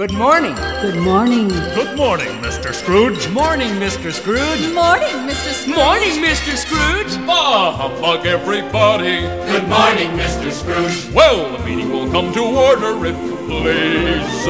Good 0.00 0.14
morning. 0.14 0.54
Good 0.80 0.96
morning. 0.96 1.48
Good 1.48 1.94
morning, 1.94 2.28
Mr. 2.40 2.72
Scrooge. 2.72 3.28
Morning, 3.28 3.68
Mr. 3.72 4.10
Scrooge. 4.10 4.72
Morning, 4.72 5.28
Mr. 5.28 5.52
Scrooge. 5.52 5.76
Morning, 5.76 6.22
Mr. 6.24 6.56
Scrooge. 6.56 7.28
Ah, 7.28 7.76
humbug 7.76 8.24
everybody. 8.24 9.20
Good 9.52 9.68
morning, 9.68 10.10
Mr. 10.16 10.50
Scrooge. 10.52 11.14
Well, 11.14 11.52
the 11.54 11.62
meeting 11.66 11.90
will 11.90 12.10
come 12.10 12.32
to 12.32 12.40
order 12.40 13.04
if 13.04 13.16
you 13.22 13.36
please. 13.46 14.48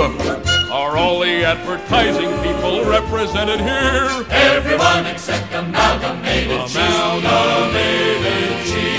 Are 0.71 0.97
all 0.97 1.19
the 1.19 1.43
advertising 1.45 2.31
people 2.47 2.85
represented 2.85 3.59
here? 3.61 4.07
Everyone 4.31 5.07
except 5.07 5.53
Amalgamated 5.53 6.61
Cheese. 6.69 6.77
Amalgamated 6.77 8.67
cheese. 8.67 8.90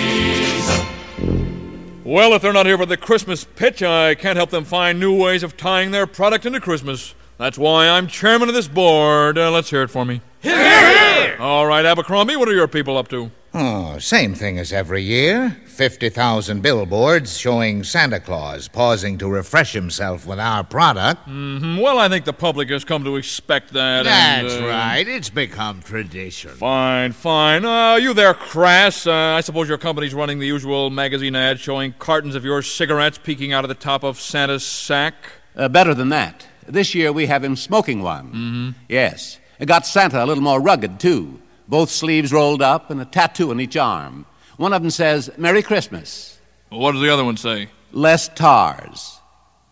Well, 2.12 2.34
if 2.34 2.42
they're 2.42 2.52
not 2.52 2.66
here 2.66 2.78
for 2.78 2.86
the 2.86 2.98
Christmas 2.98 3.46
pitch, 3.46 3.82
I 3.82 4.16
can't 4.16 4.36
help 4.36 4.50
them 4.50 4.66
find 4.66 5.00
new 5.00 5.18
ways 5.18 5.44
of 5.44 5.56
tying 5.56 5.92
their 5.92 6.06
product 6.06 6.46
into 6.46 6.60
Christmas. 6.60 7.16
That's 7.38 7.58
why 7.58 7.88
I'm 7.88 8.08
chairman 8.08 8.50
of 8.50 8.54
this 8.54 8.68
board. 8.68 9.38
Uh, 9.38 9.50
let's 9.50 9.70
hear 9.70 9.82
it 9.82 9.88
for 9.88 10.04
me. 10.04 10.20
Here, 10.42 10.58
here. 10.58 11.38
All 11.40 11.66
right, 11.66 11.86
Abercrombie, 11.86 12.36
what 12.36 12.50
are 12.50 12.54
your 12.54 12.68
people 12.68 12.98
up 12.98 13.08
to? 13.12 13.32
Oh, 13.54 13.98
same 14.00 14.36
thing 14.36 14.60
as 14.60 14.74
every 14.74 15.04
year. 15.04 15.61
50,000 15.82 16.62
billboards 16.62 17.36
showing 17.40 17.84
Santa 17.84 18.20
Claus 18.20 18.68
pausing 18.68 19.18
to 19.18 19.28
refresh 19.28 19.74
himself 19.74 20.28
with 20.28 20.40
our 20.40 20.64
product. 20.64 21.24
hmm 21.24 21.80
Well, 21.80 21.98
I 21.98 22.08
think 22.08 22.26
the 22.26 22.34
public 22.34 22.70
has 22.70 22.84
come 22.86 23.04
to 23.06 23.16
expect 23.16 23.74
that. 23.74 24.06
and, 24.06 24.48
That's 24.48 24.62
uh, 24.62 24.68
right. 24.68 25.08
It's 25.08 25.32
become 25.32 25.82
tradition. 25.82 26.52
Fine, 26.52 27.14
fine. 27.14 27.66
Uh, 27.66 27.96
you 27.96 28.14
there, 28.14 28.36
Crass? 28.36 29.08
Uh, 29.08 29.12
I 29.12 29.42
suppose 29.42 29.68
your 29.68 29.80
company's 29.80 30.14
running 30.14 30.38
the 30.38 30.46
usual 30.46 30.92
magazine 30.92 31.36
ad 31.36 31.60
showing 31.60 31.96
cartons 31.98 32.36
of 32.36 32.46
your 32.46 32.62
cigarettes 32.62 33.18
peeking 33.18 33.52
out 33.52 33.66
of 33.66 33.70
the 33.70 33.74
top 33.74 34.04
of 34.04 34.20
Santa's 34.22 34.64
sack. 34.64 35.16
Uh, 35.56 35.68
better 35.68 35.96
than 35.96 36.10
that. 36.10 36.46
This 36.68 36.94
year 36.94 37.12
we 37.12 37.26
have 37.26 37.44
him 37.44 37.56
smoking 37.56 38.04
one. 38.04 38.28
Mm-hmm. 38.28 38.70
Yes. 38.88 39.40
It 39.58 39.66
got 39.66 39.88
Santa 39.88 40.24
a 40.24 40.28
little 40.28 40.44
more 40.44 40.62
rugged, 40.62 41.00
too. 41.00 41.42
Both 41.68 41.90
sleeves 41.90 42.32
rolled 42.32 42.62
up 42.62 42.92
and 42.92 43.02
a 43.02 43.06
tattoo 43.06 43.50
on 43.50 43.60
each 43.60 43.76
arm. 43.78 44.28
One 44.58 44.74
of 44.74 44.82
them 44.82 44.92
says, 44.92 45.30
Merry 45.38 45.62
Christmas. 45.64 46.40
What 46.70 46.94
does 46.94 47.02
the 47.02 47.10
other 47.10 47.24
one 47.26 47.38
say? 47.38 47.70
Less 47.92 48.30
tars. 48.30 49.20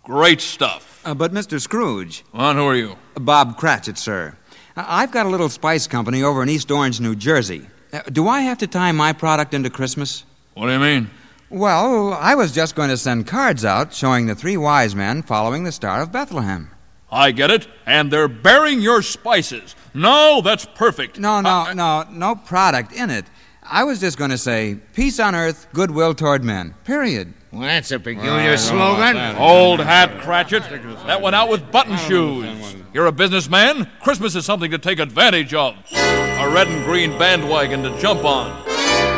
Great 0.03 0.41
stuff. 0.41 1.01
Uh, 1.05 1.13
but, 1.13 1.31
Mr. 1.33 1.59
Scrooge. 1.61 2.23
And 2.33 2.57
who 2.57 2.65
are 2.65 2.75
you? 2.75 2.95
Bob 3.15 3.57
Cratchit, 3.57 3.97
sir. 3.97 4.35
I- 4.75 5.03
I've 5.03 5.11
got 5.11 5.25
a 5.25 5.29
little 5.29 5.49
spice 5.49 5.87
company 5.87 6.23
over 6.23 6.41
in 6.43 6.49
East 6.49 6.71
Orange, 6.71 6.99
New 6.99 7.15
Jersey. 7.15 7.67
Uh, 7.93 8.01
do 8.11 8.27
I 8.27 8.41
have 8.41 8.57
to 8.59 8.67
tie 8.67 8.91
my 8.91 9.13
product 9.13 9.53
into 9.53 9.69
Christmas? 9.69 10.23
What 10.55 10.67
do 10.67 10.73
you 10.73 10.79
mean? 10.79 11.09
Well, 11.49 12.13
I 12.13 12.35
was 12.35 12.51
just 12.51 12.75
going 12.75 12.89
to 12.89 12.97
send 12.97 13.25
cards 13.27 13.65
out 13.65 13.93
showing 13.93 14.27
the 14.27 14.35
three 14.35 14.57
wise 14.57 14.95
men 14.95 15.23
following 15.23 15.63
the 15.63 15.71
Star 15.71 16.01
of 16.01 16.11
Bethlehem. 16.11 16.69
I 17.11 17.31
get 17.31 17.49
it. 17.49 17.67
And 17.87 18.11
they're 18.11 18.27
bearing 18.27 18.81
your 18.81 19.01
spices. 19.01 19.75
No, 19.95 20.41
that's 20.43 20.65
perfect. 20.65 21.17
No, 21.17 21.41
no, 21.41 21.49
Uh, 21.49 21.73
no, 21.73 22.05
no 22.11 22.35
product 22.35 22.93
in 22.93 23.09
it. 23.09 23.25
I 23.71 23.83
was 23.83 23.99
just 23.99 24.17
going 24.17 24.31
to 24.31 24.37
say, 24.37 24.77
peace 24.93 25.19
on 25.19 25.35
earth, 25.35 25.67
goodwill 25.73 26.15
toward 26.15 26.43
men. 26.43 26.73
Period. 26.85 27.33
Well, 27.51 27.61
that's 27.61 27.91
a 27.91 27.99
peculiar 27.99 28.57
slogan. 28.57 29.15
Old 29.37 29.79
hat, 29.79 30.21
Cratchit. 30.21 30.63
That 31.05 31.21
went 31.21 31.35
out 31.35 31.49
with 31.49 31.71
button 31.71 31.97
shoes. 31.97 32.75
You're 32.93 33.05
a 33.05 33.11
businessman. 33.11 33.89
Christmas 34.01 34.35
is 34.35 34.45
something 34.45 34.71
to 34.71 34.79
take 34.79 34.99
advantage 34.99 35.53
of. 35.53 35.75
A 35.93 36.49
red 36.51 36.67
and 36.67 36.83
green 36.85 37.17
bandwagon 37.19 37.83
to 37.83 37.95
jump 37.99 38.23
on. 38.25 38.49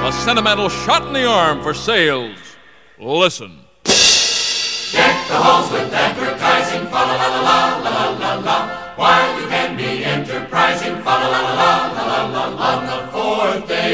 A 0.06 0.12
sentimental 0.12 0.68
shot 0.68 1.08
in 1.08 1.14
the 1.14 1.26
arm 1.26 1.62
for 1.62 1.74
sales. 1.74 2.38
Listen. 3.00 3.60
Deck 3.84 5.28
the 5.28 5.36
halls 5.36 5.72
with 5.72 5.94
advertising. 5.94 6.41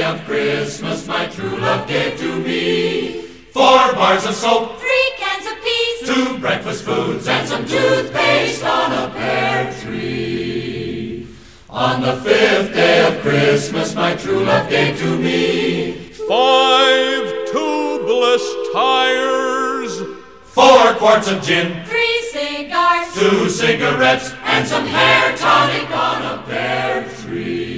Of 0.08 0.24
Christmas, 0.26 1.06
my 1.08 1.26
true 1.28 1.58
love 1.58 1.88
gave 1.88 2.18
to 2.20 2.40
me 2.40 3.22
four 3.52 3.94
bars 3.94 4.26
of 4.26 4.34
soap, 4.36 4.80
Three 4.80 5.12
cans 5.18 5.46
of 5.46 5.56
peas. 5.64 5.98
two 6.16 6.38
breakfast 6.40 6.84
foods, 6.86 7.28
and 7.28 7.48
some 7.48 7.66
toothpaste 7.66 8.64
on 8.64 8.92
a 8.94 9.10
pear 9.14 9.74
tree. 9.82 11.28
On 11.70 12.02
the 12.02 12.16
fifth 12.18 12.74
day 12.74 13.06
of 13.08 13.22
Christmas, 13.22 13.94
my 13.96 14.16
true 14.16 14.44
love 14.46 14.70
gave 14.70 14.98
to 15.00 15.18
me 15.18 15.94
Five 16.28 17.24
tubeless 17.52 18.46
tires. 18.74 19.94
four 20.44 20.94
quarts 20.96 21.28
of 21.30 21.42
gin, 21.44 21.84
Three 21.86 22.22
cigars. 22.32 23.14
two 23.14 23.50
cigarettes, 23.50 24.34
and 24.44 24.66
some 24.68 24.86
hair 24.86 25.36
tonic 25.38 25.90
on 25.92 26.22
a 26.34 26.44
pear 26.48 27.10
tree. 27.22 27.77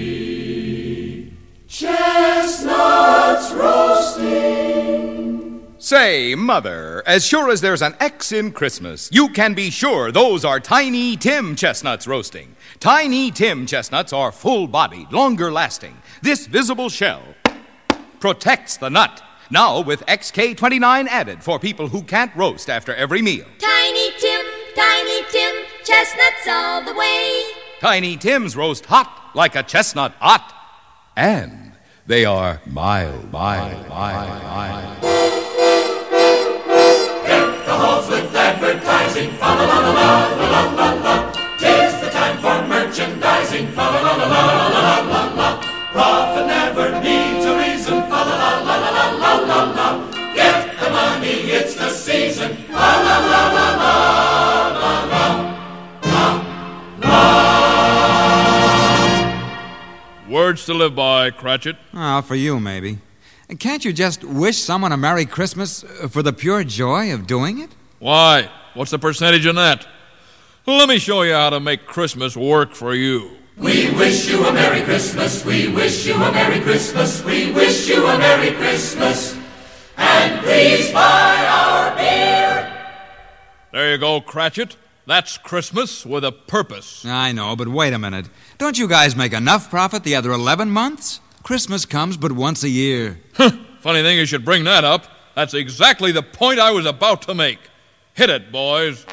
Chestnuts 1.79 3.53
roasting. 3.53 5.65
Say, 5.77 6.35
Mother, 6.35 7.01
as 7.07 7.25
sure 7.25 7.49
as 7.49 7.61
there's 7.61 7.81
an 7.81 7.95
X 8.01 8.33
in 8.33 8.51
Christmas, 8.51 9.09
you 9.13 9.29
can 9.29 9.53
be 9.53 9.69
sure 9.69 10.11
those 10.11 10.43
are 10.43 10.59
Tiny 10.59 11.15
Tim 11.15 11.55
chestnuts 11.55 12.05
roasting. 12.05 12.57
Tiny 12.81 13.31
Tim 13.31 13.65
chestnuts 13.65 14.11
are 14.11 14.33
full 14.33 14.67
bodied, 14.67 15.13
longer 15.13 15.53
lasting. 15.53 15.95
This 16.21 16.47
visible 16.47 16.89
shell 16.89 17.23
protects 18.19 18.75
the 18.75 18.89
nut. 18.89 19.21
Now 19.49 19.79
with 19.79 20.05
XK29 20.05 21.07
added 21.07 21.41
for 21.41 21.59
people 21.59 21.87
who 21.87 22.03
can't 22.03 22.35
roast 22.35 22.69
after 22.69 22.93
every 22.93 23.21
meal. 23.21 23.45
Tiny 23.57 24.11
Tim, 24.19 24.45
Tiny 24.75 25.23
Tim, 25.31 25.63
chestnuts 25.85 26.45
all 26.45 26.83
the 26.83 26.93
way. 26.93 27.43
Tiny 27.79 28.17
Tims 28.17 28.57
roast 28.57 28.85
hot 28.85 29.31
like 29.33 29.55
a 29.55 29.63
chestnut 29.63 30.11
hot. 30.19 30.57
And 31.15 31.58
they 32.09 32.25
are 32.25 32.59
mild, 32.65 33.31
mild, 33.31 33.87
mild, 33.87 34.43
mild. 34.43 35.01
Get 37.21 37.65
the 37.67 37.75
halls 37.77 38.09
with 38.09 38.35
advertising, 38.35 39.29
fa 39.37 39.49
la 39.53 39.65
la 39.69 39.77
la 39.77 39.93
la 39.93 40.47
la 40.49 40.61
la 40.73 40.87
la. 41.05 41.15
Tis 41.59 41.93
the 42.01 42.09
time 42.09 42.37
for 42.41 42.65
merchandising, 42.67 43.67
fa 43.77 43.85
la 43.93 44.01
la 44.01 44.25
la 44.25 44.25
la 44.25 44.67
la 44.73 44.95
la 45.11 45.21
la. 45.37 45.49
Profit 45.93 46.47
never 46.47 46.99
needs 46.99 47.45
a 47.45 47.55
reason, 47.55 48.01
fa 48.09 48.25
la 48.25 48.35
la 48.41 48.51
la 48.65 48.75
la 48.89 49.05
la 49.21 49.31
la 49.45 49.59
la. 49.77 49.87
Get 50.33 50.79
the 50.79 50.89
money, 50.89 51.37
it's 51.57 51.75
the 51.75 51.91
season, 51.91 52.55
fa 52.73 52.89
la 53.05 53.17
la 53.33 53.41
la 53.53 53.67
la. 53.83 54.28
Words 60.49 60.65
to 60.65 60.73
live 60.73 60.95
by, 60.95 61.29
Cratchit. 61.29 61.75
Ah, 61.93 62.21
for 62.21 62.33
you, 62.33 62.59
maybe. 62.59 62.97
Can't 63.59 63.85
you 63.85 63.93
just 63.93 64.23
wish 64.23 64.57
someone 64.57 64.91
a 64.91 64.97
Merry 64.97 65.27
Christmas 65.27 65.83
uh, 65.83 66.07
for 66.07 66.23
the 66.23 66.33
pure 66.33 66.63
joy 66.63 67.13
of 67.13 67.27
doing 67.27 67.59
it? 67.59 67.69
Why? 67.99 68.49
What's 68.73 68.89
the 68.89 68.97
percentage 68.97 69.45
in 69.45 69.57
that? 69.57 69.87
Let 70.65 70.89
me 70.89 70.97
show 70.97 71.21
you 71.21 71.33
how 71.33 71.51
to 71.51 71.59
make 71.59 71.85
Christmas 71.85 72.35
work 72.35 72.73
for 72.73 72.95
you. 72.95 73.29
We 73.57 73.91
wish 73.91 74.27
you 74.27 74.43
a 74.43 74.51
Merry 74.51 74.81
Christmas. 74.81 75.45
We 75.45 75.67
wish 75.67 76.07
you 76.07 76.15
a 76.15 76.31
Merry 76.31 76.61
Christmas. 76.61 77.23
We 77.23 77.51
wish 77.51 77.87
you 77.87 78.07
a 78.07 78.17
Merry 78.17 78.49
Christmas. 78.55 79.37
And 79.97 80.43
please 80.43 80.91
buy 80.91 81.45
our 81.47 81.95
beer. 81.95 82.75
There 83.71 83.91
you 83.91 83.99
go, 83.99 84.19
Cratchit. 84.19 84.77
That's 85.09 85.39
Christmas 85.39 86.05
with 86.05 86.23
a 86.23 86.31
purpose. 86.31 87.03
I 87.03 87.31
know, 87.31 87.55
but 87.55 87.67
wait 87.67 87.93
a 87.93 87.97
minute. 87.97 88.29
Don't 88.59 88.77
you 88.77 88.87
guys 88.87 89.15
make 89.15 89.33
enough 89.33 89.71
profit 89.71 90.03
the 90.03 90.13
other 90.13 90.31
11 90.31 90.69
months? 90.69 91.19
Christmas 91.41 91.83
comes 91.83 92.15
but 92.15 92.31
once 92.31 92.63
a 92.63 92.69
year. 92.69 93.19
Funny 93.33 94.03
thing 94.03 94.19
you 94.19 94.27
should 94.27 94.45
bring 94.45 94.65
that 94.65 94.83
up. 94.83 95.05
That's 95.33 95.55
exactly 95.55 96.11
the 96.11 96.21
point 96.21 96.59
I 96.59 96.69
was 96.69 96.85
about 96.85 97.23
to 97.23 97.33
make. 97.33 97.57
Hit 98.13 98.29
it, 98.29 98.51
boys. 98.51 99.03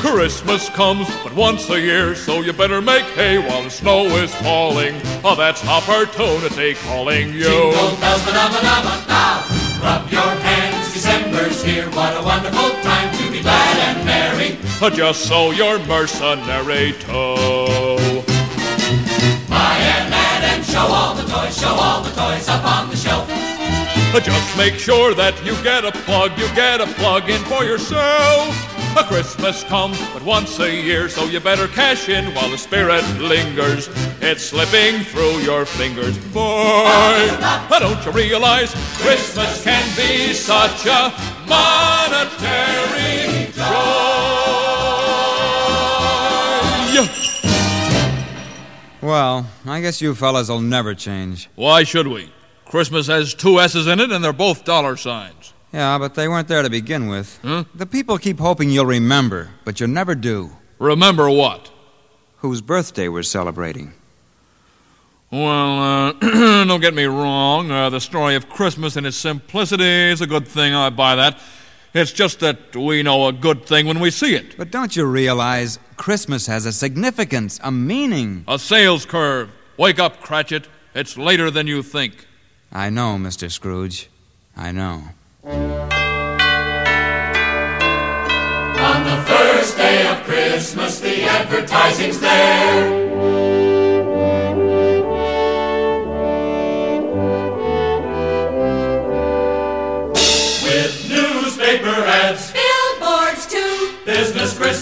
Christmas 0.00 0.68
comes 0.70 1.08
but 1.22 1.36
once 1.36 1.70
a 1.70 1.80
year, 1.80 2.16
so 2.16 2.40
you 2.40 2.52
better 2.52 2.82
make 2.82 3.04
hay 3.14 3.38
while 3.38 3.62
the 3.62 3.70
snow 3.70 4.06
is 4.06 4.34
falling. 4.34 5.00
Oh, 5.22 5.36
that's 5.36 5.64
opportunity 5.64 6.74
calling 6.74 7.34
you. 7.34 7.44
Jingle 7.44 7.96
bells, 8.00 8.24
ba-da-ba-da-ba, 8.24 9.06
now. 9.06 9.46
Rub 9.80 10.10
your 10.10 10.20
hands, 10.20 10.49
December's 11.50 11.62
here. 11.62 11.90
What 11.90 12.16
a 12.16 12.24
wonderful 12.24 12.70
time 12.82 13.14
to 13.16 13.30
be 13.30 13.42
glad 13.42 13.96
and 13.96 14.06
merry. 14.06 14.58
Just 14.96 15.26
so 15.26 15.50
you're 15.50 15.78
mercenary 15.86 16.92
too. 16.92 18.22
Buy 19.48 19.76
and 19.78 20.14
add 20.14 20.44
and 20.44 20.64
show 20.64 20.78
all 20.80 21.14
the 21.14 21.22
toys, 21.22 21.58
show 21.58 21.74
all 21.74 22.02
the 22.02 22.10
toys 22.10 22.48
up 22.48 22.64
on 22.64 22.90
the 22.90 22.96
shelf. 22.96 23.28
Just 24.22 24.56
make 24.56 24.74
sure 24.74 25.14
that 25.14 25.34
you 25.44 25.54
get 25.62 25.84
a 25.84 25.92
plug, 25.92 26.36
you 26.38 26.46
get 26.54 26.80
a 26.80 26.86
plug 26.86 27.28
in 27.30 27.40
for 27.44 27.64
yourself. 27.64 28.66
A 28.96 29.04
Christmas 29.04 29.62
comes 29.64 29.96
but 30.12 30.22
once 30.24 30.58
a 30.58 30.68
year, 30.68 31.08
so 31.08 31.24
you 31.26 31.38
better 31.38 31.68
cash 31.68 32.08
in 32.08 32.34
while 32.34 32.50
the 32.50 32.58
spirit 32.58 33.04
lingers. 33.20 33.88
It's 34.20 34.42
slipping 34.42 35.04
through 35.04 35.38
your 35.42 35.64
fingers, 35.64 36.18
boy. 36.32 36.84
Uh, 36.86 37.78
Don't 37.78 38.04
you 38.04 38.10
realize 38.10 38.74
Christmas 38.98 39.62
can 39.62 39.84
be 39.96 40.34
such 40.34 40.86
a 40.86 41.12
monetary 41.50 43.52
joy? 43.52 43.66
Well, 49.02 49.46
I 49.66 49.80
guess 49.80 50.00
you 50.00 50.14
fellas 50.14 50.48
will 50.48 50.60
never 50.60 50.94
change. 50.94 51.48
Why 51.56 51.84
should 51.84 52.06
we? 52.06 52.30
Christmas 52.66 53.08
has 53.08 53.34
two 53.34 53.58
S's 53.58 53.86
in 53.86 53.98
it, 53.98 54.12
and 54.12 54.22
they're 54.22 54.32
both 54.32 54.64
dollar 54.64 54.96
signs. 54.96 55.52
Yeah, 55.72 55.98
but 55.98 56.14
they 56.14 56.28
weren't 56.28 56.48
there 56.48 56.62
to 56.62 56.70
begin 56.70 57.08
with. 57.08 57.40
Huh? 57.42 57.64
The 57.74 57.86
people 57.86 58.18
keep 58.18 58.38
hoping 58.38 58.70
you'll 58.70 58.86
remember, 58.86 59.50
but 59.64 59.80
you 59.80 59.86
never 59.86 60.14
do. 60.14 60.50
Remember 60.78 61.30
what? 61.30 61.70
Whose 62.38 62.60
birthday 62.60 63.08
we're 63.08 63.22
celebrating. 63.22 63.92
Well, 65.30 65.78
uh, 65.78 66.12
don't 66.64 66.80
get 66.80 66.92
me 66.92 67.04
wrong. 67.04 67.70
Uh, 67.70 67.88
the 67.88 68.00
story 68.00 68.34
of 68.34 68.48
Christmas 68.48 68.96
in 68.96 69.06
its 69.06 69.16
simplicity 69.16 69.84
is 69.84 70.20
a 70.20 70.26
good 70.26 70.48
thing. 70.48 70.74
I 70.74 70.90
buy 70.90 71.14
that. 71.14 71.38
It's 71.94 72.12
just 72.12 72.40
that 72.40 72.74
we 72.74 73.04
know 73.04 73.28
a 73.28 73.32
good 73.32 73.64
thing 73.64 73.86
when 73.86 74.00
we 74.00 74.10
see 74.10 74.34
it. 74.34 74.56
But 74.56 74.72
don't 74.72 74.96
you 74.96 75.04
realize 75.04 75.78
Christmas 75.96 76.46
has 76.46 76.66
a 76.66 76.72
significance, 76.72 77.60
a 77.62 77.70
meaning? 77.70 78.44
A 78.48 78.58
sales 78.58 79.06
curve. 79.06 79.52
Wake 79.76 80.00
up, 80.00 80.20
Cratchit. 80.20 80.66
It's 80.94 81.16
later 81.16 81.48
than 81.48 81.68
you 81.68 81.84
think. 81.84 82.26
I 82.72 82.90
know, 82.90 83.16
Mr. 83.16 83.48
Scrooge. 83.50 84.08
I 84.56 84.72
know. 84.72 85.04
On 85.44 85.88
the 89.04 89.22
first 89.26 89.76
day 89.76 90.08
of 90.08 90.24
Christmas, 90.24 90.98
the 90.98 91.22
advertising's 91.22 92.18
there. 92.18 93.19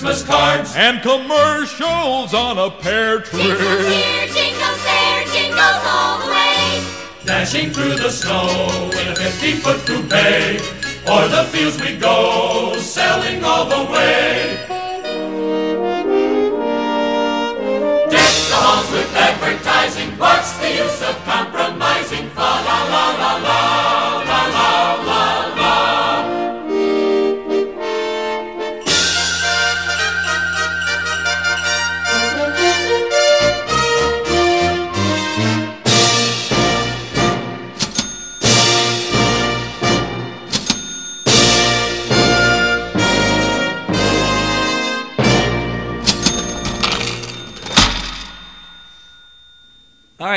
Christmas 0.09 0.27
cards, 0.27 0.75
And 0.75 1.03
commercials 1.03 2.33
on 2.33 2.57
a 2.57 2.71
pear 2.71 3.21
tree. 3.21 3.43
Jingles 3.43 3.59
tree. 3.61 3.95
here, 3.95 4.27
jingles 4.29 4.83
there, 4.83 5.25
jingles 5.27 5.83
all 5.85 6.25
the 6.25 6.33
way. 6.33 6.83
dashing 7.27 7.71
through 7.71 7.95
the 7.97 8.09
snow 8.09 8.49
in 9.01 9.09
a 9.09 9.15
50 9.15 9.53
foot 9.61 9.87
coupe. 9.87 10.13
O'er 11.07 11.29
the 11.29 11.45
fields 11.53 11.79
we 11.83 11.99
go, 11.99 12.75
selling 12.79 13.45
all 13.45 13.67
the 13.67 13.85
way. 13.93 14.57
Deck 18.09 18.33
the 18.49 18.57
halls 18.65 18.91
with 18.91 19.15
advertising. 19.15 20.09
What's 20.17 20.57
the 20.57 20.71
use 20.71 21.03
of 21.03 21.23
compromising? 21.25 22.31
Fa 22.31 22.41
la 22.41 22.79
la 22.95 23.05
la 23.13 23.37
la, 23.37 23.37
la 23.37 23.68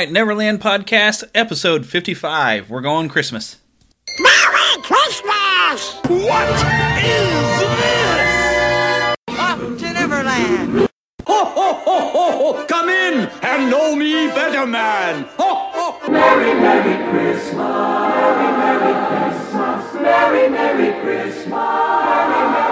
right, 0.02 0.10
Neverland 0.10 0.60
Podcast, 0.60 1.22
episode 1.32 1.86
55. 1.86 2.68
We're 2.68 2.80
going 2.80 3.08
Christmas. 3.08 3.58
Merry 4.18 4.82
Christmas! 4.82 5.94
What 6.08 6.48
is 7.04 7.60
this? 7.78 9.16
Up 9.28 9.60
to 9.60 9.92
Neverland! 9.92 10.88
Ho, 11.24 11.44
ho, 11.44 11.72
ho, 11.74 12.00
ho, 12.00 12.52
ho! 12.52 12.66
Come 12.66 12.88
in 12.88 13.30
and 13.44 13.70
know 13.70 13.94
me 13.94 14.26
better, 14.26 14.66
man. 14.66 15.22
Ho, 15.38 15.70
ho. 15.72 16.10
Merry, 16.10 16.52
Merry 16.60 16.96
Christmas. 17.12 17.54
Merry, 17.54 18.58
Merry 18.58 18.94
Christmas. 19.06 19.94
Merry, 20.02 20.48
Merry 20.50 21.00
Christmas. 21.00 21.48
Merry, 21.52 22.50
Merry 22.50 22.71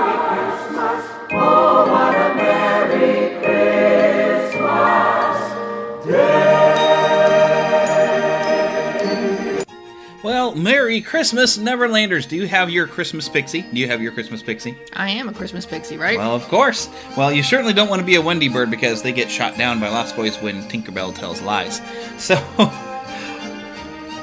Well, 10.22 10.54
Merry 10.54 11.00
Christmas, 11.00 11.56
Neverlanders. 11.56 12.28
Do 12.28 12.36
you 12.36 12.46
have 12.46 12.68
your 12.68 12.86
Christmas 12.86 13.26
pixie? 13.26 13.62
Do 13.62 13.80
you 13.80 13.86
have 13.86 14.02
your 14.02 14.12
Christmas 14.12 14.42
pixie? 14.42 14.76
I 14.92 15.08
am 15.10 15.30
a 15.30 15.32
Christmas 15.32 15.64
pixie, 15.64 15.96
right? 15.96 16.18
Well, 16.18 16.34
of 16.36 16.46
course. 16.48 16.90
Well, 17.16 17.32
you 17.32 17.42
certainly 17.42 17.72
don't 17.72 17.88
want 17.88 18.00
to 18.00 18.06
be 18.06 18.16
a 18.16 18.22
Wendy 18.22 18.48
bird 18.48 18.70
because 18.70 19.00
they 19.00 19.12
get 19.12 19.30
shot 19.30 19.56
down 19.56 19.80
by 19.80 19.88
Lost 19.88 20.16
Boys 20.16 20.36
when 20.42 20.62
Tinkerbell 20.68 21.14
tells 21.14 21.40
lies. 21.40 21.80
So. 22.18 22.36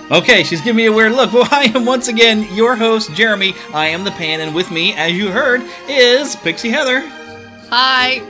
Okay, 0.10 0.44
she's 0.44 0.62
giving 0.62 0.78
me 0.78 0.86
a 0.86 0.94
weird 0.94 1.14
look. 1.14 1.34
Well, 1.38 1.48
I 1.52 1.72
am 1.76 1.84
once 1.84 2.08
again 2.08 2.48
your 2.56 2.76
host, 2.76 3.14
Jeremy. 3.16 3.56
I 3.74 3.88
am 3.88 4.04
the 4.04 4.12
pan, 4.12 4.40
and 4.40 4.54
with 4.54 4.70
me, 4.70 4.94
as 4.94 5.14
you 5.14 5.32
heard, 5.32 5.64
is 5.90 6.36
Pixie 6.38 6.70
Heather. 6.70 7.02
Hi. 7.70 8.22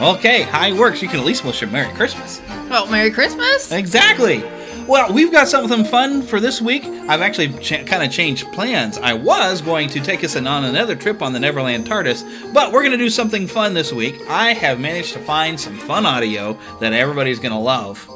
Okay, 0.00 0.42
hi 0.42 0.72
works. 0.72 1.02
You 1.02 1.08
can 1.08 1.20
at 1.20 1.26
least 1.26 1.44
wish 1.44 1.60
her 1.60 1.66
Merry 1.66 1.92
Christmas. 1.94 2.40
Well, 2.70 2.86
Merry 2.86 3.10
Christmas. 3.10 3.70
Exactly. 3.70 4.42
Well, 4.88 5.12
we've 5.12 5.32
got 5.32 5.48
something 5.48 5.84
fun 5.84 6.22
for 6.22 6.38
this 6.38 6.62
week. 6.62 6.84
I've 6.84 7.20
actually 7.20 7.48
ch- 7.58 7.84
kind 7.86 8.04
of 8.04 8.12
changed 8.12 8.52
plans. 8.52 8.98
I 8.98 9.14
was 9.14 9.60
going 9.60 9.88
to 9.88 10.00
take 10.00 10.22
us 10.22 10.36
on 10.36 10.46
another 10.46 10.94
trip 10.94 11.22
on 11.22 11.32
the 11.32 11.40
Neverland 11.40 11.86
TARDIS, 11.86 12.54
but 12.54 12.72
we're 12.72 12.82
going 12.82 12.92
to 12.92 12.96
do 12.96 13.10
something 13.10 13.48
fun 13.48 13.74
this 13.74 13.92
week. 13.92 14.14
I 14.28 14.52
have 14.52 14.78
managed 14.78 15.12
to 15.14 15.18
find 15.18 15.58
some 15.58 15.76
fun 15.76 16.06
audio 16.06 16.56
that 16.78 16.92
everybody's 16.92 17.40
going 17.40 17.52
to 17.52 17.58
love. 17.58 18.08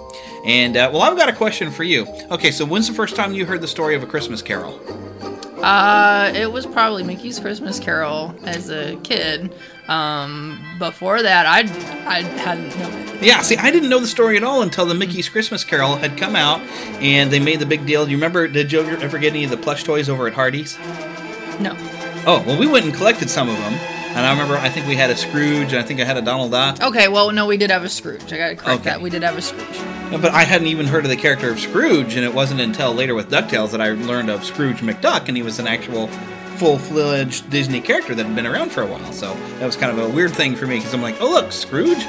And, 0.46 0.76
uh, 0.76 0.90
well, 0.92 1.02
I've 1.02 1.16
got 1.16 1.28
a 1.28 1.32
question 1.32 1.72
for 1.72 1.82
you. 1.82 2.06
Okay, 2.30 2.52
so 2.52 2.64
when's 2.64 2.86
the 2.86 2.94
first 2.94 3.16
time 3.16 3.32
you 3.32 3.46
heard 3.46 3.62
the 3.62 3.68
story 3.68 3.96
of 3.96 4.04
A 4.04 4.06
Christmas 4.06 4.40
Carol? 4.40 4.78
Uh, 5.62 6.32
it 6.34 6.50
was 6.50 6.66
probably 6.66 7.02
Mickey's 7.02 7.38
Christmas 7.38 7.78
Carol 7.78 8.34
as 8.44 8.70
a 8.70 8.96
kid. 9.02 9.52
Um, 9.88 10.58
before 10.78 11.22
that, 11.22 11.46
I 11.46 11.60
I 12.08 12.22
hadn't 12.22 12.78
known. 12.78 13.18
Yeah, 13.22 13.42
see, 13.42 13.56
I 13.56 13.70
didn't 13.70 13.88
know 13.90 13.98
the 13.98 14.06
story 14.06 14.36
at 14.36 14.42
all 14.44 14.62
until 14.62 14.86
the 14.86 14.94
Mickey's 14.94 15.28
Christmas 15.28 15.62
Carol 15.64 15.96
had 15.96 16.16
come 16.16 16.34
out, 16.36 16.60
and 17.02 17.30
they 17.30 17.40
made 17.40 17.58
the 17.58 17.66
big 17.66 17.84
deal. 17.86 18.08
You 18.08 18.16
remember, 18.16 18.48
did 18.48 18.72
you 18.72 18.80
ever 18.80 19.18
get 19.18 19.32
any 19.32 19.44
of 19.44 19.50
the 19.50 19.56
plush 19.56 19.84
toys 19.84 20.08
over 20.08 20.26
at 20.26 20.32
Hardee's? 20.34 20.78
No. 21.60 21.76
Oh, 22.26 22.42
well, 22.46 22.58
we 22.58 22.66
went 22.66 22.86
and 22.86 22.94
collected 22.94 23.28
some 23.28 23.48
of 23.48 23.56
them. 23.58 23.72
And 24.12 24.26
I 24.26 24.32
remember, 24.32 24.56
I 24.56 24.68
think 24.68 24.86
we 24.88 24.96
had 24.96 25.10
a 25.10 25.16
Scrooge, 25.16 25.72
and 25.72 25.76
I 25.78 25.82
think 25.82 26.00
I 26.00 26.04
had 26.04 26.16
a 26.16 26.22
Donald 26.22 26.50
Duck. 26.50 26.82
Okay, 26.82 27.06
well, 27.08 27.30
no, 27.30 27.46
we 27.46 27.56
did 27.56 27.70
have 27.70 27.84
a 27.84 27.88
Scrooge. 27.88 28.32
I 28.32 28.36
gotta 28.38 28.56
correct 28.56 28.80
Okay. 28.80 28.90
that. 28.90 29.00
We 29.00 29.08
did 29.10 29.22
have 29.22 29.36
a 29.38 29.42
Scrooge. 29.42 29.78
But 30.10 30.32
I 30.32 30.42
hadn't 30.42 30.66
even 30.66 30.86
heard 30.86 31.04
of 31.04 31.10
the 31.10 31.16
character 31.16 31.50
of 31.50 31.60
Scrooge, 31.60 32.16
and 32.16 32.24
it 32.24 32.34
wasn't 32.34 32.60
until 32.60 32.92
later 32.92 33.14
with 33.14 33.30
DuckTales 33.30 33.70
that 33.70 33.80
I 33.80 33.90
learned 33.90 34.28
of 34.28 34.44
Scrooge 34.44 34.80
McDuck, 34.80 35.28
and 35.28 35.36
he 35.36 35.42
was 35.42 35.58
an 35.58 35.66
actual 35.66 36.08
full-fledged 36.58 37.48
Disney 37.48 37.80
character 37.80 38.14
that 38.14 38.26
had 38.26 38.34
been 38.34 38.46
around 38.46 38.70
for 38.70 38.82
a 38.82 38.86
while. 38.86 39.12
So 39.12 39.32
that 39.60 39.66
was 39.66 39.76
kind 39.76 39.96
of 39.96 40.04
a 40.04 40.14
weird 40.14 40.32
thing 40.32 40.56
for 40.56 40.66
me, 40.66 40.76
because 40.76 40.92
I'm 40.92 41.00
like, 41.00 41.20
oh, 41.20 41.30
look, 41.30 41.52
Scrooge? 41.52 42.04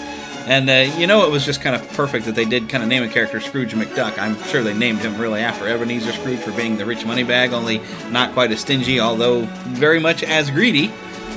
And 0.48 0.70
uh, 0.70 0.92
you 0.98 1.06
know, 1.06 1.26
it 1.26 1.32
was 1.32 1.46
just 1.46 1.62
kind 1.62 1.76
of 1.76 1.88
perfect 1.94 2.26
that 2.26 2.34
they 2.34 2.46
did 2.46 2.68
kind 2.68 2.84
of 2.84 2.90
name 2.90 3.04
a 3.04 3.08
character 3.08 3.40
Scrooge 3.40 3.74
McDuck. 3.76 4.18
I'm 4.18 4.36
sure 4.46 4.64
they 4.64 4.74
named 4.74 5.00
him 5.00 5.22
really 5.22 5.42
after 5.42 5.68
Ebenezer 5.68 6.12
Scrooge 6.12 6.40
for 6.40 6.52
being 6.52 6.78
the 6.78 6.86
rich 6.86 7.06
money 7.06 7.24
bag, 7.24 7.54
only 7.54 7.80
not 8.10 8.34
quite 8.34 8.52
as 8.52 8.62
stingy, 8.62 9.00
although 9.00 9.46
very 9.70 10.00
much 10.00 10.24
as 10.24 10.50
greedy. 10.50 10.92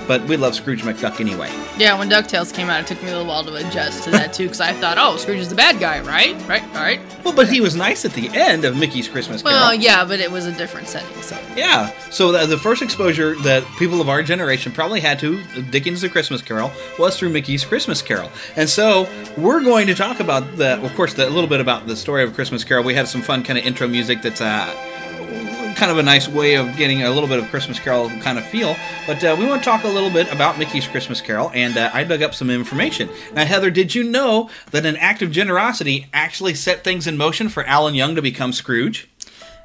But 0.07 0.23
we 0.25 0.37
love 0.37 0.55
Scrooge 0.55 0.83
McDuck 0.83 1.21
anyway. 1.21 1.51
Yeah, 1.79 1.99
when 1.99 2.11
DuckTales 2.11 2.53
came 2.53 2.69
out, 2.69 2.81
it 2.81 2.87
took 2.87 3.03
me 3.03 3.09
a 3.09 3.13
little 3.13 3.27
while 3.27 3.45
to 3.45 3.55
adjust 3.55 4.05
to 4.05 4.11
that 4.11 4.33
too, 4.33 4.45
because 4.45 4.61
I 4.61 4.73
thought, 4.73 4.99
oh, 4.99 5.17
Scrooge 5.17 5.39
is 5.39 5.49
the 5.49 5.55
bad 5.55 5.81
guy, 5.81 6.01
right? 6.01 6.37
Right? 6.49 6.63
All 6.63 6.83
right. 6.83 7.01
Well, 7.25 7.35
but 7.35 7.49
he 7.49 7.61
was 7.61 7.75
nice 7.75 8.05
at 8.05 8.13
the 8.13 8.29
end 8.29 8.65
of 8.65 8.77
Mickey's 8.77 9.09
Christmas 9.09 9.43
Carol. 9.43 9.59
Well, 9.59 9.75
yeah, 9.75 10.05
but 10.05 10.21
it 10.21 10.31
was 10.31 10.47
a 10.47 10.53
different 10.53 10.89
setting, 10.89 11.23
so. 11.23 11.39
Yeah. 11.57 11.91
So 12.11 12.33
the, 12.33 12.47
the 12.47 12.59
first 12.59 12.83
exposure 12.83 13.35
that 13.43 13.65
people 13.79 14.01
of 14.01 14.09
our 14.09 14.23
generation 14.23 14.73
probably 14.73 15.01
had 15.01 15.19
to 15.21 15.43
Dickens' 15.71 16.03
The 16.03 16.09
Christmas 16.09 16.43
Carol 16.43 16.71
was 16.99 17.19
through 17.19 17.31
Mickey's 17.31 17.65
Christmas 17.65 18.03
Carol. 18.03 18.31
And 18.57 18.69
so 18.69 19.09
we're 19.39 19.63
going 19.63 19.87
to 19.87 19.95
talk 19.95 20.21
about 20.21 20.57
that. 20.57 20.85
of 20.85 20.95
course, 20.95 21.15
the, 21.15 21.27
a 21.27 21.31
little 21.31 21.49
bit 21.49 21.61
about 21.61 21.87
the 21.87 21.97
story 21.97 22.23
of 22.23 22.35
Christmas 22.35 22.63
Carol. 22.63 22.85
We 22.85 22.95
had 22.95 23.09
some 23.09 23.23
fun 23.23 23.43
kind 23.43 23.59
of 23.59 23.65
intro 23.65 23.89
music 23.89 24.23
that's 24.23 24.41
uh, 24.41 24.75
kind 25.85 25.93
of 25.93 25.99
a 25.99 26.03
nice 26.03 26.27
way 26.27 26.55
of 26.55 26.75
getting 26.79 27.03
a 27.03 27.11
little 27.11 27.29
bit 27.29 27.39
of 27.39 27.47
Christmas 27.51 27.79
Carol 27.79 28.09
kind 28.21 28.39
of 28.39 28.47
feel. 28.47 28.75
But 29.07 29.23
uh, 29.23 29.37
we 29.39 29.45
want 29.45 29.63
to 29.63 29.69
talk 29.69 29.85
a 29.85 29.89
little 29.89 30.09
bit 30.09 30.33
about 30.33 30.59
Mickey's 30.59 30.87
Christmas 30.89 31.21
Carol, 31.21 31.51
and 31.53 31.77
uh, 31.77 31.91
I 31.93 32.05
dug 32.05 32.23
up 32.23 32.33
some 32.35 32.49
information. 32.49 33.11
Now, 33.35 33.45
Heather, 33.45 33.71
did 33.71 33.95
you 33.95 34.03
know 34.03 34.49
that 34.71 34.87
an 34.87 34.97
act 34.97 35.21
of 35.21 35.31
generosity 35.31 36.07
actually 36.15 36.55
set 36.55 36.85
things 36.85 37.07
in 37.07 37.19
motion 37.19 37.51
for 37.51 37.65
Alan 37.67 37.95
Young 37.95 38.15
to 38.15 38.23
become 38.23 38.55
Scrooge? 38.55 39.11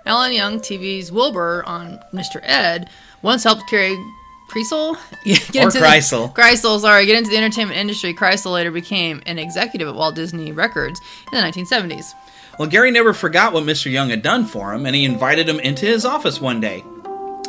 Alan 0.06 0.34
Young, 0.34 0.60
TV's 0.60 1.10
Wilbur 1.10 1.64
on 1.66 2.02
Mr. 2.14 2.42
Ed, 2.44 2.90
once 3.22 3.46
helped 3.46 3.70
Gary 3.70 3.98
Krisel? 4.50 4.98
Get 5.24 5.56
Or 5.56 5.62
into 5.68 5.80
the- 5.80 5.86
Krisel. 5.86 6.36
Krisel, 6.36 6.82
sorry, 6.82 7.06
get 7.06 7.18
into 7.18 7.30
the 7.30 7.38
entertainment 7.38 7.78
industry. 7.80 8.14
Krisel 8.14 8.52
later 8.52 8.72
became 8.72 9.22
an 9.26 9.40
executive 9.40 9.88
at 9.88 9.96
Walt 9.96 10.16
Disney 10.16 10.52
Records 10.52 11.00
in 11.32 11.40
the 11.40 11.46
1970s. 11.48 12.12
Well, 12.60 12.68
Gary 12.68 12.92
never 12.92 13.14
forgot 13.14 13.54
what 13.54 13.64
Mr. 13.64 13.90
Young 13.90 14.10
had 14.10 14.22
done 14.22 14.44
for 14.44 14.74
him, 14.74 14.86
and 14.86 14.94
he 14.94 15.06
invited 15.06 15.48
him 15.48 15.62
into 15.62 15.86
his 15.86 16.04
office 16.04 16.42
one 16.42 16.60
day. 16.60 16.84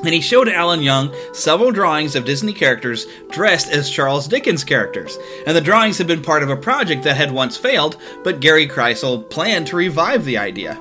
And 0.05 0.15
he 0.15 0.21
showed 0.21 0.49
Alan 0.49 0.83
Young 0.83 1.13
several 1.33 1.73
drawings 1.73 2.15
of 2.15 2.25
Disney 2.25 2.53
characters 2.53 3.07
dressed 3.31 3.73
as 3.73 3.91
Charles 3.91 4.29
Dickens 4.29 4.63
characters. 4.63 5.19
And 5.49 5.57
the 5.57 5.61
drawings 5.61 5.99
had 5.99 6.07
been 6.07 6.23
part 6.23 6.45
of 6.45 6.49
a 6.49 6.57
project 6.57 7.03
that 7.03 7.17
had 7.17 7.33
once 7.33 7.57
failed, 7.57 7.97
but 8.23 8.39
Gary 8.39 8.69
Krisel 8.69 9.29
planned 9.29 9.67
to 9.67 9.77
revive 9.77 10.25
the 10.25 10.39
idea. 10.39 10.81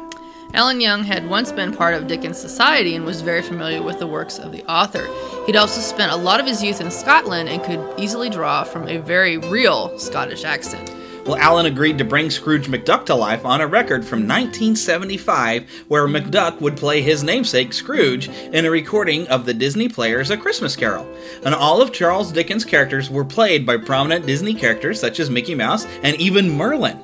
Alan 0.53 0.79
Young 0.79 1.03
had 1.03 1.27
once 1.27 1.51
been 1.51 1.75
part 1.75 1.95
of 1.95 2.05
Dickens 2.05 2.39
Society 2.39 2.95
and 2.95 3.05
was 3.05 3.21
very 3.21 3.41
familiar 3.41 3.81
with 3.81 3.97
the 3.97 4.05
works 4.05 4.37
of 4.37 4.51
the 4.51 4.63
author. 4.71 5.07
He'd 5.47 5.55
also 5.55 5.81
spent 5.81 6.11
a 6.11 6.15
lot 6.15 6.39
of 6.39 6.45
his 6.45 6.61
youth 6.61 6.81
in 6.81 6.91
Scotland 6.91 7.49
and 7.49 7.63
could 7.63 7.99
easily 7.99 8.29
draw 8.29 8.63
from 8.63 8.87
a 8.87 8.97
very 8.97 9.39
real 9.39 9.97
Scottish 9.97 10.43
accent. 10.43 10.91
Well, 11.29 11.37
Alan 11.37 11.67
agreed 11.67 11.99
to 11.99 12.03
bring 12.03 12.31
Scrooge 12.31 12.65
McDuck 12.65 13.05
to 13.05 13.13
life 13.13 13.45
on 13.45 13.61
a 13.61 13.67
record 13.67 14.03
from 14.03 14.27
1975 14.27 15.69
where 15.87 16.07
McDuck 16.07 16.59
would 16.59 16.75
play 16.75 17.03
his 17.03 17.23
namesake 17.23 17.71
Scrooge 17.71 18.29
in 18.29 18.65
a 18.65 18.71
recording 18.71 19.27
of 19.27 19.45
the 19.45 19.53
Disney 19.53 19.87
Players 19.87 20.31
A 20.31 20.37
Christmas 20.37 20.75
Carol. 20.75 21.07
And 21.45 21.53
all 21.53 21.83
of 21.83 21.93
Charles 21.93 22.31
Dickens' 22.31 22.65
characters 22.65 23.11
were 23.11 23.23
played 23.23 23.63
by 23.63 23.77
prominent 23.77 24.25
Disney 24.25 24.55
characters 24.55 24.99
such 24.99 25.19
as 25.19 25.29
Mickey 25.29 25.53
Mouse 25.53 25.85
and 26.01 26.19
even 26.19 26.49
Merlin. 26.49 26.99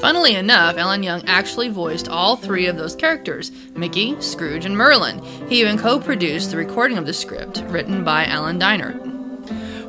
Funnily 0.00 0.34
enough, 0.34 0.76
Alan 0.76 1.04
Young 1.04 1.22
actually 1.26 1.68
voiced 1.68 2.08
all 2.08 2.34
three 2.34 2.66
of 2.66 2.76
those 2.76 2.96
characters 2.96 3.52
Mickey, 3.76 4.20
Scrooge, 4.20 4.64
and 4.64 4.76
Merlin. 4.76 5.22
He 5.48 5.60
even 5.60 5.78
co 5.78 6.00
produced 6.00 6.50
the 6.50 6.56
recording 6.56 6.98
of 6.98 7.06
the 7.06 7.14
script, 7.14 7.62
written 7.68 8.02
by 8.02 8.24
Alan 8.24 8.58
Diner. 8.58 9.13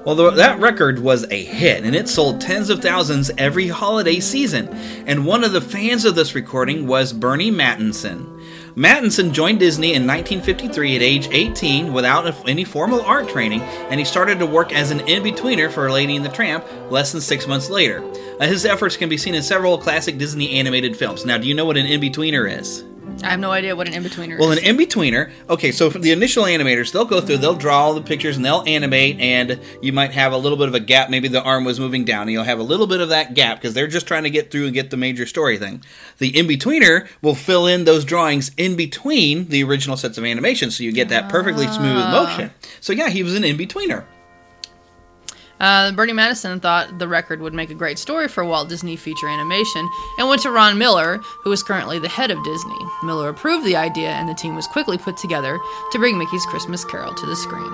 Well, 0.05 0.13
the, 0.13 0.29
that 0.29 0.59
record 0.59 0.99
was 0.99 1.25
a 1.31 1.43
hit, 1.43 1.83
and 1.83 1.95
it 1.95 2.07
sold 2.07 2.39
tens 2.39 2.69
of 2.69 2.79
thousands 2.79 3.31
every 3.39 3.67
holiday 3.67 4.19
season. 4.19 4.67
And 5.07 5.25
one 5.25 5.43
of 5.43 5.51
the 5.51 5.59
fans 5.59 6.05
of 6.05 6.13
this 6.13 6.35
recording 6.35 6.85
was 6.85 7.11
Bernie 7.11 7.51
Mattinson. 7.51 8.39
Mattinson 8.75 9.31
joined 9.31 9.57
Disney 9.57 9.93
in 9.93 10.05
1953 10.05 10.95
at 10.95 11.01
age 11.01 11.27
18 11.31 11.91
without 11.91 12.47
any 12.47 12.63
formal 12.63 13.01
art 13.01 13.27
training, 13.29 13.61
and 13.61 13.99
he 13.99 14.05
started 14.05 14.37
to 14.37 14.45
work 14.45 14.71
as 14.71 14.91
an 14.91 14.99
in-betweener 15.07 15.71
for 15.71 15.91
Lady 15.91 16.15
and 16.15 16.23
the 16.23 16.29
Tramp 16.29 16.63
less 16.91 17.11
than 17.11 17.21
six 17.21 17.47
months 17.47 17.71
later. 17.71 18.03
Uh, 18.39 18.45
his 18.45 18.63
efforts 18.63 18.97
can 18.97 19.09
be 19.09 19.17
seen 19.17 19.33
in 19.33 19.41
several 19.41 19.75
classic 19.75 20.19
Disney 20.19 20.51
animated 20.51 20.95
films. 20.95 21.25
Now, 21.25 21.39
do 21.39 21.47
you 21.47 21.55
know 21.55 21.65
what 21.65 21.77
an 21.77 21.87
in-betweener 21.87 22.59
is? 22.59 22.83
I 23.23 23.29
have 23.29 23.39
no 23.39 23.51
idea 23.51 23.75
what 23.75 23.87
an 23.87 23.93
in 23.93 24.03
betweener 24.03 24.37
Well, 24.37 24.51
is. 24.51 24.59
an 24.59 24.65
in 24.65 24.77
betweener. 24.77 25.31
Okay, 25.49 25.71
so 25.71 25.89
for 25.89 25.99
the 25.99 26.11
initial 26.11 26.43
animators, 26.43 26.91
they'll 26.91 27.05
go 27.05 27.21
through, 27.21 27.37
they'll 27.37 27.55
draw 27.55 27.79
all 27.79 27.93
the 27.93 28.01
pictures, 28.01 28.35
and 28.35 28.45
they'll 28.45 28.63
animate, 28.67 29.19
and 29.19 29.59
you 29.81 29.93
might 29.93 30.11
have 30.11 30.31
a 30.33 30.37
little 30.37 30.57
bit 30.57 30.67
of 30.67 30.75
a 30.75 30.79
gap. 30.79 31.09
Maybe 31.09 31.27
the 31.27 31.41
arm 31.41 31.63
was 31.65 31.79
moving 31.79 32.03
down, 32.05 32.23
and 32.23 32.31
you'll 32.31 32.43
have 32.43 32.59
a 32.59 32.63
little 32.63 32.87
bit 32.87 33.01
of 33.01 33.09
that 33.09 33.33
gap 33.33 33.57
because 33.59 33.73
they're 33.73 33.87
just 33.87 34.05
trying 34.07 34.23
to 34.23 34.29
get 34.29 34.51
through 34.51 34.65
and 34.65 34.73
get 34.73 34.89
the 34.91 34.97
major 34.97 35.25
story 35.25 35.57
thing. 35.57 35.81
The 36.19 36.37
in 36.37 36.45
betweener 36.47 37.07
will 37.21 37.35
fill 37.35 37.65
in 37.67 37.85
those 37.85 38.05
drawings 38.05 38.51
in 38.57 38.75
between 38.75 39.47
the 39.47 39.63
original 39.63 39.97
sets 39.97 40.17
of 40.17 40.25
animation, 40.25 40.69
so 40.71 40.83
you 40.83 40.91
get 40.91 41.09
that 41.09 41.29
perfectly 41.29 41.65
smooth 41.67 41.97
Ah. 42.03 42.11
motion. 42.25 42.51
So 42.81 42.93
yeah, 42.93 43.09
he 43.09 43.23
was 43.23 43.33
an 43.35 43.43
in 43.43 43.57
betweener. 43.57 44.03
Uh, 45.59 45.91
Bernie 45.93 46.13
Mattinson 46.13 46.61
thought 46.61 46.99
the 46.99 47.07
record 47.07 47.41
would 47.41 47.53
make 47.53 47.69
a 47.69 47.75
great 47.75 47.97
story 47.97 48.27
for 48.27 48.43
Walt 48.43 48.67
Disney 48.67 48.95
feature 48.95 49.27
animation 49.27 49.89
and 50.17 50.27
went 50.27 50.41
to 50.41 50.51
Ron 50.51 50.77
Miller, 50.77 51.19
who 51.43 51.51
is 51.51 51.63
currently 51.63 51.97
the 51.97 52.09
head 52.09 52.29
of 52.29 52.43
Disney. 52.43 52.77
Miller 53.03 53.29
approved 53.29 53.65
the 53.65 53.75
idea, 53.75 54.09
and 54.09 54.27
the 54.27 54.33
team 54.33 54.55
was 54.55 54.67
quickly 54.67 54.97
put 54.97 55.15
together 55.17 55.57
to 55.91 55.99
bring 55.99 56.17
Mickey's 56.17 56.45
Christmas 56.45 56.83
Carol 56.83 57.13
to 57.13 57.25
the 57.25 57.35
screen. 57.35 57.71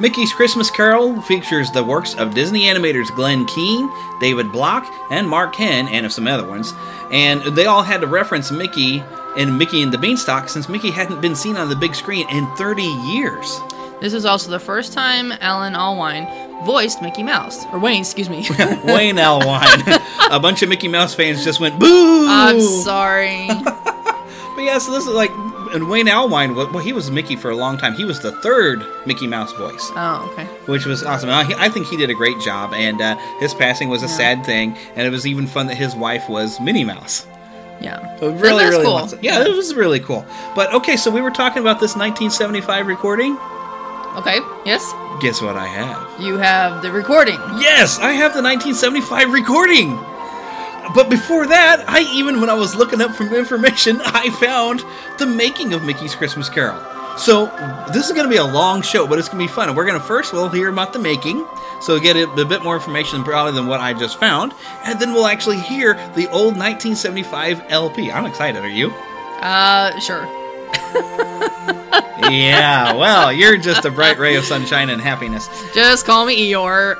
Mickey's 0.00 0.32
Christmas 0.32 0.70
Carol 0.70 1.20
features 1.22 1.70
the 1.70 1.82
works 1.82 2.14
of 2.14 2.34
Disney 2.34 2.62
animators 2.62 3.14
Glen 3.16 3.44
Keane, 3.46 3.90
David 4.20 4.52
Block, 4.52 4.86
and 5.10 5.28
Mark 5.28 5.54
Henn, 5.56 5.88
and 5.88 6.06
of 6.06 6.12
some 6.12 6.28
other 6.28 6.46
ones. 6.46 6.74
And 7.10 7.42
they 7.56 7.66
all 7.66 7.82
had 7.82 8.02
to 8.02 8.06
reference 8.06 8.50
Mickey 8.52 9.02
and 9.36 9.58
Mickey 9.58 9.82
and 9.82 9.92
the 9.92 9.98
Beanstalk 9.98 10.48
since 10.48 10.68
Mickey 10.68 10.90
hadn't 10.90 11.20
been 11.20 11.34
seen 11.34 11.56
on 11.56 11.68
the 11.68 11.76
big 11.76 11.94
screen 11.94 12.28
in 12.30 12.46
30 12.56 12.82
years. 12.82 13.60
This 14.00 14.12
was 14.12 14.24
also 14.24 14.50
the 14.50 14.60
first 14.60 14.92
time 14.92 15.32
Alan 15.40 15.74
Allwine 15.74 16.64
voiced 16.64 17.00
Mickey 17.02 17.22
Mouse. 17.22 17.64
Or 17.72 17.78
Wayne, 17.78 18.00
excuse 18.00 18.28
me. 18.28 18.36
Wayne 18.84 19.16
Allwine. 19.16 20.00
a 20.30 20.38
bunch 20.38 20.62
of 20.62 20.68
Mickey 20.68 20.88
Mouse 20.88 21.14
fans 21.14 21.44
just 21.44 21.60
went, 21.60 21.78
boo! 21.78 22.26
I'm 22.28 22.60
sorry. 22.60 23.48
But 24.56 24.64
yeah, 24.64 24.78
so 24.78 24.90
this 24.90 25.06
is 25.06 25.12
like, 25.12 25.30
and 25.74 25.86
Wayne 25.90 26.06
Allwine, 26.06 26.56
well, 26.56 26.78
he 26.78 26.94
was 26.94 27.10
Mickey 27.10 27.36
for 27.36 27.50
a 27.50 27.54
long 27.54 27.76
time. 27.76 27.92
He 27.92 28.06
was 28.06 28.20
the 28.20 28.32
third 28.40 28.82
Mickey 29.04 29.26
Mouse 29.26 29.52
voice. 29.52 29.90
Oh, 29.94 30.30
okay. 30.32 30.46
which 30.64 30.86
was 30.86 31.02
awesome. 31.04 31.28
I, 31.28 31.44
I 31.58 31.68
think 31.68 31.88
he 31.88 31.98
did 31.98 32.08
a 32.08 32.14
great 32.14 32.40
job, 32.40 32.72
and 32.72 32.98
uh, 33.02 33.16
his 33.38 33.52
passing 33.52 33.90
was 33.90 34.02
a 34.02 34.08
sad 34.08 34.46
thing, 34.46 34.74
and 34.94 35.06
it 35.06 35.10
was 35.10 35.26
even 35.26 35.46
fun 35.46 35.66
that 35.66 35.74
his 35.74 35.94
wife 35.94 36.26
was 36.30 36.58
Minnie 36.58 36.84
Mouse. 36.84 37.26
Yeah. 37.82 38.18
So 38.18 38.30
really, 38.32 38.64
That's 38.64 38.76
really, 38.78 38.84
cool. 38.84 39.18
yeah, 39.20 39.44
it 39.44 39.54
was 39.54 39.74
really 39.74 40.00
cool. 40.00 40.24
But 40.54 40.72
okay, 40.72 40.96
so 40.96 41.10
we 41.10 41.20
were 41.20 41.30
talking 41.30 41.60
about 41.60 41.78
this 41.78 41.94
1975 41.94 42.86
recording. 42.86 43.36
Okay, 44.16 44.40
yes? 44.64 44.82
Guess 45.20 45.42
what 45.42 45.56
I 45.56 45.66
have? 45.66 46.20
You 46.20 46.38
have 46.38 46.80
the 46.80 46.90
recording. 46.90 47.38
Yes, 47.58 47.98
I 47.98 48.12
have 48.12 48.32
the 48.32 48.42
1975 48.42 49.30
recording. 49.30 49.94
But 50.94 51.10
before 51.10 51.46
that, 51.46 51.84
I 51.86 52.00
even 52.14 52.40
when 52.40 52.48
I 52.48 52.54
was 52.54 52.74
looking 52.74 53.02
up 53.02 53.14
some 53.14 53.34
information, 53.34 54.00
I 54.04 54.30
found 54.30 54.82
the 55.18 55.26
making 55.26 55.74
of 55.74 55.84
Mickey's 55.84 56.14
Christmas 56.14 56.48
Carol. 56.48 56.80
So 57.18 57.46
this 57.92 58.06
is 58.06 58.12
going 58.12 58.24
to 58.24 58.30
be 58.30 58.36
a 58.36 58.44
long 58.44 58.82
show, 58.82 59.06
but 59.06 59.18
it's 59.18 59.28
going 59.28 59.46
to 59.46 59.50
be 59.50 59.54
fun. 59.54 59.68
And 59.68 59.76
we're 59.76 59.86
going 59.86 60.00
to 60.00 60.06
first 60.06 60.32
we'll 60.32 60.48
hear 60.48 60.68
about 60.68 60.92
the 60.92 60.98
making, 60.98 61.46
so 61.80 61.98
get 61.98 62.16
a, 62.16 62.30
a 62.30 62.44
bit 62.44 62.62
more 62.62 62.76
information 62.76 63.24
probably 63.24 63.52
than 63.52 63.66
what 63.66 63.80
I 63.80 63.92
just 63.94 64.18
found, 64.20 64.54
and 64.84 65.00
then 65.00 65.12
we'll 65.12 65.26
actually 65.26 65.60
hear 65.60 65.94
the 66.14 66.28
old 66.30 66.56
1975 66.56 67.64
LP. 67.68 68.10
I'm 68.10 68.26
excited. 68.26 68.62
Are 68.62 68.68
you? 68.68 68.90
Uh, 69.40 69.98
sure. 70.00 70.45
Yeah. 72.30 72.92
Well, 72.94 73.32
you're 73.32 73.56
just 73.56 73.84
a 73.84 73.90
bright 73.90 74.18
ray 74.18 74.36
of 74.36 74.44
sunshine 74.44 74.90
and 74.90 75.00
happiness. 75.00 75.48
Just 75.74 76.06
call 76.06 76.26
me 76.26 76.50
Eeyore. 76.50 76.96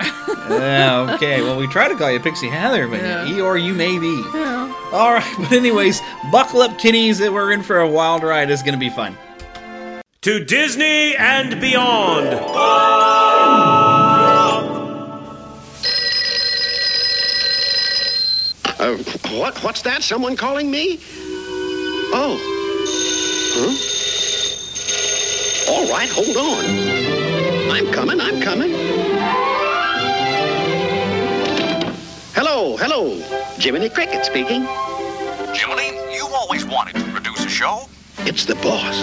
Yeah, 0.49 1.15
okay. 1.15 1.43
Well, 1.43 1.59
we 1.59 1.67
try 1.67 1.89
to 1.89 1.95
call 1.97 2.11
you 2.11 2.21
Pixie 2.21 2.49
Heather, 2.49 2.87
but 2.87 3.01
Yeah. 3.01 3.27
Eeyore 3.27 3.63
you 3.63 3.75
may 3.75 3.99
be. 3.99 4.23
Yeah. 4.35 4.73
All 4.93 5.13
right, 5.15 5.35
but 5.39 5.53
anyways, 5.53 6.01
buckle 6.31 6.61
up, 6.63 6.79
kiddies. 6.79 7.19
that 7.19 7.33
We're 7.33 7.53
in 7.53 7.63
for 7.63 7.81
a 7.81 7.89
wild 7.89 8.23
ride. 8.23 8.51
It's 8.51 8.63
going 8.63 8.75
to 8.75 8.79
be 8.81 8.91
fun. 8.91 9.17
To 10.23 10.45
Disney 10.45 11.17
and 11.17 11.61
beyond. 11.61 12.29
Uh, 18.79 18.97
what? 19.39 19.57
What's 19.63 19.83
that? 19.83 20.03
Someone 20.03 20.37
calling 20.37 20.71
me? 20.71 21.01
Oh. 22.13 22.53
Huh? 23.59 23.73
All 25.73 25.89
right, 25.91 26.11
hold 26.11 26.37
on. 26.37 26.65
I'm 27.71 27.91
coming, 27.91 28.21
I'm 28.21 28.39
coming. 28.39 28.71
Hello, 32.35 32.77
hello. 32.77 33.19
Jiminy 33.59 33.89
Cricket 33.89 34.27
speaking. 34.27 34.67
Jiminy, 35.55 35.97
you've 36.15 36.35
always 36.35 36.67
wanted 36.67 36.97
to 36.97 37.05
produce 37.05 37.47
a 37.47 37.49
show. 37.49 37.89
It's 38.19 38.45
the 38.45 38.57
boss. 38.57 38.95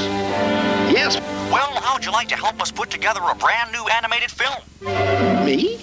Yes. 0.93 1.19
Well, 1.51 1.81
how'd 1.81 2.05
you 2.05 2.11
like 2.11 2.27
to 2.27 2.35
help 2.35 2.61
us 2.61 2.71
put 2.71 2.91
together 2.91 3.21
a 3.23 3.33
brand 3.33 3.71
new 3.71 3.87
animated 3.87 4.29
film? 4.29 4.61
Me? 5.43 5.79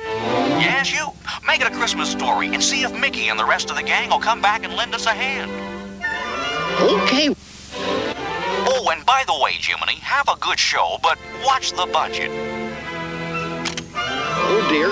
Yes, 0.00 0.90
you. 0.94 1.12
Make 1.46 1.60
it 1.60 1.66
a 1.66 1.74
Christmas 1.74 2.10
story 2.10 2.54
and 2.54 2.62
see 2.62 2.84
if 2.84 2.98
Mickey 2.98 3.28
and 3.28 3.38
the 3.38 3.44
rest 3.44 3.68
of 3.68 3.76
the 3.76 3.82
gang 3.82 4.08
will 4.08 4.18
come 4.18 4.40
back 4.40 4.64
and 4.64 4.72
lend 4.74 4.94
us 4.94 5.04
a 5.04 5.12
hand. 5.12 5.50
Okay. 6.80 7.34
Oh, 8.86 8.90
and 8.90 9.06
by 9.06 9.24
the 9.26 9.32
way, 9.40 9.52
Jiminy, 9.52 9.94
have 10.00 10.28
a 10.28 10.36
good 10.40 10.58
show, 10.58 10.98
but 11.02 11.18
watch 11.42 11.72
the 11.72 11.86
budget. 11.86 12.30
Oh, 13.96 14.60
dear. 14.68 14.90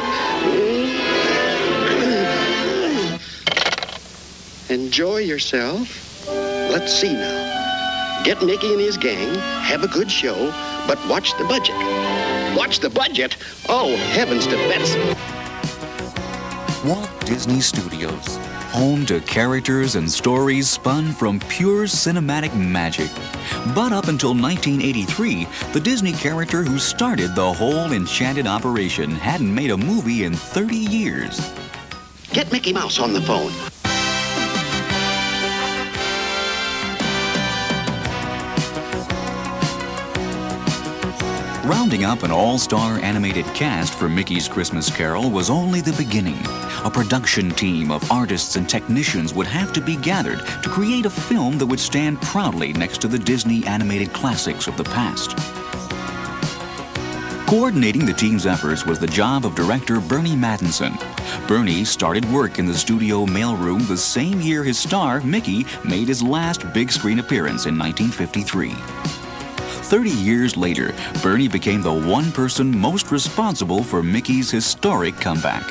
Enjoy 4.75 5.19
yourself. 5.19 6.27
Let's 6.27 6.91
see 6.91 7.13
now. 7.13 8.23
Get 8.25 8.43
Mickey 8.43 8.73
and 8.73 8.81
his 8.81 8.97
gang, 8.97 9.35
have 9.61 9.85
a 9.85 9.89
good 9.89 10.11
show, 10.11 10.51
but 10.87 10.99
watch 11.09 11.37
the 11.37 11.45
budget. 11.45 11.77
Watch 12.57 12.79
the 12.79 12.89
budget? 12.89 13.37
Oh, 13.69 13.95
heavens 13.97 14.47
to 14.47 14.57
Betsy. 14.57 15.01
Walt 16.89 17.11
Disney 17.27 17.61
Studios, 17.61 18.39
home 18.73 19.05
to 19.05 19.21
characters 19.21 19.97
and 19.97 20.11
stories 20.11 20.69
spun 20.69 21.13
from 21.13 21.39
pure 21.41 21.85
cinematic 21.85 22.57
magic. 22.57 23.11
But 23.75 23.93
up 23.93 24.09
until 24.09 24.31
1983, 24.31 25.47
the 25.73 25.81
Disney 25.81 26.13
character 26.13 26.63
who 26.63 26.79
started 26.79 27.35
the 27.35 27.53
whole 27.53 27.93
enchanted 27.93 28.47
operation 28.47 29.11
hadn't 29.11 29.55
made 29.55 29.71
a 29.71 29.77
movie 29.77 30.25
in 30.25 30.33
30 30.33 30.75
years. 30.77 31.53
Get 32.33 32.51
Mickey 32.51 32.73
Mouse 32.73 32.99
on 32.99 33.13
the 33.13 33.21
phone. 33.21 33.72
Rounding 41.65 42.03
up 42.05 42.25
an 42.25 42.33
all 42.33 42.59
star 42.59 42.99
animated 43.05 43.45
cast 43.55 43.95
for 43.95 44.09
Mickey's 44.09 44.49
Christmas 44.49 44.91
Carol 44.91 45.31
was 45.31 45.49
only 45.49 45.81
the 45.81 45.93
beginning. 45.93 46.39
A 46.85 46.91
production 46.93 47.53
team 47.53 47.93
of 47.93 48.11
artists 48.11 48.57
and 48.57 48.69
technicians 48.69 49.33
would 49.33 49.47
have 49.47 49.73
to 49.75 49.81
be 49.81 49.95
gathered 49.95 50.41
to 50.41 50.69
create 50.69 51.07
a 51.07 51.11
film 51.11 51.59
that 51.59 51.67
would 51.67 51.79
stand 51.79 52.21
proudly 52.21 52.73
next 52.73 53.01
to 53.03 53.09
the 53.09 53.19
Disney 53.19 53.65
animated 53.65 54.13
classics 54.13 54.67
of 54.67 54.77
the 54.77 54.83
past. 54.83 55.37
Coordinating 57.47 58.07
the 58.07 58.13
team's 58.13 58.45
efforts 58.45 58.85
was 58.85 58.99
the 58.99 59.07
job 59.07 59.47
of 59.47 59.55
director 59.55 60.01
Bernie 60.01 60.35
Mattinson. 60.35 60.99
Bernie 61.47 61.85
started 61.85 62.25
work 62.33 62.59
in 62.59 62.67
the 62.67 62.75
studio 62.75 63.25
mailroom 63.25 63.87
the 63.87 63.97
same 63.97 64.41
year 64.41 64.65
his 64.65 64.81
star, 64.81 65.21
Mickey, 65.21 65.65
made 65.85 66.09
his 66.09 66.25
last 66.25 66.73
big 66.73 66.91
screen 66.91 67.21
appearance 67.21 67.67
in 67.67 67.79
1953. 67.79 69.22
30 69.93 70.09
years 70.09 70.57
later, 70.57 70.95
Bernie 71.23 71.49
became 71.49 71.83
the 71.83 71.93
one 71.93 72.33
person 72.33 72.75
most 72.75 73.11
responsible 73.11 73.85
for 73.85 74.03
Mickey's 74.03 74.51
historic 74.51 75.15
comeback. 75.17 75.71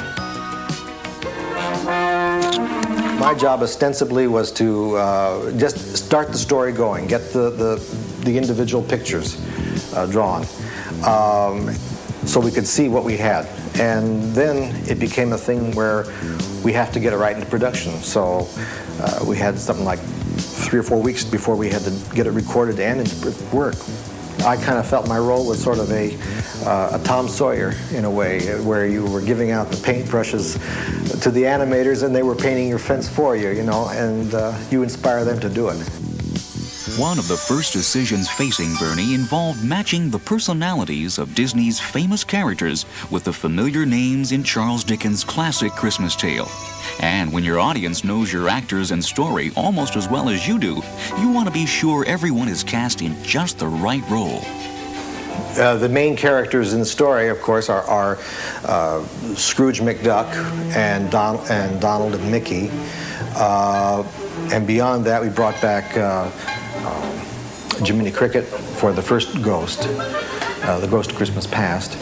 My 3.20 3.34
job 3.36 3.63
ostensibly 3.63 4.28
was 4.28 4.51
to 4.51 4.96
uh, 4.98 5.51
just 5.58 5.98
start 5.98 6.28
the 6.32 6.38
story 6.38 6.72
going, 6.72 7.08
get 7.08 7.34
the, 7.34 7.50
the, 7.50 8.24
the 8.24 8.38
individual 8.38 8.84
pictures 8.84 9.42
uh, 9.96 10.06
drawn, 10.06 10.46
um, 11.04 11.74
so 12.28 12.40
we 12.40 12.51
could 12.51 12.68
see 12.68 12.90
what 12.90 13.04
we 13.04 13.18
had. 13.18 13.48
And 13.80 14.36
then 14.36 14.75
it 14.88 15.00
became 15.00 15.34
a 15.34 15.38
thing 15.38 15.74
where 15.74 16.06
we 16.63 16.74
have 16.74 16.92
to 16.92 17.00
get 17.00 17.13
it 17.13 17.18
right 17.18 17.36
into 17.36 17.50
production. 17.50 17.94
So 18.04 18.48
uh, 19.00 19.25
we 19.28 19.36
had 19.38 19.58
something 19.58 19.84
like 19.84 19.98
three 20.38 20.80
or 20.80 20.84
four 20.84 21.01
weeks 21.01 21.25
before 21.25 21.56
we 21.56 21.72
had 21.72 21.82
to 21.82 22.16
get 22.16 22.28
it 22.28 22.32
recorded 22.32 22.80
and 22.80 23.00
into 23.00 23.56
work. 23.56 23.74
I 24.45 24.57
kind 24.57 24.77
of 24.77 24.88
felt 24.88 25.07
my 25.07 25.19
role 25.19 25.48
was 25.48 25.62
sort 25.62 25.79
of 25.79 25.91
a, 25.91 26.17
uh, 26.65 27.00
a 27.00 27.03
Tom 27.03 27.27
Sawyer 27.27 27.74
in 27.93 28.05
a 28.05 28.12
way, 28.12 28.39
where 28.62 28.88
you 28.88 29.05
were 29.05 29.21
giving 29.21 29.51
out 29.51 29.69
the 29.69 29.77
paintbrushes 29.77 31.21
to 31.21 31.31
the 31.31 31.43
animators 31.43 32.03
and 32.03 32.15
they 32.15 32.24
were 32.24 32.36
painting 32.36 32.67
your 32.67 32.79
fence 32.79 33.07
for 33.07 33.36
you, 33.36 33.50
you 33.50 33.63
know, 33.63 33.88
and 33.89 34.33
uh, 34.33 34.57
you 34.71 34.83
inspire 34.83 35.24
them 35.24 35.39
to 35.39 35.50
do 35.50 35.69
it. 35.69 35.77
One 36.98 37.17
of 37.17 37.27
the 37.27 37.38
first 37.38 37.71
decisions 37.71 38.29
facing 38.29 38.75
Bernie 38.75 39.13
involved 39.13 39.63
matching 39.63 40.10
the 40.10 40.19
personalities 40.19 41.17
of 41.19 41.33
Disney's 41.36 41.79
famous 41.79 42.24
characters 42.24 42.86
with 43.10 43.24
the 43.24 43.33
familiar 43.33 43.86
names 43.86 44.31
in 44.31 44.43
Charles 44.43 44.83
Dickens' 44.83 45.24
classic 45.24 45.72
Christmas 45.72 46.16
tale. 46.16 46.50
And 47.01 47.33
when 47.33 47.44
your 47.44 47.59
audience 47.59 48.03
knows 48.03 48.31
your 48.31 48.48
actors 48.48 48.92
and 48.92 49.03
story 49.03 49.51
almost 49.57 49.96
as 49.96 50.07
well 50.07 50.29
as 50.29 50.48
you 50.48 50.59
do, 50.59 50.81
you 51.20 51.31
want 51.31 51.48
to 51.48 51.53
be 51.53 51.66
sure 51.66 52.05
everyone 52.05 52.48
is 52.48 52.64
cast 52.64 53.01
in 53.01 53.22
just 53.24 53.57
the 53.57 53.68
right 53.68 54.07
role. 54.07 54.42
Uh, 55.57 55.75
the 55.77 55.90
main 55.90 56.16
characters 56.16 56.74
in 56.74 56.79
the 56.79 56.85
story, 56.85 57.27
of 57.27 57.42
course, 57.42 57.70
are, 57.70 57.81
are 57.83 58.20
uh, 58.66 59.03
Scrooge 59.35 59.81
McDuck 59.81 60.31
and, 60.75 61.09
Don, 61.09 61.40
and 61.50 61.81
Donald 61.81 62.14
and 62.14 62.31
Mickey. 62.31 62.70
Uh, 63.35 64.07
and 64.53 64.68
beyond 64.68 65.03
that, 65.05 65.22
we 65.22 65.29
brought 65.29 65.59
back 65.59 65.98
uh, 65.98 66.29
um, 66.85 67.85
Jiminy 67.85 68.11
Cricket 68.11 68.46
for 68.46 68.94
the 68.94 69.01
first 69.01 69.42
Ghost, 69.42 69.87
uh, 70.64 70.79
the 70.79 70.87
Ghost 70.87 71.11
of 71.11 71.18
Christmas 71.18 71.48
Past. 71.48 71.98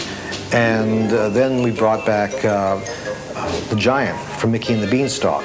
And 0.54 1.14
uh, 1.14 1.30
then 1.30 1.64
we 1.64 1.72
brought 1.72 2.06
back 2.06 2.32
the 3.70 3.76
Giant 3.76 4.18
from 4.40 4.52
Mickey 4.52 4.74
and 4.74 4.82
the 4.82 4.88
Beanstalk. 4.88 5.44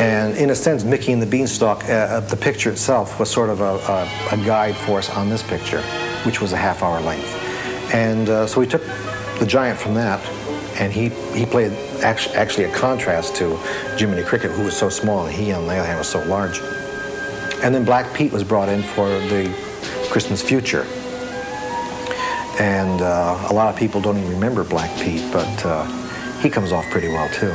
And 0.00 0.36
in 0.36 0.50
a 0.50 0.54
sense, 0.54 0.84
Mickey 0.84 1.12
and 1.12 1.20
the 1.20 1.26
Beanstalk, 1.26 1.84
uh, 1.84 2.20
the 2.20 2.36
picture 2.36 2.70
itself 2.70 3.20
was 3.20 3.30
sort 3.30 3.50
of 3.50 3.60
a, 3.60 3.74
a, 3.74 4.40
a, 4.40 4.44
guide 4.44 4.74
for 4.74 4.98
us 4.98 5.10
on 5.10 5.28
this 5.28 5.42
picture, 5.42 5.82
which 6.24 6.40
was 6.40 6.52
a 6.52 6.56
half 6.56 6.82
hour 6.82 7.00
length. 7.00 7.34
And 7.94 8.28
uh, 8.28 8.46
so 8.46 8.60
we 8.60 8.66
took 8.66 8.82
the 9.38 9.46
giant 9.46 9.78
from 9.78 9.94
that, 9.94 10.24
and 10.80 10.92
he, 10.92 11.10
he 11.38 11.44
played 11.44 11.72
actually, 12.02 12.36
actually 12.36 12.64
a 12.64 12.74
contrast 12.74 13.36
to 13.36 13.56
Jiminy 13.98 14.22
Cricket, 14.22 14.50
who 14.50 14.64
was 14.64 14.76
so 14.76 14.88
small, 14.88 15.26
and 15.26 15.34
he, 15.34 15.52
on 15.52 15.66
the 15.66 15.76
other 15.76 15.86
hand, 15.86 15.98
was 15.98 16.08
so 16.08 16.24
large. 16.24 16.58
And 17.62 17.74
then 17.74 17.84
Black 17.84 18.12
Pete 18.14 18.32
was 18.32 18.44
brought 18.44 18.68
in 18.68 18.82
for 18.82 19.08
the 19.08 19.54
Christmas 20.10 20.42
Future. 20.42 20.86
And 22.58 23.00
uh, 23.00 23.48
a 23.50 23.52
lot 23.52 23.68
of 23.68 23.76
people 23.76 24.00
don't 24.00 24.18
even 24.18 24.30
remember 24.30 24.64
Black 24.64 24.90
Pete, 25.00 25.24
but 25.32 25.66
uh, 25.66 26.01
he 26.42 26.50
comes 26.50 26.72
off 26.72 26.84
pretty 26.90 27.08
well, 27.08 27.28
too. 27.30 27.52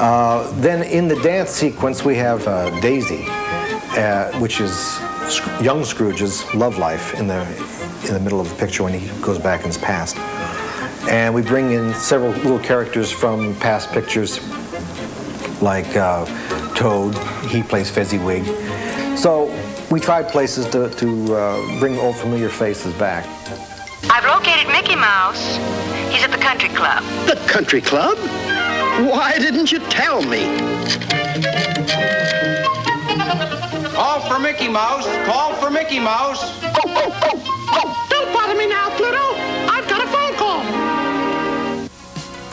Uh, 0.00 0.50
then 0.60 0.82
in 0.84 1.08
the 1.08 1.16
dance 1.22 1.50
sequence, 1.50 2.04
we 2.04 2.14
have 2.16 2.46
uh, 2.46 2.70
Daisy, 2.80 3.24
uh, 3.28 4.32
which 4.38 4.60
is 4.60 4.98
young 5.60 5.84
Scrooge's 5.84 6.42
love 6.54 6.78
life 6.78 7.14
in 7.14 7.26
the, 7.26 7.42
in 8.06 8.14
the 8.14 8.20
middle 8.20 8.40
of 8.40 8.48
the 8.48 8.54
picture 8.54 8.82
when 8.82 8.92
he 8.92 9.06
goes 9.20 9.38
back 9.38 9.60
in 9.60 9.66
his 9.66 9.78
past. 9.78 10.16
And 11.08 11.34
we 11.34 11.42
bring 11.42 11.72
in 11.72 11.92
several 11.94 12.30
little 12.30 12.58
characters 12.58 13.10
from 13.10 13.54
past 13.56 13.90
pictures, 13.90 14.40
like 15.60 15.96
uh, 15.96 16.24
Toad, 16.74 17.16
he 17.48 17.62
plays 17.62 17.90
Fezziwig. 17.90 18.44
So 19.16 19.52
we 19.90 20.00
tried 20.00 20.28
places 20.28 20.66
to, 20.70 20.88
to 20.88 21.34
uh, 21.34 21.78
bring 21.78 21.98
old 21.98 22.16
familiar 22.16 22.48
faces 22.48 22.94
back. 22.94 23.26
I've 24.10 24.24
located 24.24 24.68
Mickey 24.72 24.96
Mouse. 24.96 26.01
He's 26.12 26.22
at 26.22 26.30
the 26.30 26.36
country 26.36 26.68
club. 26.68 27.02
The 27.26 27.36
country 27.46 27.80
club? 27.80 28.18
Why 29.08 29.38
didn't 29.38 29.72
you 29.72 29.78
tell 29.88 30.20
me? 30.22 30.44
Call 33.94 34.20
for 34.20 34.38
Mickey 34.38 34.68
Mouse. 34.68 35.06
Call 35.24 35.54
for 35.54 35.70
Mickey 35.70 35.98
Mouse. 35.98 36.42
Oh, 36.62 36.80
oh, 36.84 37.18
oh, 37.22 37.68
oh. 37.72 38.06
Don't 38.10 38.32
bother 38.34 38.54
me 38.54 38.66
now, 38.66 38.94
Pluto. 38.96 39.51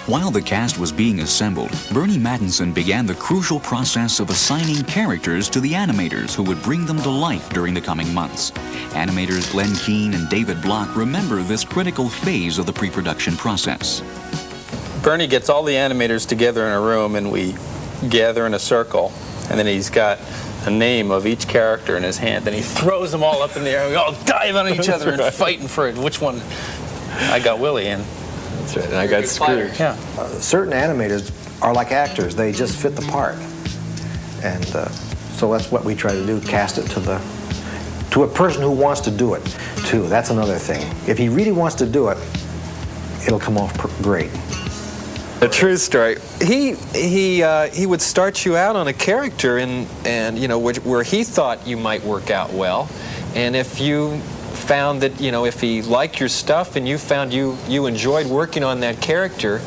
While 0.10 0.32
the 0.32 0.42
cast 0.42 0.80
was 0.80 0.92
being 0.92 1.20
assembled, 1.20 1.70
Bernie 1.94 2.18
Mattinson 2.18 2.74
began 2.74 3.06
the 3.06 3.14
crucial 3.14 3.60
process 3.60 4.20
of 4.20 4.32
assigning 4.32 4.84
characters 4.86 5.48
to 5.50 5.60
the 5.60 5.72
animators 5.74 6.34
who 6.34 6.42
would 6.46 6.60
bring 6.64 6.84
them 6.88 7.00
to 7.04 7.10
life 7.12 7.48
during 7.52 7.76
the 7.76 7.82
coming 7.82 8.12
months. 8.12 8.50
Animators 8.96 9.52
Glen 9.52 9.72
Keane 9.76 10.16
and 10.16 10.28
David 10.28 10.64
Block 10.64 10.96
remember 10.96 11.44
this 11.44 11.64
critical 11.64 12.10
phase 12.10 12.58
of 12.58 12.66
the 12.66 12.74
pre 12.74 12.90
production 12.90 13.38
process. 13.38 14.02
Bernie 15.04 15.28
gets 15.28 15.48
all 15.48 15.62
the 15.62 15.76
animators 15.76 16.28
together 16.28 16.66
in 16.66 16.74
a 16.74 16.82
room 16.82 17.16
and 17.16 17.32
we 17.32 17.56
gather 18.10 18.48
in 18.48 18.56
a 18.56 18.60
circle 18.60 19.14
and 19.52 19.60
then 19.60 19.68
he's 19.68 19.92
got 19.92 20.18
a 20.66 20.72
name 20.72 21.12
of 21.12 21.28
each 21.28 21.48
character 21.48 21.98
in 21.98 22.02
his 22.02 22.18
hand 22.18 22.48
and 22.48 22.56
he 22.56 22.64
throws 22.64 23.12
them 23.12 23.22
all 23.22 23.44
up 23.44 23.56
in 23.56 23.64
the 23.64 23.70
air 23.70 23.82
and 23.82 23.92
we 23.92 23.96
all 23.96 24.14
dive 24.26 24.56
on 24.56 24.70
each 24.70 24.90
other 24.90 25.12
and 25.12 25.34
fighting 25.36 25.68
for 25.68 25.88
it. 25.88 25.96
Which 25.96 26.20
one? 26.20 26.42
I 27.12 27.40
got 27.40 27.60
Willie 27.60 27.90
and 27.90 28.04
that's 28.74 28.86
right. 28.86 28.94
And 28.94 28.96
I 28.96 29.08
got 29.08 29.28
Scrooge. 29.28 29.80
Yeah. 29.80 29.98
Uh, 30.18 30.28
certain 30.28 30.74
animators 30.74 31.32
are 31.62 31.74
like 31.74 31.92
actors; 31.92 32.36
they 32.36 32.52
just 32.52 32.80
fit 32.80 32.96
the 32.96 33.02
part, 33.04 33.36
and 34.44 34.76
uh, 34.76 34.90
so 34.90 35.52
that's 35.52 35.72
what 35.72 35.84
we 35.84 35.96
try 35.96 36.12
to 36.12 36.26
do: 36.26 36.40
cast 36.42 36.78
it 36.78 36.88
to 36.92 37.00
the 37.00 37.22
to 38.12 38.24
a 38.24 38.28
person 38.28 38.62
who 38.62 38.72
wants 38.72 39.02
to 39.02 39.12
do 39.12 39.34
it. 39.34 39.58
Too. 39.86 40.08
That's 40.08 40.30
another 40.30 40.58
thing. 40.58 40.88
If 41.08 41.18
he 41.18 41.30
really 41.30 41.52
wants 41.52 41.76
to 41.78 41.86
do 41.86 42.10
it, 42.10 42.18
it'll 43.26 43.40
come 43.40 43.58
off 43.58 43.76
great. 44.02 44.32
A 45.42 45.48
true 45.48 45.78
story. 45.78 46.18
He 46.42 46.74
he 46.94 47.42
uh, 47.42 47.70
he 47.70 47.86
would 47.86 48.02
start 48.02 48.46
you 48.46 48.58
out 48.58 48.76
on 48.76 48.88
a 48.88 48.94
character 48.94 49.58
and 49.58 49.88
and 50.06 50.38
you 50.38 50.48
know 50.48 50.60
which, 50.60 50.78
where 50.80 51.04
he 51.04 51.24
thought 51.24 51.66
you 51.66 51.78
might 51.78 52.04
work 52.04 52.30
out 52.30 52.52
well, 52.52 52.90
and 53.36 53.56
if 53.56 53.80
you 53.80 54.22
found 54.70 55.02
that 55.02 55.20
you 55.20 55.32
know 55.32 55.46
if 55.46 55.60
he 55.60 55.82
liked 55.82 56.20
your 56.20 56.30
stuff 56.30 56.76
and 56.76 56.88
you 56.88 57.00
found 57.00 57.34
you 57.34 57.58
you 57.68 57.88
enjoyed 57.88 58.28
working 58.28 58.64
on 58.64 58.82
that 58.82 59.02
character, 59.02 59.58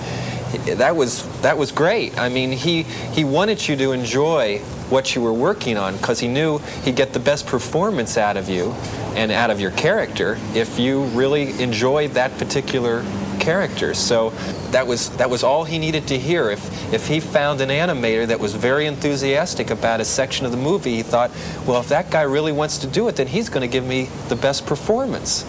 that 0.77 0.95
was 0.95 1.27
that 1.41 1.59
was 1.59 1.73
great. 1.73 2.17
I 2.17 2.29
mean, 2.29 2.53
he 2.53 2.85
he 2.85 3.25
wanted 3.25 3.67
you 3.67 3.75
to 3.77 3.91
enjoy 3.91 4.59
what 4.91 5.17
you 5.17 5.21
were 5.21 5.33
working 5.33 5.77
on 5.77 5.97
because 5.97 6.21
he 6.21 6.29
knew 6.29 6.59
he'd 6.85 6.95
get 6.95 7.13
the 7.13 7.19
best 7.19 7.49
performance 7.49 8.17
out 8.17 8.37
of 8.37 8.49
you 8.49 8.71
and 9.17 9.33
out 9.33 9.51
of 9.51 9.59
your 9.59 9.73
character 9.73 10.39
if 10.55 10.79
you 10.79 11.05
really 11.07 11.61
enjoyed 11.61 12.13
that 12.13 12.31
particular 12.39 13.03
character. 13.39 13.95
So 13.95 14.31
that 14.71 14.87
was 14.87 15.11
that 15.17 15.29
was 15.31 15.43
all 15.43 15.65
he 15.65 15.79
needed 15.79 16.07
to 16.09 16.19
hear. 16.19 16.51
If 16.51 16.93
if 16.93 17.07
he 17.07 17.21
found 17.21 17.61
an 17.61 17.69
animator 17.69 18.27
that 18.27 18.41
was 18.41 18.55
very 18.55 18.87
enthusiastic 18.87 19.71
about 19.71 20.01
a 20.01 20.05
section 20.05 20.47
of 20.47 20.53
the 20.53 20.59
movie, 20.59 20.97
he 20.97 21.03
thought, 21.03 21.31
well, 21.67 21.81
if 21.81 21.89
that 21.89 22.11
guy 22.11 22.23
really 22.23 22.53
wants 22.53 22.79
to 22.79 22.87
do 22.87 23.09
it, 23.09 23.17
then 23.17 23.27
he's 23.27 23.49
going 23.49 23.63
to 23.63 23.73
give 23.73 23.87
me 23.87 24.09
the 24.29 24.37
best 24.37 24.67
performance. 24.67 25.45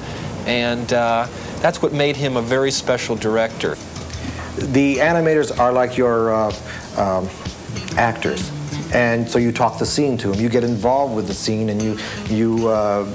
And 0.45 0.91
uh, 0.91 1.27
that's 1.61 1.81
what 1.81 1.93
made 1.93 2.17
him 2.17 2.37
a 2.37 2.41
very 2.41 2.71
special 2.71 3.15
director. 3.15 3.75
The 4.57 4.97
animators 4.97 5.57
are 5.57 5.71
like 5.71 5.97
your 5.97 6.33
uh, 6.33 6.53
um, 6.97 7.29
actors, 7.97 8.51
and 8.93 9.27
so 9.27 9.39
you 9.39 9.51
talk 9.51 9.79
the 9.79 9.85
scene 9.85 10.17
to 10.19 10.27
them. 10.31 10.39
You 10.39 10.49
get 10.49 10.63
involved 10.63 11.15
with 11.15 11.27
the 11.27 11.33
scene, 11.33 11.69
and 11.69 11.81
you 11.81 11.97
you 12.27 12.67
uh, 12.67 13.09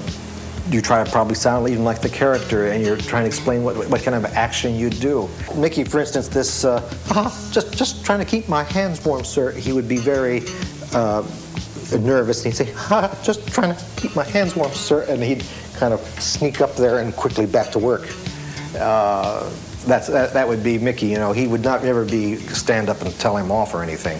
you 0.69 0.81
try 0.81 1.03
to 1.03 1.11
probably 1.11 1.35
sound 1.35 1.67
even 1.69 1.83
like 1.83 2.01
the 2.01 2.09
character, 2.09 2.67
and 2.67 2.85
you're 2.85 2.97
trying 2.97 3.23
to 3.23 3.27
explain 3.27 3.63
what 3.63 3.75
what 3.89 4.03
kind 4.03 4.15
of 4.15 4.25
action 4.33 4.75
you 4.75 4.89
do. 4.89 5.29
Mickey, 5.55 5.83
for 5.83 5.99
instance, 5.99 6.27
this 6.27 6.65
uh, 6.65 6.81
just 7.51 7.75
just 7.75 8.05
trying 8.05 8.19
to 8.19 8.25
keep 8.25 8.47
my 8.47 8.63
hands 8.63 9.03
warm, 9.03 9.23
sir. 9.23 9.51
He 9.51 9.73
would 9.73 9.87
be 9.87 9.97
very. 9.97 10.43
Uh, 10.93 11.23
nervous 11.97 12.45
and 12.45 12.53
he'd 12.53 12.65
say, 12.65 12.73
just 13.23 13.47
trying 13.47 13.75
to 13.75 13.85
keep 13.95 14.15
my 14.15 14.23
hands 14.23 14.55
warm, 14.55 14.71
sir. 14.71 15.05
And 15.09 15.23
he'd 15.23 15.43
kind 15.75 15.93
of 15.93 15.99
sneak 16.21 16.61
up 16.61 16.75
there 16.75 16.99
and 16.99 17.15
quickly 17.15 17.45
back 17.45 17.71
to 17.71 17.79
work. 17.79 18.07
Uh, 18.77 19.49
that's, 19.87 20.07
that, 20.07 20.33
that 20.33 20.47
would 20.47 20.63
be 20.63 20.77
Mickey, 20.77 21.07
you 21.07 21.17
know. 21.17 21.31
He 21.31 21.47
would 21.47 21.63
not 21.63 21.83
ever 21.83 22.05
be 22.05 22.35
stand 22.35 22.89
up 22.89 23.01
and 23.01 23.17
tell 23.19 23.35
him 23.35 23.51
off 23.51 23.73
or 23.73 23.81
anything. 23.81 24.19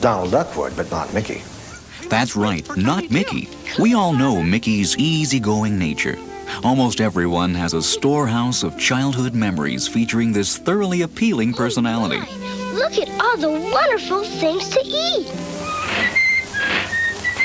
Donald 0.00 0.32
Duck 0.32 0.56
would, 0.56 0.74
but 0.76 0.90
not 0.90 1.12
Mickey. 1.14 1.42
That's 2.08 2.36
right, 2.36 2.64
not 2.76 3.10
Mickey. 3.10 3.48
We 3.78 3.94
all 3.94 4.12
know 4.12 4.42
Mickey's 4.42 4.96
easygoing 4.96 5.78
nature. 5.78 6.16
Almost 6.62 7.00
everyone 7.00 7.54
has 7.54 7.74
a 7.74 7.82
storehouse 7.82 8.62
of 8.62 8.78
childhood 8.78 9.34
memories 9.34 9.88
featuring 9.88 10.32
this 10.32 10.56
thoroughly 10.56 11.02
appealing 11.02 11.54
oh, 11.54 11.56
personality. 11.56 12.20
Look 12.72 12.98
at 12.98 13.08
all 13.20 13.36
the 13.36 13.50
wonderful 13.50 14.24
things 14.24 14.68
to 14.70 14.80
eat. 14.84 15.32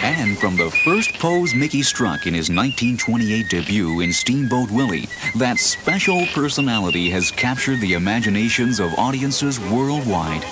And 0.02 0.38
from 0.38 0.56
the 0.56 0.72
first 0.86 1.14
pose 1.20 1.54
Mickey 1.54 1.84
struck 1.84 2.26
in 2.26 2.34
his 2.34 2.50
1928 2.50 3.50
debut 3.50 4.00
in 4.02 4.14
Steamboat 4.14 4.72
Willie, 4.72 5.08
that 5.36 5.60
special 5.60 6.26
personality 6.28 7.10
has 7.10 7.32
captured 7.32 7.82
the 7.82 7.94
imaginations 7.94 8.80
of 8.80 8.94
audiences 8.98 9.60
worldwide. 9.60 10.46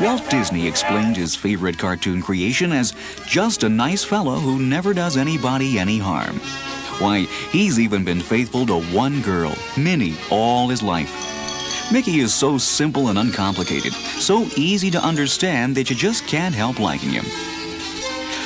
Walt 0.00 0.28
Disney 0.28 0.66
explained 0.66 1.16
his 1.16 1.36
favorite 1.36 1.78
cartoon 1.78 2.20
creation 2.20 2.72
as 2.72 2.94
just 3.26 3.62
a 3.62 3.68
nice 3.68 4.02
fellow 4.02 4.34
who 4.34 4.58
never 4.58 4.92
does 4.92 5.16
anybody 5.16 5.78
any 5.78 5.98
harm. 5.98 6.40
Why, 6.98 7.26
he's 7.52 7.78
even 7.78 8.04
been 8.04 8.20
faithful 8.20 8.66
to 8.66 8.82
one 8.86 9.22
girl, 9.22 9.56
Minnie, 9.78 10.16
all 10.30 10.68
his 10.68 10.82
life. 10.82 11.92
Mickey 11.92 12.18
is 12.18 12.34
so 12.34 12.58
simple 12.58 13.08
and 13.08 13.18
uncomplicated, 13.18 13.92
so 13.92 14.48
easy 14.56 14.90
to 14.90 14.98
understand 14.98 15.76
that 15.76 15.88
you 15.88 15.94
just 15.94 16.26
can't 16.26 16.54
help 16.54 16.80
liking 16.80 17.10
him. 17.10 17.24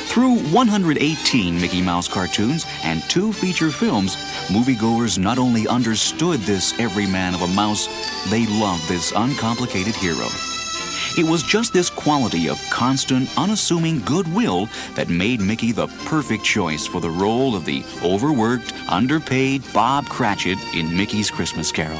Through 0.08 0.40
118 0.52 1.58
Mickey 1.58 1.80
Mouse 1.80 2.08
cartoons 2.08 2.66
and 2.82 3.02
two 3.04 3.32
feature 3.32 3.70
films, 3.70 4.16
moviegoers 4.48 5.18
not 5.18 5.38
only 5.38 5.66
understood 5.66 6.40
this 6.40 6.78
everyman 6.78 7.34
of 7.34 7.40
a 7.40 7.48
mouse, 7.48 7.86
they 8.30 8.46
loved 8.46 8.86
this 8.86 9.12
uncomplicated 9.16 9.94
hero. 9.94 10.28
It 11.18 11.26
was 11.26 11.42
just 11.42 11.72
this 11.72 11.90
quality 11.90 12.48
of 12.48 12.62
constant, 12.70 13.28
unassuming 13.36 13.98
goodwill 14.02 14.68
that 14.94 15.08
made 15.08 15.40
Mickey 15.40 15.72
the 15.72 15.88
perfect 16.04 16.44
choice 16.44 16.86
for 16.86 17.00
the 17.00 17.10
role 17.10 17.56
of 17.56 17.64
the 17.64 17.82
overworked, 18.04 18.72
underpaid 18.88 19.64
Bob 19.74 20.08
Cratchit 20.08 20.58
in 20.76 20.96
Mickey's 20.96 21.28
Christmas 21.28 21.72
Carol. 21.72 21.98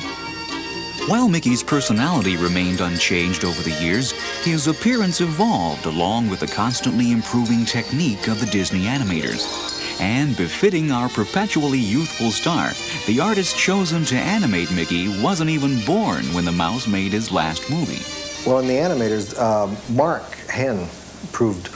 While 1.08 1.28
Mickey's 1.28 1.64
personality 1.64 2.36
remained 2.36 2.80
unchanged 2.80 3.44
over 3.44 3.60
the 3.60 3.82
years, 3.82 4.12
his 4.44 4.68
appearance 4.68 5.20
evolved 5.20 5.86
along 5.86 6.30
with 6.30 6.38
the 6.38 6.46
constantly 6.46 7.10
improving 7.10 7.64
technique 7.64 8.28
of 8.28 8.38
the 8.38 8.46
Disney 8.46 8.82
animators. 8.82 10.00
And 10.00 10.36
befitting 10.36 10.92
our 10.92 11.08
perpetually 11.08 11.80
youthful 11.80 12.30
star, 12.30 12.70
the 13.08 13.18
artist 13.18 13.58
chosen 13.58 14.04
to 14.04 14.14
animate 14.14 14.70
Mickey 14.70 15.08
wasn't 15.20 15.50
even 15.50 15.84
born 15.84 16.22
when 16.34 16.44
the 16.44 16.52
mouse 16.52 16.86
made 16.86 17.10
his 17.10 17.32
last 17.32 17.68
movie. 17.68 18.27
Well, 18.46 18.60
in 18.60 18.68
the 18.68 18.74
animators, 18.74 19.36
uh, 19.36 19.66
Mark 19.92 20.22
Henn 20.48 20.88
proved 21.32 21.66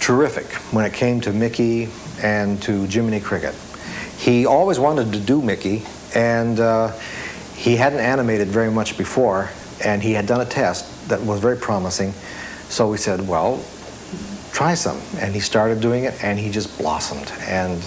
terrific 0.00 0.46
when 0.72 0.84
it 0.84 0.92
came 0.92 1.20
to 1.22 1.32
Mickey 1.32 1.88
and 2.22 2.62
to 2.62 2.84
Jiminy 2.84 3.20
Cricket. 3.20 3.54
He 4.18 4.46
always 4.46 4.78
wanted 4.78 5.12
to 5.14 5.18
do 5.18 5.42
Mickey, 5.42 5.82
and 6.14 6.60
uh, 6.60 6.92
he 7.54 7.76
hadn't 7.76 8.00
animated 8.00 8.48
very 8.48 8.70
much 8.70 8.96
before, 8.96 9.50
and 9.84 10.02
he 10.02 10.12
had 10.12 10.26
done 10.26 10.42
a 10.42 10.44
test 10.44 11.08
that 11.08 11.20
was 11.22 11.40
very 11.40 11.56
promising. 11.56 12.12
So 12.68 12.88
we 12.88 12.98
said, 12.98 13.26
well, 13.26 13.64
try 14.52 14.74
some. 14.74 15.00
And 15.18 15.34
he 15.34 15.40
started 15.40 15.80
doing 15.80 16.04
it, 16.04 16.22
and 16.22 16.38
he 16.38 16.50
just 16.50 16.78
blossomed. 16.78 17.32
And 17.48 17.82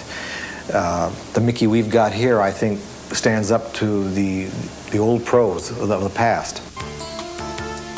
uh, 0.74 1.14
the 1.32 1.40
Mickey 1.40 1.66
we've 1.66 1.90
got 1.90 2.12
here, 2.12 2.40
I 2.40 2.50
think, 2.50 2.80
stands 3.14 3.50
up 3.50 3.72
to 3.74 4.10
the, 4.10 4.46
the 4.90 4.98
old 4.98 5.24
pros 5.24 5.70
of 5.70 5.88
the 5.88 6.10
past. 6.10 6.62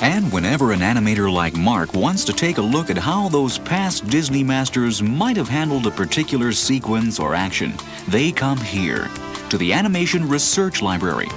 And 0.02 0.32
whenever 0.32 0.72
an 0.72 0.80
animator 0.80 1.32
like 1.32 1.54
Mark 1.54 1.94
wants 1.94 2.24
to 2.24 2.32
take 2.32 2.58
a 2.58 2.62
look 2.62 2.90
at 2.90 2.98
how 2.98 3.28
those 3.28 3.58
past 3.58 4.04
Disney 4.08 4.42
masters 4.42 5.00
might 5.00 5.36
have 5.36 5.48
handled 5.48 5.86
a 5.86 5.92
particular 5.92 6.50
sequence 6.50 7.20
or 7.20 7.36
action, 7.36 7.72
they 8.08 8.32
come 8.32 8.58
here 8.58 9.08
to 9.48 9.56
the 9.56 9.72
Animation 9.72 10.28
Research 10.28 10.82
Library. 10.82 11.28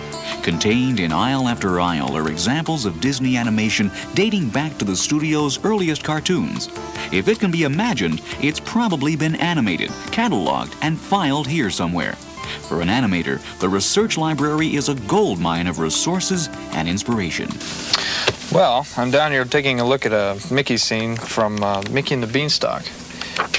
Contained 0.42 1.00
in 1.00 1.12
aisle 1.12 1.48
after 1.48 1.80
aisle 1.80 2.18
are 2.18 2.32
examples 2.32 2.86
of 2.86 3.00
Disney 3.00 3.38
animation 3.38 3.92
dating 4.16 4.50
back 4.50 4.76
to 4.80 4.86
the 4.86 4.96
studio's 4.96 5.64
earliest 5.64 6.04
cartoons. 6.04 6.70
If 7.12 7.28
it 7.28 7.40
can 7.40 7.52
be 7.52 7.64
imagined, 7.64 8.20
it's 8.42 8.60
probably 8.60 9.16
been 9.16 9.36
animated, 9.36 9.92
cataloged, 10.10 10.76
and 10.82 10.98
filed 10.98 11.46
here 11.46 11.70
somewhere. 11.70 12.16
For 12.68 12.82
an 12.82 12.88
animator, 12.88 13.40
the 13.60 13.70
research 13.70 14.18
library 14.18 14.76
is 14.76 14.90
a 14.90 14.96
goldmine 14.96 15.68
of 15.68 15.80
resources 15.80 16.50
and 16.72 16.88
inspiration. 16.88 17.50
Well, 18.52 18.86
I'm 18.96 19.12
down 19.12 19.32
here 19.32 19.46
taking 19.46 19.80
a 19.80 19.86
look 19.86 20.06
at 20.06 20.14
a 20.14 20.40
Mickey 20.54 20.78
scene 20.78 21.16
from 21.16 21.64
uh, 21.64 21.84
Mickey 21.92 22.14
and 22.14 22.24
the 22.24 22.28
Beanstalk 22.28 22.84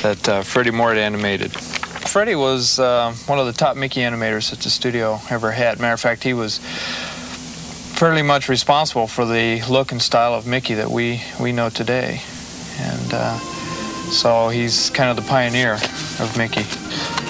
that 0.03 0.29
uh, 0.29 0.43
Freddie 0.43 0.71
Moore 0.71 0.95
animated. 0.95 1.53
Freddie 1.53 2.35
was 2.35 2.79
uh, 2.79 3.13
one 3.27 3.39
of 3.39 3.47
the 3.47 3.53
top 3.53 3.77
Mickey 3.77 4.01
animators 4.01 4.51
that 4.51 4.61
the 4.61 4.71
studio 4.71 5.21
ever 5.29 5.51
had. 5.51 5.81
Matter 5.81 5.95
of 5.95 6.01
fact, 6.01 6.23
he 6.23 6.33
was 6.33 6.59
fairly 6.59 8.23
much 8.23 8.49
responsible 8.49 9.07
for 9.07 9.25
the 9.25 9.63
look 9.69 9.91
and 9.93 10.01
style 10.01 10.35
of 10.35 10.47
Mickey 10.47 10.75
that 10.75 10.91
we, 10.91 11.23
we 11.41 11.53
know 11.53 11.69
today. 11.69 12.21
And 12.79 13.13
uh, 13.13 13.39
so 14.11 14.49
he's 14.49 14.91
kind 14.91 15.11
of 15.11 15.17
the 15.17 15.29
pioneer 15.29 15.75
of 15.75 16.35
Mickey. 16.37 16.63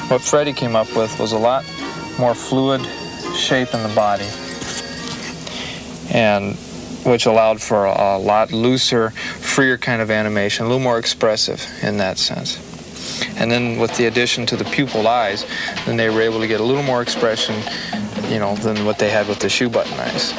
What 0.08 0.20
Freddie 0.20 0.52
came 0.52 0.76
up 0.76 0.94
with 0.94 1.18
was 1.18 1.32
a 1.32 1.38
lot 1.38 1.64
more 2.18 2.34
fluid 2.34 2.84
shape 3.34 3.74
in 3.74 3.82
the 3.82 3.92
body. 3.94 4.26
And 6.10 6.56
which 7.04 7.26
allowed 7.26 7.60
for 7.60 7.86
a, 7.86 8.16
a 8.16 8.18
lot 8.18 8.52
looser, 8.52 9.10
freer 9.10 9.78
kind 9.78 10.02
of 10.02 10.10
animation, 10.10 10.66
a 10.66 10.68
little 10.68 10.82
more 10.82 10.98
expressive 10.98 11.64
in 11.82 11.96
that 11.98 12.18
sense. 12.18 12.58
And 13.38 13.50
then 13.50 13.78
with 13.78 13.96
the 13.96 14.06
addition 14.06 14.44
to 14.46 14.56
the 14.56 14.64
pupil 14.64 15.06
eyes, 15.06 15.46
then 15.86 15.96
they 15.96 16.10
were 16.10 16.20
able 16.20 16.40
to 16.40 16.46
get 16.46 16.60
a 16.60 16.64
little 16.64 16.82
more 16.82 17.02
expression, 17.02 17.54
you 18.30 18.38
know, 18.38 18.56
than 18.56 18.84
what 18.84 18.98
they 18.98 19.10
had 19.10 19.28
with 19.28 19.38
the 19.38 19.48
shoe 19.48 19.68
button 19.68 19.92
eyes. 19.94 20.32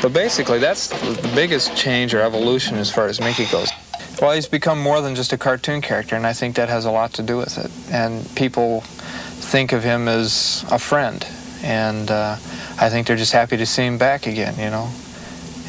But 0.00 0.12
basically, 0.12 0.58
that's 0.58 0.88
the 0.88 1.30
biggest 1.34 1.76
change 1.76 2.14
or 2.14 2.20
evolution 2.20 2.76
as 2.76 2.90
far 2.90 3.06
as 3.06 3.20
Mickey 3.20 3.46
goes. 3.46 3.70
Well, 4.20 4.32
he's 4.32 4.48
become 4.48 4.80
more 4.80 5.02
than 5.02 5.14
just 5.14 5.34
a 5.34 5.38
cartoon 5.38 5.82
character, 5.82 6.16
and 6.16 6.26
I 6.26 6.32
think 6.32 6.56
that 6.56 6.70
has 6.70 6.86
a 6.86 6.90
lot 6.90 7.12
to 7.14 7.22
do 7.22 7.36
with 7.36 7.58
it. 7.58 7.70
And 7.92 8.26
people 8.34 8.80
think 8.80 9.72
of 9.72 9.84
him 9.84 10.08
as 10.08 10.64
a 10.70 10.78
friend, 10.78 11.26
and 11.62 12.10
uh, 12.10 12.36
I 12.80 12.88
think 12.88 13.06
they're 13.06 13.16
just 13.16 13.34
happy 13.34 13.58
to 13.58 13.66
see 13.66 13.84
him 13.84 13.98
back 13.98 14.26
again, 14.26 14.54
you 14.58 14.70
know. 14.70 14.90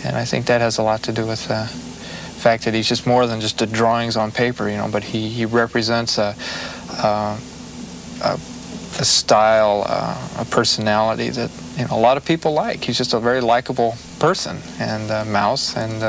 And 0.05 0.15
I 0.15 0.23
think 0.23 0.45
that 0.45 0.62
has 0.62 0.77
a 0.77 0.83
lot 0.83 1.03
to 1.03 1.12
do 1.12 1.27
with 1.27 1.51
uh, 1.51 1.63
the 1.63 2.39
fact 2.39 2.63
that 2.63 2.73
he's 2.73 2.88
just 2.88 3.05
more 3.05 3.27
than 3.27 3.41
just 3.41 3.60
the 3.60 3.67
drawings 3.67 4.15
on 4.15 4.31
paper, 4.31 4.69
you 4.69 4.77
know, 4.77 4.88
but 4.89 5.03
he, 5.03 5.27
he 5.27 5.45
represents 5.45 6.17
a, 6.17 6.33
a, 7.03 7.38
a, 8.23 8.33
a 8.33 9.05
style, 9.05 9.83
uh, 9.86 10.29
a 10.39 10.45
personality 10.45 11.29
that, 11.29 11.51
you 11.75 11.86
know, 11.86 11.97
a 11.97 11.99
lot 11.99 12.15
of 12.15 12.23
people 12.23 12.53
like. 12.53 12.86
He's 12.86 12.97
just 12.97 13.13
a 13.13 13.19
very 13.19 13.41
likable 13.41 13.97
person 14.19 14.57
and 14.79 15.12
uh, 15.12 15.25
mouse, 15.25 15.75
and 15.75 16.01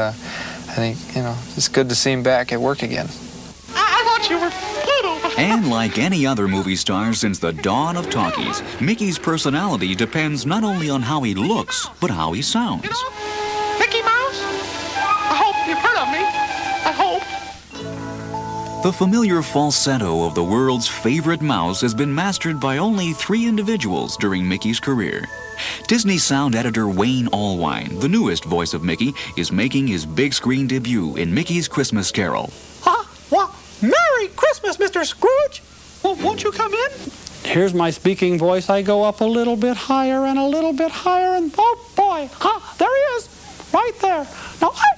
I 0.79 0.93
think, 0.93 1.17
you 1.17 1.23
know, 1.23 1.37
it's 1.57 1.67
good 1.67 1.89
to 1.89 1.97
see 1.97 2.13
him 2.13 2.23
back 2.23 2.53
at 2.53 2.61
work 2.61 2.85
again. 2.85 3.07
I 3.75 4.05
thought 4.05 4.31
you 4.31 4.39
were 4.39 4.49
Pluto. 4.49 5.35
And 5.37 5.69
like 5.69 5.99
any 5.99 6.25
other 6.25 6.47
movie 6.47 6.77
star 6.77 7.15
since 7.15 7.41
the 7.41 7.53
dawn 7.53 7.97
of 7.97 8.09
talkies, 8.11 8.63
Mickey's 8.81 9.19
personality 9.19 9.97
depends 9.97 10.47
not 10.47 10.63
only 10.63 10.89
on 10.89 11.03
how 11.03 11.23
he 11.23 11.35
looks, 11.35 11.89
but 12.01 12.11
how 12.11 12.31
he 12.31 12.43
sounds. 12.43 12.87
The 18.81 18.93
familiar 18.93 19.43
falsetto 19.43 20.25
of 20.25 20.37
the 20.37 20.45
world's 20.45 20.87
favorite 20.87 21.43
mouse 21.43 21.81
has 21.81 21.95
been 21.95 22.15
mastered 22.15 22.61
by 22.61 22.79
only 22.79 23.13
three 23.13 23.45
individuals 23.45 24.17
during 24.17 24.49
Mickey's 24.49 24.79
career. 24.79 25.25
Disney 25.89 26.17
sound 26.17 26.55
editor 26.55 26.87
Wayne 26.87 27.27
Allwine, 27.33 28.01
the 28.01 28.09
newest 28.09 28.45
voice 28.45 28.75
of 28.75 28.85
Mickey, 28.85 29.15
is 29.37 29.51
making 29.51 29.89
his 29.89 30.07
big 30.07 30.33
screen 30.33 30.69
debut 30.69 31.17
in 31.17 31.35
Mickey's 31.35 31.67
Christmas 31.67 32.13
Carol. 32.13 32.53
Huh? 32.81 33.03
What? 33.31 33.53
Merry 33.83 34.29
Christmas, 34.37 34.77
Mr. 34.77 35.05
Scrooge! 35.05 35.61
Well, 36.05 36.15
won't 36.25 36.45
you 36.45 36.53
come 36.53 36.73
in? 36.73 36.91
Here's 37.43 37.75
my 37.75 37.91
speaking 37.91 38.39
voice. 38.39 38.71
I 38.71 38.83
go 38.83 39.03
up 39.03 39.21
a 39.21 39.25
little 39.25 39.57
bit 39.57 39.77
higher 39.77 40.25
and 40.25 40.39
a 40.39 40.47
little 40.47 40.73
bit 40.73 40.93
higher, 40.93 41.35
and 41.35 41.53
oh 41.59 41.91
boy, 41.97 42.31
huh, 42.33 42.61
there 42.79 42.95
he 42.95 43.17
is, 43.17 43.71
right 43.75 43.99
there. 44.01 44.25
Now 44.63 44.71
I 44.71 44.71
can 44.71 44.71
go 44.71 44.71
higher, 44.73 44.98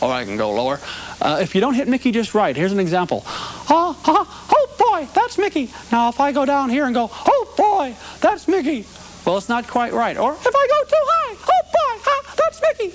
or 0.00 0.12
I 0.12 0.24
can 0.24 0.36
go 0.36 0.52
lower. 0.52 0.80
Uh, 1.20 1.38
if 1.40 1.54
you 1.54 1.60
don't 1.60 1.74
hit 1.74 1.88
Mickey 1.88 2.12
just 2.12 2.34
right, 2.34 2.56
here's 2.56 2.72
an 2.72 2.80
example. 2.80 3.22
Ah, 3.26 3.98
ah, 4.04 4.48
oh 4.52 4.68
boy, 4.78 5.08
that's 5.14 5.38
Mickey. 5.38 5.70
Now 5.90 6.08
if 6.08 6.20
I 6.20 6.32
go 6.32 6.44
down 6.44 6.70
here 6.70 6.84
and 6.84 6.94
go, 6.94 7.10
oh 7.12 7.54
boy, 7.56 7.96
that's 8.20 8.48
Mickey. 8.48 8.86
Well, 9.24 9.36
it's 9.36 9.48
not 9.48 9.66
quite 9.66 9.92
right. 9.92 10.16
Or 10.16 10.32
if 10.32 10.46
I 10.46 10.66
go 10.68 10.84
too 10.88 11.04
high, 11.04 11.36
oh 11.36 11.62
boy, 11.72 12.02
ah, 12.06 12.34
that's 12.36 12.62
Mickey. 12.62 12.94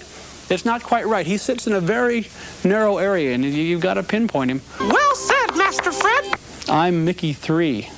It's 0.53 0.65
not 0.65 0.83
quite 0.83 1.07
right. 1.07 1.25
He 1.25 1.37
sits 1.37 1.67
in 1.67 1.73
a 1.73 1.79
very 1.81 2.27
narrow 2.63 2.97
area, 2.97 3.33
and 3.33 3.43
you've 3.45 3.81
got 3.81 3.95
to 3.95 4.03
pinpoint 4.03 4.51
him. 4.51 4.61
Well 4.79 5.15
said, 5.15 5.55
Master 5.55 5.91
Fred. 5.91 6.33
I'm 6.69 7.05
Mickey 7.05 7.33
3. 7.33 7.89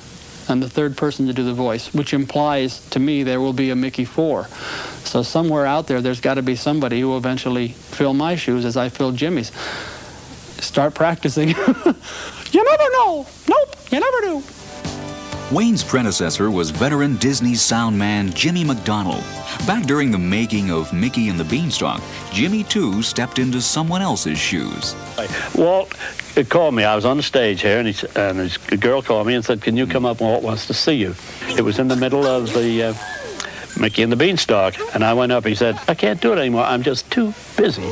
I'm 0.48 0.60
the 0.60 0.70
third 0.70 0.96
person 0.96 1.26
to 1.26 1.32
do 1.32 1.44
the 1.44 1.54
voice, 1.54 1.92
which 1.92 2.14
implies 2.14 2.80
to 2.90 3.00
me 3.00 3.22
there 3.22 3.40
will 3.40 3.52
be 3.52 3.70
a 3.70 3.76
Mickey 3.76 4.04
4. 4.04 4.46
So 5.04 5.22
somewhere 5.22 5.66
out 5.66 5.86
there, 5.86 6.00
there's 6.00 6.20
got 6.20 6.34
to 6.34 6.42
be 6.42 6.56
somebody 6.56 7.00
who 7.00 7.08
will 7.08 7.18
eventually 7.18 7.68
fill 7.68 8.14
my 8.14 8.36
shoes 8.36 8.64
as 8.64 8.76
I 8.76 8.88
fill 8.88 9.12
Jimmy's. 9.12 9.50
Start 10.60 10.94
practicing. 10.94 11.48
you 11.48 11.54
never 12.64 12.90
know. 12.92 13.26
Nope, 13.48 13.76
you 13.90 14.00
never 14.00 14.20
do. 14.20 14.42
Wayne's 15.52 15.84
predecessor 15.84 16.50
was 16.50 16.70
veteran 16.70 17.14
Disney 17.18 17.54
sound 17.54 17.96
man 17.96 18.30
Jimmy 18.30 18.64
McDonald. 18.64 19.22
Back 19.64 19.84
during 19.86 20.10
the 20.10 20.18
making 20.18 20.72
of 20.72 20.92
Mickey 20.92 21.28
and 21.28 21.38
the 21.38 21.44
Beanstalk, 21.44 22.02
Jimmy 22.32 22.64
too 22.64 23.00
stepped 23.00 23.38
into 23.38 23.60
someone 23.60 24.02
else's 24.02 24.38
shoes. 24.38 24.96
Walt 25.54 25.94
uh, 26.36 26.42
called 26.42 26.74
me. 26.74 26.82
I 26.82 26.96
was 26.96 27.04
on 27.04 27.16
the 27.16 27.22
stage 27.22 27.62
here, 27.62 27.78
and, 27.78 27.86
he, 27.86 28.06
and 28.16 28.38
his, 28.38 28.58
a 28.72 28.76
girl 28.76 29.02
called 29.02 29.28
me 29.28 29.34
and 29.34 29.44
said, 29.44 29.62
"Can 29.62 29.76
you 29.76 29.86
come 29.86 30.04
up? 30.04 30.20
Walt 30.20 30.42
wants 30.42 30.66
to 30.66 30.74
see 30.74 30.94
you." 30.94 31.14
It 31.56 31.62
was 31.62 31.78
in 31.78 31.86
the 31.86 31.96
middle 31.96 32.26
of 32.26 32.52
the 32.52 32.82
uh, 32.82 32.94
Mickey 33.78 34.02
and 34.02 34.10
the 34.10 34.16
Beanstalk, 34.16 34.74
and 34.96 35.04
I 35.04 35.14
went 35.14 35.30
up. 35.30 35.46
He 35.46 35.54
said, 35.54 35.78
"I 35.86 35.94
can't 35.94 36.20
do 36.20 36.32
it 36.32 36.38
anymore. 36.38 36.64
I'm 36.64 36.82
just 36.82 37.08
too 37.12 37.32
busy." 37.56 37.84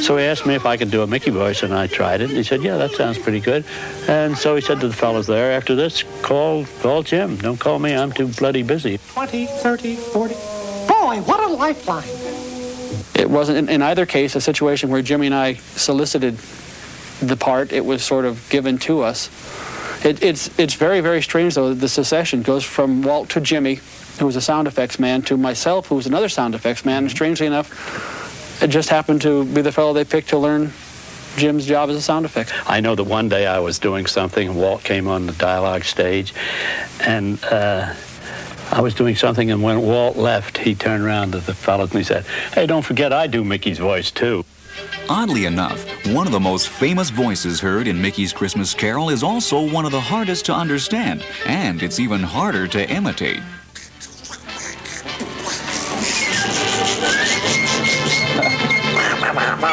So 0.00 0.16
he 0.16 0.24
asked 0.24 0.46
me 0.46 0.54
if 0.54 0.66
I 0.66 0.76
could 0.76 0.90
do 0.90 1.02
a 1.02 1.06
Mickey 1.06 1.30
voice, 1.30 1.62
and 1.62 1.74
I 1.74 1.86
tried 1.86 2.20
it. 2.20 2.30
And 2.30 2.36
he 2.36 2.42
said, 2.42 2.62
"Yeah, 2.62 2.76
that 2.78 2.92
sounds 2.92 3.18
pretty 3.18 3.40
good." 3.40 3.64
And 4.08 4.36
so 4.36 4.56
he 4.56 4.62
said 4.62 4.80
to 4.80 4.88
the 4.88 4.94
fellows 4.94 5.26
there, 5.26 5.52
"After 5.52 5.74
this, 5.74 6.04
call 6.22 6.64
call 6.80 7.02
Jim. 7.02 7.36
Don't 7.36 7.60
call 7.60 7.78
me. 7.78 7.94
I'm 7.94 8.10
too 8.10 8.28
bloody 8.28 8.62
busy." 8.62 8.98
20, 9.12 9.46
30, 9.46 9.96
40. 9.96 10.34
Boy, 10.88 11.20
what 11.26 11.40
a 11.40 11.48
lifeline. 11.48 12.08
It 13.14 13.28
wasn't, 13.28 13.58
in, 13.58 13.68
in 13.68 13.82
either 13.82 14.06
case, 14.06 14.34
a 14.34 14.40
situation 14.40 14.90
where 14.90 15.02
Jimmy 15.02 15.26
and 15.26 15.34
I 15.34 15.54
solicited 15.76 16.38
the 17.20 17.36
part. 17.36 17.72
It 17.72 17.84
was 17.84 18.02
sort 18.02 18.24
of 18.24 18.48
given 18.48 18.78
to 18.78 19.02
us. 19.02 19.28
It, 20.04 20.22
it's, 20.22 20.58
it's 20.58 20.74
very, 20.74 21.00
very 21.00 21.20
strange, 21.22 21.54
though, 21.54 21.74
the 21.74 21.88
succession 21.88 22.42
goes 22.42 22.64
from 22.64 23.02
Walt 23.02 23.28
to 23.30 23.40
Jimmy, 23.40 23.80
who 24.18 24.26
was 24.26 24.36
a 24.36 24.40
sound 24.40 24.66
effects 24.66 24.98
man, 24.98 25.20
to 25.22 25.36
myself, 25.36 25.88
who 25.88 25.96
was 25.96 26.06
another 26.06 26.30
sound 26.30 26.54
effects 26.54 26.84
man. 26.84 27.04
And 27.04 27.10
strangely 27.10 27.46
enough, 27.46 27.68
it 28.62 28.68
just 28.68 28.88
happened 28.88 29.22
to 29.22 29.44
be 29.44 29.62
the 29.62 29.72
fellow 29.72 29.92
they 29.92 30.04
picked 30.04 30.30
to 30.30 30.38
learn 30.38 30.72
Jim's 31.36 31.66
job 31.66 31.90
as 31.90 31.96
a 31.96 32.02
sound 32.02 32.26
effect. 32.26 32.52
I 32.66 32.80
know 32.80 32.94
that 32.94 33.04
one 33.04 33.28
day 33.28 33.46
I 33.46 33.60
was 33.60 33.78
doing 33.78 34.06
something, 34.06 34.48
and 34.48 34.56
Walt 34.56 34.82
came 34.82 35.06
on 35.08 35.26
the 35.26 35.32
dialogue 35.32 35.84
stage, 35.84 36.34
and 37.00 37.42
uh, 37.44 37.94
I 38.72 38.80
was 38.80 38.94
doing 38.94 39.16
something, 39.16 39.50
and 39.50 39.62
when 39.62 39.80
Walt 39.80 40.16
left, 40.16 40.58
he 40.58 40.74
turned 40.74 41.04
around 41.04 41.32
to 41.32 41.38
the 41.38 41.54
fellows 41.54 41.90
and 41.90 41.98
he 41.98 42.04
said, 42.04 42.24
"Hey, 42.52 42.66
don't 42.66 42.82
forget 42.82 43.12
I 43.12 43.26
do 43.26 43.44
Mickey's 43.44 43.78
voice 43.78 44.10
too." 44.10 44.44
Oddly 45.08 45.44
enough, 45.44 45.84
one 46.06 46.26
of 46.26 46.32
the 46.32 46.40
most 46.40 46.68
famous 46.68 47.10
voices 47.10 47.60
heard 47.60 47.88
in 47.88 48.00
Mickey's 48.00 48.32
Christmas 48.32 48.74
Carol 48.74 49.10
is 49.10 49.22
also 49.22 49.68
one 49.68 49.84
of 49.84 49.92
the 49.92 50.00
hardest 50.00 50.46
to 50.46 50.54
understand, 50.54 51.24
and 51.46 51.82
it's 51.82 51.98
even 51.98 52.22
harder 52.22 52.68
to 52.68 52.88
imitate. 52.88 53.40
In 59.60 59.66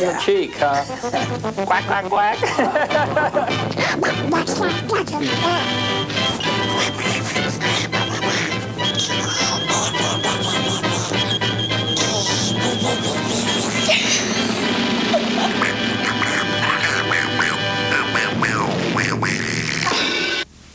the 0.00 0.18
cheek, 0.24 0.54
huh? 0.56 0.82
quack, 1.66 1.84
quack, 1.86 2.06
quack. 2.06 2.38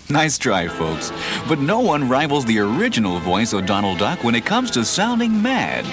Nice 0.09 0.37
try, 0.37 0.67
folks. 0.67 1.11
But 1.47 1.59
no 1.59 1.79
one 1.79 2.07
rivals 2.07 2.45
the 2.45 2.59
original 2.59 3.17
voice 3.19 3.53
of 3.53 3.65
Donald 3.65 3.97
Duck 3.97 4.23
when 4.23 4.35
it 4.35 4.45
comes 4.45 4.69
to 4.71 4.85
sounding 4.85 5.41
mad. 5.41 5.83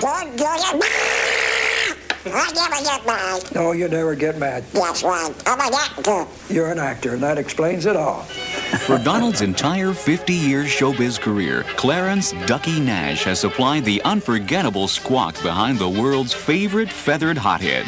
Don't 0.00 0.36
get 0.36 0.60
mad. 0.76 1.96
I 2.26 2.52
never 2.52 2.82
get 2.84 3.06
mad. 3.06 3.54
No, 3.54 3.70
you 3.72 3.88
never 3.88 4.16
get 4.16 4.38
mad. 4.38 4.64
That's 4.72 5.04
right. 5.04 5.32
I'm 5.46 5.60
an 5.60 5.72
actor. 5.72 6.26
You're 6.52 6.72
an 6.72 6.80
actor, 6.80 7.14
and 7.14 7.22
that 7.22 7.38
explains 7.38 7.86
it 7.86 7.94
all. 7.94 8.22
For 8.86 8.98
Donald's 8.98 9.40
entire 9.40 9.92
50 9.94 10.32
year 10.32 10.64
showbiz 10.64 11.20
career, 11.20 11.62
Clarence 11.76 12.32
Ducky 12.46 12.80
Nash 12.80 13.22
has 13.22 13.38
supplied 13.40 13.84
the 13.84 14.02
unforgettable 14.02 14.88
squawk 14.88 15.40
behind 15.42 15.78
the 15.78 15.88
world's 15.88 16.34
favorite 16.34 16.90
feathered 16.90 17.38
hothead. 17.38 17.86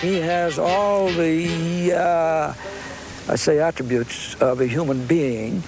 He 0.00 0.16
has 0.16 0.58
all 0.58 1.06
the, 1.08 1.94
uh, 1.94 2.54
I 3.26 3.36
say, 3.36 3.58
attributes 3.58 4.34
of 4.36 4.60
a 4.60 4.66
human 4.66 5.06
being 5.06 5.62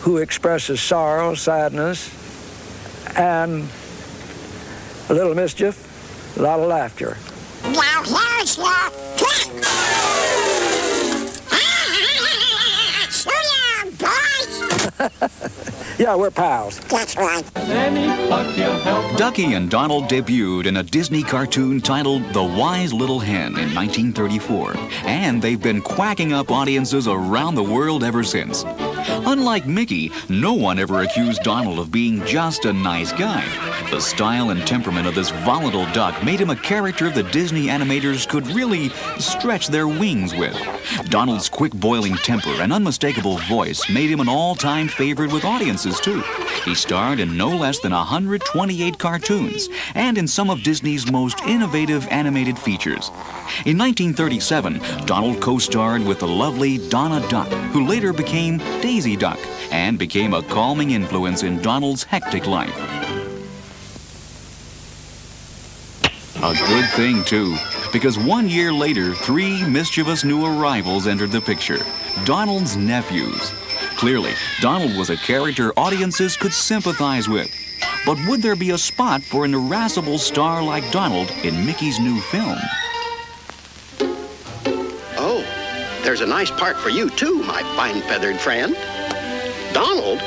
who 0.00 0.18
expresses 0.18 0.78
sorrow, 0.80 1.34
sadness, 1.34 2.10
and 3.16 3.66
a 5.08 5.14
little 5.14 5.34
mischief, 5.34 6.36
a 6.36 6.42
lot 6.42 6.60
of 6.60 6.68
laughter. 6.68 7.16
Now 7.64 8.02
here's 8.04 8.58
your 8.58 8.90
trick. 9.16 9.48
Down, 13.88 13.90
boys. 15.10 15.74
Yeah, 15.98 16.14
we're 16.14 16.30
pals. 16.30 16.78
That's 16.80 17.16
right. 17.16 17.44
Ducky 19.16 19.54
and 19.54 19.68
Donald 19.68 20.04
debuted 20.04 20.66
in 20.66 20.76
a 20.76 20.82
Disney 20.84 21.24
cartoon 21.24 21.80
titled 21.80 22.22
The 22.32 22.42
Wise 22.42 22.92
Little 22.92 23.18
Hen 23.18 23.58
in 23.58 23.74
1934, 23.74 24.76
and 25.04 25.42
they've 25.42 25.60
been 25.60 25.80
quacking 25.80 26.32
up 26.32 26.52
audiences 26.52 27.08
around 27.08 27.56
the 27.56 27.64
world 27.64 28.04
ever 28.04 28.22
since. 28.22 28.64
Unlike 29.10 29.66
Mickey, 29.66 30.12
no 30.28 30.52
one 30.52 30.78
ever 30.78 31.02
accused 31.02 31.42
Donald 31.42 31.78
of 31.78 31.90
being 31.90 32.24
just 32.26 32.66
a 32.66 32.72
nice 32.72 33.10
guy. 33.12 33.44
The 33.90 34.00
style 34.00 34.50
and 34.50 34.66
temperament 34.66 35.06
of 35.06 35.14
this 35.14 35.30
volatile 35.30 35.86
duck 35.92 36.22
made 36.22 36.40
him 36.40 36.50
a 36.50 36.56
character 36.56 37.10
the 37.10 37.22
Disney 37.22 37.66
animators 37.66 38.28
could 38.28 38.46
really 38.48 38.90
stretch 39.18 39.68
their 39.68 39.88
wings 39.88 40.34
with. 40.34 40.56
Donald's 41.08 41.48
quick 41.48 41.72
boiling 41.72 42.16
temper 42.16 42.52
and 42.60 42.72
unmistakable 42.72 43.38
voice 43.48 43.88
made 43.90 44.10
him 44.10 44.20
an 44.20 44.28
all 44.28 44.54
time 44.54 44.88
favorite 44.88 45.32
with 45.32 45.44
audiences, 45.44 46.00
too. 46.00 46.22
He 46.64 46.74
starred 46.74 47.18
in 47.18 47.36
no 47.36 47.48
less 47.48 47.78
than 47.78 47.92
128 47.92 48.98
cartoons 48.98 49.68
and 49.94 50.18
in 50.18 50.28
some 50.28 50.50
of 50.50 50.62
Disney's 50.62 51.10
most 51.10 51.40
innovative 51.42 52.06
animated 52.10 52.58
features. 52.58 53.08
In 53.64 53.78
1937, 53.78 55.06
Donald 55.06 55.40
co 55.40 55.58
starred 55.58 56.04
with 56.04 56.18
the 56.18 56.28
lovely 56.28 56.76
Donna 56.88 57.26
Duck, 57.28 57.48
who 57.72 57.86
later 57.86 58.12
became 58.12 58.58
Daisy 58.82 58.97
Duck 58.98 59.38
and 59.70 59.96
became 59.98 60.34
a 60.34 60.42
calming 60.42 60.90
influence 60.90 61.44
in 61.44 61.62
Donald's 61.62 62.02
hectic 62.02 62.46
life. 62.46 62.76
A 66.36 66.54
good 66.66 66.90
thing, 66.90 67.22
too, 67.24 67.56
because 67.92 68.18
one 68.18 68.48
year 68.48 68.72
later, 68.72 69.14
three 69.14 69.64
mischievous 69.64 70.24
new 70.24 70.44
arrivals 70.44 71.06
entered 71.06 71.30
the 71.30 71.40
picture 71.40 71.78
Donald's 72.24 72.76
nephews. 72.76 73.52
Clearly, 73.96 74.32
Donald 74.60 74.96
was 74.96 75.10
a 75.10 75.16
character 75.16 75.72
audiences 75.76 76.36
could 76.36 76.52
sympathize 76.52 77.28
with. 77.28 77.50
But 78.04 78.18
would 78.26 78.42
there 78.42 78.56
be 78.56 78.70
a 78.70 78.78
spot 78.78 79.22
for 79.22 79.44
an 79.44 79.54
irascible 79.54 80.18
star 80.18 80.60
like 80.62 80.90
Donald 80.90 81.30
in 81.44 81.64
Mickey's 81.64 82.00
new 82.00 82.20
film? 82.20 82.58
There's 86.08 86.22
a 86.22 86.26
nice 86.26 86.50
part 86.50 86.74
for 86.78 86.88
you, 86.88 87.10
too, 87.10 87.42
my 87.42 87.62
fine 87.76 88.00
feathered 88.00 88.40
friend. 88.40 88.74
Donald? 89.74 90.18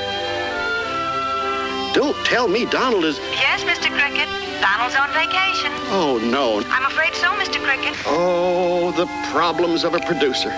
Don't 1.95 2.15
tell 2.23 2.47
me 2.47 2.65
Donald 2.65 3.03
is. 3.03 3.17
Yes, 3.31 3.63
Mr. 3.63 3.89
Cricket. 3.89 4.29
Donald's 4.61 4.93
on 4.93 5.09
vacation. 5.09 5.71
Oh, 5.89 6.19
no. 6.21 6.61
I'm 6.69 6.85
afraid 6.85 7.15
so, 7.15 7.29
Mr. 7.29 7.59
Cricket. 7.65 7.97
Oh, 8.05 8.91
the 8.91 9.07
problems 9.31 9.83
of 9.83 9.95
a 9.95 9.99
producer. 10.01 10.49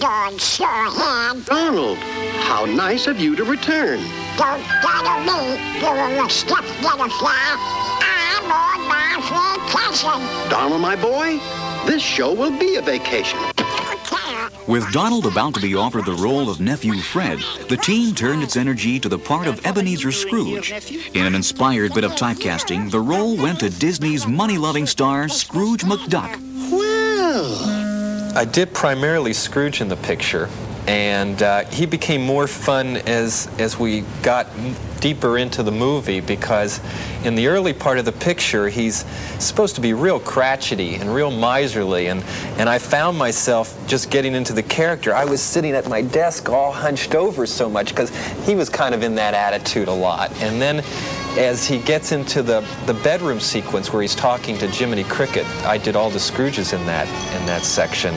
Good, 0.00 0.40
sure 0.40 0.66
hand. 0.66 1.44
Donald, 1.44 1.98
how 2.42 2.64
nice 2.64 3.06
of 3.06 3.20
you 3.20 3.36
to 3.36 3.44
return. 3.44 4.00
Don't 4.36 4.64
bother 4.82 5.20
me, 5.24 5.78
you 5.78 6.16
little 6.16 6.28
stuff 6.28 6.66
butterfly. 6.82 7.89
I'm 8.52 8.88
my 8.88 9.16
vacation. 9.72 10.50
Donald, 10.50 10.80
my 10.80 10.96
boy, 10.96 11.38
this 11.86 12.02
show 12.02 12.32
will 12.32 12.56
be 12.58 12.76
a 12.76 12.82
vacation. 12.82 13.38
With 14.66 14.90
Donald 14.92 15.26
about 15.26 15.54
to 15.54 15.60
be 15.60 15.74
offered 15.74 16.04
the 16.04 16.12
role 16.14 16.48
of 16.48 16.60
nephew 16.60 17.00
Fred, 17.00 17.40
the 17.68 17.76
team 17.76 18.14
turned 18.14 18.42
its 18.42 18.56
energy 18.56 19.00
to 19.00 19.08
the 19.08 19.18
part 19.18 19.46
of 19.46 19.64
Ebenezer 19.66 20.12
Scrooge. 20.12 20.72
In 21.14 21.26
an 21.26 21.34
inspired 21.34 21.94
bit 21.94 22.04
of 22.04 22.12
typecasting, 22.12 22.90
the 22.90 23.00
role 23.00 23.36
went 23.36 23.60
to 23.60 23.70
Disney's 23.70 24.26
money-loving 24.26 24.86
star 24.86 25.28
Scrooge 25.28 25.82
McDuck. 25.82 26.38
Well, 26.70 28.36
I 28.36 28.44
did 28.44 28.72
primarily 28.72 29.32
Scrooge 29.32 29.80
in 29.80 29.88
the 29.88 29.96
picture, 29.96 30.48
and 30.86 31.42
uh, 31.42 31.64
he 31.66 31.86
became 31.86 32.22
more 32.22 32.46
fun 32.46 32.96
as 32.98 33.48
as 33.58 33.78
we 33.78 34.02
got 34.22 34.46
deeper 35.00 35.38
into 35.38 35.62
the 35.62 35.70
movie 35.70 36.20
because 36.20 36.80
in 37.24 37.34
the 37.34 37.46
early 37.46 37.72
part 37.72 37.98
of 37.98 38.04
the 38.04 38.12
picture 38.12 38.68
he's 38.68 39.04
supposed 39.38 39.74
to 39.74 39.80
be 39.80 39.94
real 39.94 40.20
cratchety 40.20 41.00
and 41.00 41.14
real 41.14 41.30
miserly. 41.30 42.08
And 42.08 42.22
and 42.58 42.68
I 42.68 42.78
found 42.78 43.16
myself 43.16 43.76
just 43.86 44.10
getting 44.10 44.34
into 44.34 44.52
the 44.52 44.62
character. 44.62 45.14
I 45.14 45.24
was 45.24 45.40
sitting 45.40 45.72
at 45.72 45.88
my 45.88 46.02
desk 46.02 46.48
all 46.48 46.72
hunched 46.72 47.14
over 47.14 47.46
so 47.46 47.68
much 47.68 47.90
because 47.90 48.10
he 48.46 48.54
was 48.54 48.68
kind 48.68 48.94
of 48.94 49.02
in 49.02 49.14
that 49.16 49.34
attitude 49.34 49.88
a 49.88 49.94
lot. 49.94 50.30
And 50.42 50.60
then 50.60 50.84
as 51.38 51.66
he 51.66 51.78
gets 51.78 52.12
into 52.12 52.42
the, 52.42 52.60
the 52.86 52.94
bedroom 52.94 53.38
sequence 53.38 53.92
where 53.92 54.02
he's 54.02 54.14
talking 54.14 54.58
to 54.58 54.66
Jiminy 54.66 55.04
Cricket, 55.04 55.46
I 55.64 55.78
did 55.78 55.94
all 55.94 56.10
the 56.10 56.18
Scrooges 56.18 56.72
in 56.72 56.84
that 56.86 57.06
in 57.40 57.46
that 57.46 57.62
section, 57.62 58.14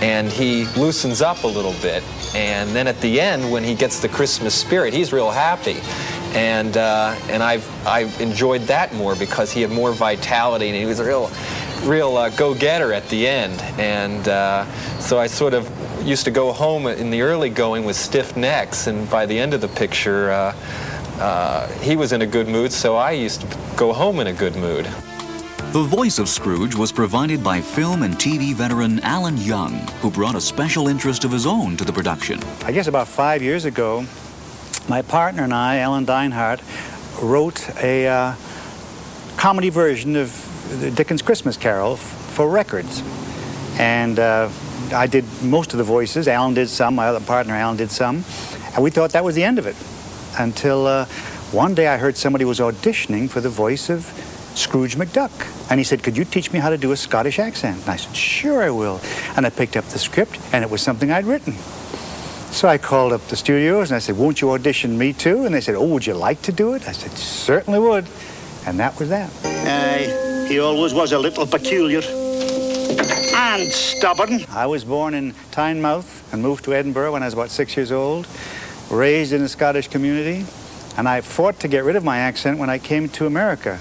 and 0.00 0.28
he 0.28 0.66
loosens 0.76 1.22
up 1.22 1.42
a 1.44 1.46
little 1.46 1.74
bit, 1.82 2.02
and 2.34 2.70
then 2.70 2.86
at 2.86 3.00
the 3.00 3.20
end 3.20 3.50
when 3.50 3.64
he 3.64 3.74
gets 3.74 4.00
the 4.00 4.08
Christmas 4.08 4.54
spirit, 4.54 4.94
he's 4.94 5.12
real 5.12 5.30
happy, 5.30 5.80
and 6.36 6.76
uh, 6.76 7.16
and 7.28 7.42
I've 7.42 7.68
I've 7.86 8.20
enjoyed 8.20 8.62
that 8.62 8.94
more 8.94 9.16
because 9.16 9.50
he 9.50 9.60
had 9.60 9.70
more 9.70 9.92
vitality 9.92 10.68
and 10.68 10.76
he 10.76 10.86
was 10.86 11.00
a 11.00 11.04
real 11.04 11.30
real 11.84 12.16
uh, 12.16 12.30
go-getter 12.30 12.92
at 12.92 13.08
the 13.08 13.26
end, 13.26 13.60
and 13.78 14.28
uh, 14.28 14.64
so 15.00 15.18
I 15.18 15.26
sort 15.26 15.52
of 15.52 15.68
used 16.06 16.24
to 16.24 16.30
go 16.30 16.52
home 16.52 16.86
in 16.86 17.10
the 17.10 17.22
early 17.22 17.50
going 17.50 17.84
with 17.84 17.96
stiff 17.96 18.36
necks, 18.36 18.86
and 18.86 19.10
by 19.10 19.26
the 19.26 19.38
end 19.38 19.52
of 19.52 19.60
the 19.60 19.68
picture. 19.68 20.30
Uh, 21.22 21.68
he 21.78 21.94
was 21.94 22.10
in 22.10 22.22
a 22.22 22.26
good 22.26 22.48
mood, 22.48 22.72
so 22.72 22.96
I 22.96 23.12
used 23.12 23.42
to 23.42 23.58
go 23.76 23.92
home 23.92 24.18
in 24.18 24.26
a 24.26 24.32
good 24.32 24.56
mood. 24.56 24.86
The 25.70 25.84
voice 25.84 26.18
of 26.18 26.28
Scrooge 26.28 26.74
was 26.74 26.90
provided 26.90 27.44
by 27.44 27.60
film 27.60 28.02
and 28.02 28.14
TV 28.14 28.52
veteran 28.52 28.98
Alan 29.04 29.36
Young, 29.36 29.86
who 30.00 30.10
brought 30.10 30.34
a 30.34 30.40
special 30.40 30.88
interest 30.88 31.22
of 31.22 31.30
his 31.30 31.46
own 31.46 31.76
to 31.76 31.84
the 31.84 31.92
production. 31.92 32.40
I 32.64 32.72
guess 32.72 32.88
about 32.88 33.06
five 33.06 33.40
years 33.40 33.66
ago, 33.66 34.04
my 34.88 35.00
partner 35.00 35.44
and 35.44 35.54
I, 35.54 35.78
Alan 35.78 36.04
Dinehart, 36.04 36.60
wrote 37.22 37.70
a 37.76 38.08
uh, 38.08 38.34
comedy 39.36 39.70
version 39.70 40.16
of 40.16 40.28
the 40.80 40.90
Dickens 40.90 41.22
Christmas 41.22 41.56
Carol 41.56 41.92
f- 41.92 42.00
for 42.00 42.50
records. 42.50 43.00
And 43.78 44.18
uh, 44.18 44.50
I 44.92 45.06
did 45.06 45.24
most 45.40 45.72
of 45.72 45.78
the 45.78 45.84
voices. 45.84 46.26
Alan 46.26 46.54
did 46.54 46.68
some, 46.68 46.96
my 46.96 47.06
other 47.06 47.24
partner 47.24 47.54
Alan 47.54 47.76
did 47.76 47.92
some. 47.92 48.24
And 48.74 48.82
we 48.82 48.90
thought 48.90 49.12
that 49.12 49.22
was 49.22 49.36
the 49.36 49.44
end 49.44 49.60
of 49.60 49.68
it. 49.68 49.76
Until 50.38 50.86
uh, 50.86 51.04
one 51.52 51.74
day 51.74 51.88
I 51.88 51.96
heard 51.96 52.16
somebody 52.16 52.44
was 52.44 52.60
auditioning 52.60 53.28
for 53.28 53.40
the 53.40 53.50
voice 53.50 53.90
of 53.90 54.04
Scrooge 54.54 54.96
McDuck. 54.96 55.30
And 55.70 55.80
he 55.80 55.84
said, 55.84 56.02
Could 56.02 56.16
you 56.16 56.24
teach 56.24 56.52
me 56.52 56.58
how 56.58 56.70
to 56.70 56.78
do 56.78 56.92
a 56.92 56.96
Scottish 56.96 57.38
accent? 57.38 57.80
And 57.80 57.90
I 57.90 57.96
said, 57.96 58.16
Sure, 58.16 58.62
I 58.62 58.70
will. 58.70 59.00
And 59.36 59.46
I 59.46 59.50
picked 59.50 59.76
up 59.76 59.84
the 59.86 59.98
script, 59.98 60.38
and 60.52 60.64
it 60.64 60.70
was 60.70 60.82
something 60.82 61.10
I'd 61.10 61.26
written. 61.26 61.54
So 62.52 62.68
I 62.68 62.76
called 62.76 63.14
up 63.14 63.26
the 63.28 63.36
studios 63.36 63.90
and 63.90 63.96
I 63.96 63.98
said, 63.98 64.18
Won't 64.18 64.42
you 64.42 64.50
audition 64.50 64.98
me 64.98 65.14
too? 65.14 65.46
And 65.46 65.54
they 65.54 65.62
said, 65.62 65.74
Oh, 65.74 65.86
would 65.86 66.06
you 66.06 66.12
like 66.12 66.42
to 66.42 66.52
do 66.52 66.74
it? 66.74 66.86
I 66.86 66.92
said, 66.92 67.10
Certainly 67.12 67.78
would. 67.80 68.06
And 68.66 68.78
that 68.78 68.98
was 68.98 69.08
that. 69.08 69.30
Aye, 69.44 70.46
he 70.48 70.58
always 70.58 70.92
was 70.92 71.12
a 71.12 71.18
little 71.18 71.46
peculiar. 71.46 72.02
And 73.34 73.72
stubborn. 73.72 74.44
I 74.50 74.66
was 74.66 74.84
born 74.84 75.14
in 75.14 75.32
Tynemouth 75.50 76.30
and 76.32 76.42
moved 76.42 76.64
to 76.64 76.74
Edinburgh 76.74 77.14
when 77.14 77.22
I 77.22 77.26
was 77.26 77.34
about 77.34 77.50
six 77.50 77.74
years 77.74 77.90
old, 77.90 78.26
raised 78.92 79.32
in 79.32 79.42
a 79.42 79.48
Scottish 79.48 79.88
community, 79.88 80.44
and 80.96 81.08
I 81.08 81.22
fought 81.22 81.58
to 81.60 81.68
get 81.68 81.84
rid 81.84 81.96
of 81.96 82.04
my 82.04 82.18
accent 82.18 82.58
when 82.58 82.70
I 82.70 82.78
came 82.78 83.08
to 83.10 83.26
America. 83.26 83.80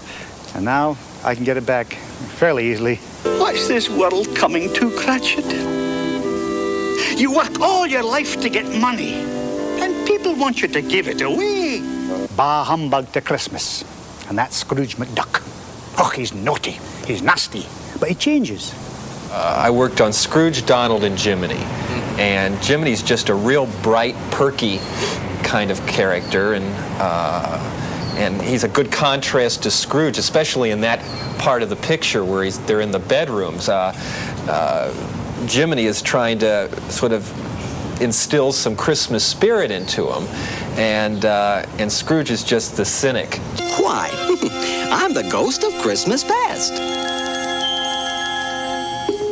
And 0.56 0.66
now 0.66 0.98
I 1.24 1.36
can 1.36 1.44
get 1.44 1.58
it 1.58 1.66
back 1.66 1.94
fairly 2.40 2.72
easily. 2.72 2.96
What's 3.24 3.68
this 3.68 3.90
world 3.90 4.34
coming 4.36 4.74
to, 4.74 4.90
Cratchit? 4.98 5.46
You 7.20 7.34
work 7.34 7.60
all 7.60 7.86
your 7.86 8.04
life 8.04 8.42
to 8.42 8.50
get 8.50 8.66
money, 8.80 9.14
and 9.82 10.08
people 10.08 10.34
want 10.36 10.62
you 10.62 10.68
to 10.70 10.82
give 10.82 11.08
it 11.08 11.22
away. 11.22 11.82
Bah 12.36 12.64
humbug 12.64 13.12
to 13.12 13.22
Christmas. 13.22 13.84
And 14.30 14.38
that's 14.38 14.56
Scrooge 14.56 14.96
McDuck. 14.96 15.44
Oh, 15.98 16.10
he's 16.16 16.34
naughty. 16.34 16.80
He's 17.06 17.22
nasty. 17.22 17.66
But 18.00 18.10
he 18.10 18.16
changes. 18.16 18.74
Uh, 19.30 19.64
I 19.66 19.70
worked 19.70 20.00
on 20.00 20.14
Scrooge, 20.14 20.66
Donald, 20.66 21.04
and 21.04 21.20
Jiminy. 21.20 21.60
And 22.22 22.62
Jiminy's 22.62 23.02
just 23.02 23.30
a 23.30 23.34
real 23.34 23.66
bright, 23.82 24.16
perky 24.30 24.78
kind 25.42 25.72
of 25.72 25.84
character, 25.88 26.54
and 26.54 26.66
uh, 27.00 27.58
and 28.16 28.40
he's 28.40 28.64
a 28.64 28.68
good 28.68 28.92
contrast 28.92 29.64
to 29.64 29.72
Scrooge, 29.72 30.20
especially 30.20 30.70
in 30.70 30.82
that 30.82 31.00
part 31.40 31.64
of 31.64 31.70
the 31.70 31.76
picture 31.78 32.24
where 32.24 32.44
he's 32.44 32.60
they're 32.60 32.82
in 32.82 32.92
the 32.92 33.00
bedrooms. 33.00 33.70
Uh, 33.70 33.92
uh, 34.48 35.48
Jiminy 35.48 35.88
is 35.88 36.04
trying 36.04 36.38
to 36.38 36.70
sort 36.92 37.12
of 37.12 37.28
instill 38.00 38.52
some 38.52 38.76
Christmas 38.76 39.26
spirit 39.26 39.72
into 39.72 40.06
him, 40.06 40.28
and 40.78 41.26
uh, 41.26 41.66
and 41.80 41.92
Scrooge 41.92 42.30
is 42.30 42.44
just 42.44 42.78
the 42.78 42.86
cynic. 42.86 43.38
Why? 43.80 44.12
I'm 44.92 45.16
the 45.16 45.28
ghost 45.32 45.64
of 45.64 45.74
Christmas 45.82 46.24
past. 46.24 46.74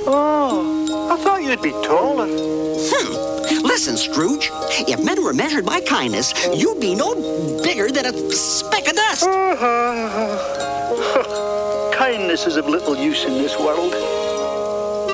Oh, 0.08 1.12
I 1.12 1.24
thought 1.24 1.44
you'd 1.44 1.62
be 1.62 1.70
taller. 1.70 2.69
Hmm. 2.82 3.66
Listen, 3.66 3.98
Scrooge, 3.98 4.50
if 4.88 5.04
men 5.04 5.22
were 5.22 5.34
measured 5.34 5.66
by 5.66 5.82
kindness, 5.82 6.34
you'd 6.56 6.80
be 6.80 6.96
no 6.96 7.14
bigger 7.62 7.90
than 7.90 8.06
a 8.06 8.14
speck 8.32 8.88
of 8.88 8.96
dust. 8.96 9.26
Kindness 11.94 12.48
is 12.48 12.56
of 12.56 12.68
little 12.68 12.96
use 12.96 13.26
in 13.26 13.34
this 13.34 13.60
world. 13.60 13.94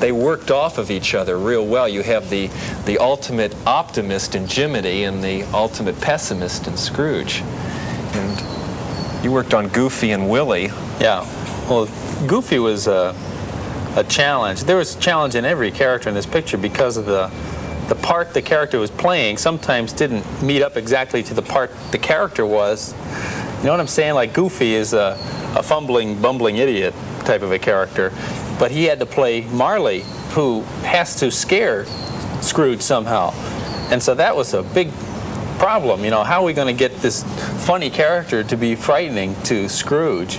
They 0.00 0.12
worked 0.12 0.50
off 0.50 0.78
of 0.78 0.90
each 0.90 1.14
other 1.14 1.38
real 1.38 1.66
well. 1.66 1.88
You 1.88 2.02
have 2.02 2.28
the 2.30 2.48
the 2.84 2.98
ultimate 2.98 3.54
optimist 3.66 4.34
in 4.34 4.46
Jiminy 4.46 5.04
and 5.04 5.22
the 5.24 5.42
ultimate 5.54 5.98
pessimist 6.00 6.66
in 6.68 6.76
Scrooge. 6.76 7.42
And 7.42 9.24
you 9.24 9.32
worked 9.32 9.54
on 9.54 9.68
Goofy 9.68 10.12
and 10.12 10.30
Willie. 10.30 10.66
Yeah. 11.00 11.24
Well, 11.68 11.86
Goofy 12.28 12.58
was 12.60 12.86
a, 12.86 13.14
a 13.96 14.04
challenge. 14.04 14.64
There 14.64 14.76
was 14.76 14.94
a 14.94 15.00
challenge 15.00 15.34
in 15.34 15.44
every 15.44 15.72
character 15.72 16.08
in 16.08 16.14
this 16.14 16.26
picture 16.26 16.58
because 16.58 16.96
of 16.96 17.06
the 17.06 17.28
the 17.88 17.94
part 17.94 18.34
the 18.34 18.42
character 18.42 18.78
was 18.78 18.90
playing 18.90 19.36
sometimes 19.36 19.92
didn't 19.92 20.24
meet 20.42 20.62
up 20.62 20.76
exactly 20.76 21.22
to 21.22 21.34
the 21.34 21.42
part 21.42 21.70
the 21.92 21.98
character 21.98 22.44
was. 22.44 22.92
You 23.58 23.64
know 23.64 23.70
what 23.70 23.80
I'm 23.80 23.86
saying? 23.86 24.14
Like 24.14 24.32
Goofy 24.32 24.74
is 24.74 24.92
a, 24.92 25.16
a 25.56 25.62
fumbling, 25.62 26.20
bumbling 26.20 26.56
idiot 26.56 26.94
type 27.20 27.42
of 27.42 27.52
a 27.52 27.58
character, 27.58 28.12
but 28.58 28.70
he 28.70 28.84
had 28.84 28.98
to 29.00 29.06
play 29.06 29.42
Marley, 29.42 30.04
who 30.30 30.62
has 30.82 31.16
to 31.20 31.30
scare 31.30 31.86
Scrooge 32.42 32.80
somehow. 32.80 33.32
And 33.90 34.02
so 34.02 34.14
that 34.14 34.36
was 34.36 34.52
a 34.54 34.62
big 34.62 34.90
problem. 35.58 36.04
You 36.04 36.10
know, 36.10 36.22
how 36.22 36.42
are 36.42 36.44
we 36.44 36.52
going 36.52 36.74
to 36.74 36.78
get 36.78 36.96
this 36.96 37.22
funny 37.66 37.90
character 37.90 38.44
to 38.44 38.56
be 38.56 38.74
frightening 38.74 39.34
to 39.44 39.68
Scrooge? 39.68 40.38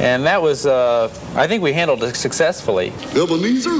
And 0.00 0.26
that 0.26 0.42
was, 0.42 0.66
uh, 0.66 1.08
I 1.36 1.46
think 1.46 1.62
we 1.62 1.72
handled 1.72 2.02
it 2.02 2.16
successfully. 2.16 2.92
Ebenezer, 3.14 3.70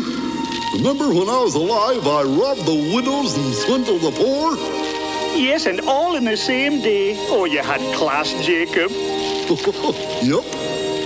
remember 0.74 1.08
when 1.08 1.28
I 1.28 1.40
was 1.40 1.54
alive, 1.54 2.06
I 2.06 2.22
robbed 2.22 2.66
the 2.66 2.92
widows 2.94 3.36
and 3.36 3.54
swindled 3.54 4.02
the 4.02 4.10
poor? 4.10 4.56
Yes, 5.36 5.66
and 5.66 5.80
all 5.82 6.16
in 6.16 6.24
the 6.24 6.36
same 6.36 6.80
day. 6.80 7.16
Oh, 7.30 7.44
you 7.44 7.62
had 7.62 7.80
class, 7.96 8.32
Jacob. 8.44 8.90
yep. 10.22 10.44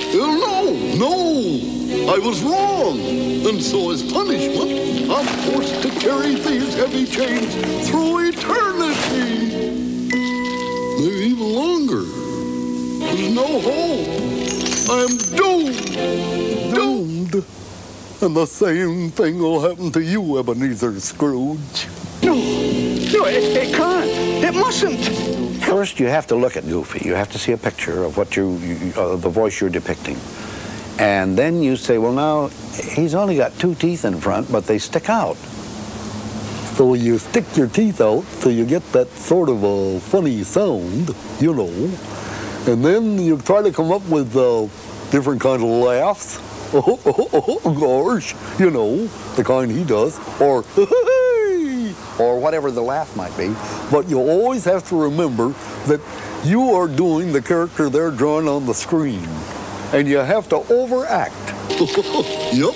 Uh, 0.08 0.16
no, 0.16 0.72
no, 0.96 2.12
I 2.12 2.18
was 2.18 2.42
wrong. 2.42 2.98
And 2.98 3.62
so 3.62 3.90
as 3.90 4.02
punishment, 4.10 5.10
I'm 5.10 5.26
forced 5.50 5.82
to 5.82 5.90
carry 6.00 6.34
these 6.34 6.74
heavy 6.74 7.04
chains 7.06 7.54
through 7.88 8.28
eternity. 8.28 9.68
Maybe 10.98 11.26
even 11.26 11.52
longer. 11.54 12.02
There's 13.04 13.34
no 13.34 13.60
hope. 13.60 14.28
I'm 14.90 15.16
doomed. 15.36 16.74
doomed. 16.74 17.57
And 18.20 18.34
the 18.34 18.46
same 18.46 19.10
thing 19.10 19.38
will 19.38 19.60
happen 19.60 19.92
to 19.92 20.02
you, 20.02 20.40
Ebenezer 20.40 20.98
Scrooge. 20.98 21.86
No, 22.24 22.34
no, 22.34 23.26
it, 23.26 23.44
it 23.56 23.74
can't. 23.74 24.10
It 24.44 24.54
mustn't. 24.54 25.62
First, 25.62 26.00
you 26.00 26.06
have 26.06 26.26
to 26.26 26.34
look 26.34 26.56
at 26.56 26.64
Goofy. 26.64 27.06
You 27.06 27.14
have 27.14 27.30
to 27.30 27.38
see 27.38 27.52
a 27.52 27.56
picture 27.56 28.02
of 28.02 28.16
what 28.16 28.36
you, 28.36 28.56
you 28.56 28.92
uh, 28.96 29.14
the 29.14 29.28
voice 29.28 29.60
you're 29.60 29.70
depicting. 29.70 30.18
And 30.98 31.38
then 31.38 31.62
you 31.62 31.76
say, 31.76 31.98
well, 31.98 32.12
now, 32.12 32.48
he's 32.92 33.14
only 33.14 33.36
got 33.36 33.56
two 33.60 33.76
teeth 33.76 34.04
in 34.04 34.20
front, 34.20 34.50
but 34.50 34.64
they 34.66 34.78
stick 34.78 35.08
out. 35.08 35.36
So 36.74 36.94
you 36.94 37.18
stick 37.18 37.56
your 37.56 37.68
teeth 37.68 38.00
out 38.00 38.24
so 38.40 38.48
you 38.48 38.66
get 38.66 38.82
that 38.92 39.08
sort 39.10 39.48
of 39.48 39.62
a 39.62 40.00
funny 40.00 40.42
sound, 40.42 41.14
you 41.38 41.54
know. 41.54 41.70
And 42.66 42.84
then 42.84 43.20
you 43.20 43.38
try 43.38 43.62
to 43.62 43.70
come 43.70 43.92
up 43.92 44.04
with 44.08 44.36
uh, 44.36 44.62
different 45.12 45.40
kinds 45.40 45.62
of 45.62 45.68
laughs. 45.68 46.47
Oh, 46.70 47.00
oh, 47.06 47.28
oh, 47.32 47.60
oh, 47.64 48.12
gosh, 48.12 48.34
you 48.60 48.70
know, 48.70 49.06
the 49.36 49.44
kind 49.44 49.70
he 49.70 49.84
does. 49.84 50.18
Or, 50.38 50.64
or 52.20 52.38
whatever 52.38 52.70
the 52.70 52.82
laugh 52.82 53.16
might 53.16 53.34
be. 53.38 53.54
But 53.90 54.08
you 54.08 54.18
always 54.18 54.64
have 54.64 54.86
to 54.90 55.00
remember 55.00 55.54
that 55.86 56.00
you 56.44 56.74
are 56.74 56.86
doing 56.86 57.32
the 57.32 57.40
character 57.40 57.88
they're 57.88 58.10
drawing 58.10 58.48
on 58.48 58.66
the 58.66 58.74
screen. 58.74 59.26
And 59.92 60.06
you 60.06 60.18
have 60.18 60.48
to 60.50 60.56
overact. 60.70 61.34
yep. 62.52 62.74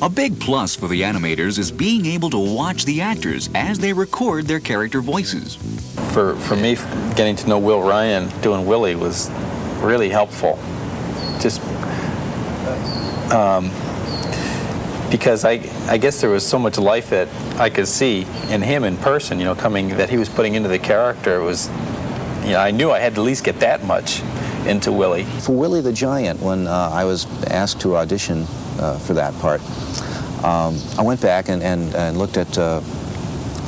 A 0.00 0.08
big 0.08 0.40
plus 0.40 0.74
for 0.74 0.88
the 0.88 1.02
animators 1.02 1.58
is 1.58 1.70
being 1.70 2.06
able 2.06 2.30
to 2.30 2.38
watch 2.38 2.84
the 2.84 3.00
actors 3.00 3.48
as 3.54 3.78
they 3.78 3.92
record 3.92 4.46
their 4.46 4.60
character 4.60 5.00
voices. 5.00 5.56
For, 6.12 6.36
for 6.36 6.56
me, 6.56 6.74
getting 7.16 7.36
to 7.36 7.48
know 7.48 7.58
Will 7.58 7.82
Ryan 7.82 8.28
doing 8.40 8.66
Willie 8.66 8.96
was 8.96 9.30
really 9.80 10.08
helpful. 10.08 10.58
Just 11.40 11.60
um, 13.32 13.70
because 15.10 15.44
I, 15.44 15.60
I 15.86 15.98
guess 15.98 16.20
there 16.20 16.30
was 16.30 16.46
so 16.46 16.58
much 16.58 16.78
life 16.78 17.10
that 17.10 17.28
I 17.58 17.70
could 17.70 17.88
see 17.88 18.26
in 18.50 18.62
him 18.62 18.84
in 18.84 18.96
person, 18.98 19.38
you 19.38 19.44
know, 19.44 19.54
coming 19.54 19.88
that 19.96 20.10
he 20.10 20.16
was 20.16 20.28
putting 20.28 20.54
into 20.54 20.68
the 20.68 20.78
character. 20.78 21.40
It 21.40 21.44
was, 21.44 21.68
you 22.42 22.50
know, 22.50 22.60
I 22.60 22.70
knew 22.70 22.90
I 22.90 22.98
had 22.98 23.14
to 23.14 23.20
at 23.22 23.24
least 23.24 23.44
get 23.44 23.60
that 23.60 23.84
much 23.84 24.22
into 24.66 24.92
Willie. 24.92 25.24
For 25.24 25.54
Willie 25.54 25.80
the 25.80 25.92
Giant, 25.92 26.40
when 26.40 26.66
uh, 26.66 26.90
I 26.92 27.04
was 27.04 27.26
asked 27.44 27.80
to 27.82 27.96
audition 27.96 28.46
uh, 28.78 28.98
for 28.98 29.14
that 29.14 29.34
part, 29.40 29.62
um, 30.44 30.78
I 30.98 31.02
went 31.02 31.20
back 31.20 31.48
and, 31.48 31.62
and, 31.62 31.94
and 31.94 32.18
looked 32.18 32.36
at 32.36 32.56
uh, 32.58 32.80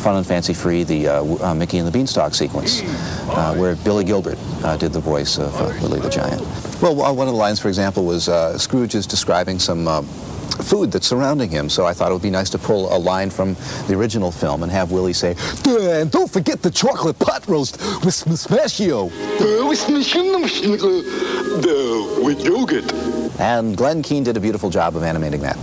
Fun 0.00 0.16
and 0.16 0.26
Fancy 0.26 0.54
Free, 0.54 0.82
the 0.82 1.08
uh, 1.08 1.24
uh, 1.50 1.54
Mickey 1.54 1.78
and 1.78 1.86
the 1.86 1.92
Beanstalk 1.92 2.34
sequence, 2.34 2.82
uh, 3.28 3.54
where 3.56 3.76
Billy 3.76 4.04
Gilbert 4.04 4.38
uh, 4.64 4.76
did 4.76 4.92
the 4.92 5.00
voice 5.00 5.38
of 5.38 5.54
uh, 5.60 5.72
Willie 5.82 6.00
the 6.00 6.08
Giant. 6.08 6.40
Well, 6.80 7.02
uh, 7.02 7.12
one 7.12 7.28
of 7.28 7.34
the 7.34 7.38
lines, 7.38 7.60
for 7.60 7.68
example, 7.68 8.04
was 8.06 8.28
uh, 8.28 8.56
Scrooge 8.56 8.94
is 8.94 9.06
describing 9.06 9.58
some 9.58 9.86
uh, 9.86 10.00
food 10.00 10.90
that's 10.90 11.06
surrounding 11.06 11.50
him, 11.50 11.68
so 11.68 11.84
I 11.84 11.92
thought 11.92 12.10
it 12.10 12.14
would 12.14 12.22
be 12.22 12.30
nice 12.30 12.48
to 12.50 12.58
pull 12.58 12.94
a 12.94 12.98
line 12.98 13.28
from 13.28 13.54
the 13.88 13.94
original 13.94 14.32
film 14.32 14.62
and 14.62 14.72
have 14.72 14.90
Willie 14.90 15.12
say, 15.12 15.36
and 15.66 16.10
don't 16.10 16.30
forget 16.30 16.62
the 16.62 16.70
chocolate 16.70 17.18
pot 17.18 17.46
roast 17.46 17.78
with 18.04 18.14
smashio. 18.14 19.10
with 22.24 22.42
yogurt. 22.42 22.90
And 23.38 23.76
Glen 23.76 24.02
Keane 24.02 24.24
did 24.24 24.36
a 24.36 24.40
beautiful 24.40 24.70
job 24.70 24.96
of 24.96 25.02
animating 25.02 25.40
that. 25.42 25.58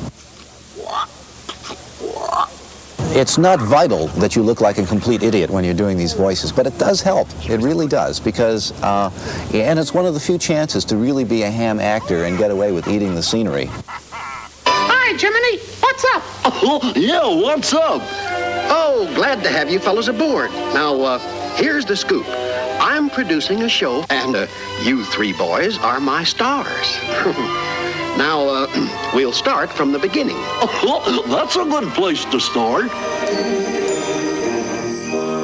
It's 3.11 3.37
not 3.37 3.59
vital 3.59 4.07
that 4.19 4.35
you 4.35 4.43
look 4.43 4.59
like 4.59 4.77
a 4.77 4.85
complete 4.85 5.23
idiot 5.23 5.49
when 5.49 5.63
you're 5.63 5.73
doing 5.73 5.97
these 5.97 6.13
voices, 6.13 6.51
but 6.51 6.67
it 6.67 6.77
does 6.77 7.01
help. 7.01 7.27
It 7.49 7.61
really 7.61 7.87
does, 7.87 8.19
because, 8.19 8.73
uh, 8.83 9.09
and 9.53 9.79
it's 9.79 9.93
one 9.93 10.05
of 10.05 10.13
the 10.13 10.19
few 10.19 10.37
chances 10.37 10.83
to 10.85 10.97
really 10.97 11.23
be 11.23 11.43
a 11.43 11.49
ham 11.49 11.79
actor 11.79 12.25
and 12.25 12.37
get 12.37 12.51
away 12.51 12.71
with 12.71 12.87
eating 12.87 13.15
the 13.15 13.23
scenery. 13.23 13.69
Hi, 14.65 15.17
Jiminy. 15.17 15.57
What's 15.79 16.03
up? 16.15 16.23
Oh, 16.63 16.93
yeah, 16.95 17.25
what's 17.25 17.73
up? 17.73 18.01
Oh, 18.69 19.09
glad 19.15 19.41
to 19.43 19.49
have 19.49 19.71
you 19.71 19.79
fellows 19.79 20.09
aboard. 20.09 20.51
Now, 20.51 21.01
uh, 21.01 21.55
here's 21.55 21.85
the 21.85 21.95
scoop. 21.95 22.25
I'm 22.79 23.09
producing 23.09 23.63
a 23.63 23.69
show, 23.69 24.05
and 24.09 24.35
uh, 24.35 24.47
you 24.83 25.05
three 25.05 25.33
boys 25.33 25.77
are 25.77 25.99
my 25.99 26.23
stars. 26.23 26.97
now, 28.17 28.47
uh, 28.47 29.11
we'll 29.15 29.31
start 29.31 29.71
from 29.71 29.91
the 29.91 29.99
beginning. 29.99 30.35
Oh, 30.37 31.23
that's 31.27 31.55
a 31.55 31.63
good 31.63 31.87
place 31.93 32.25
to 32.25 32.39
start. 32.39 32.85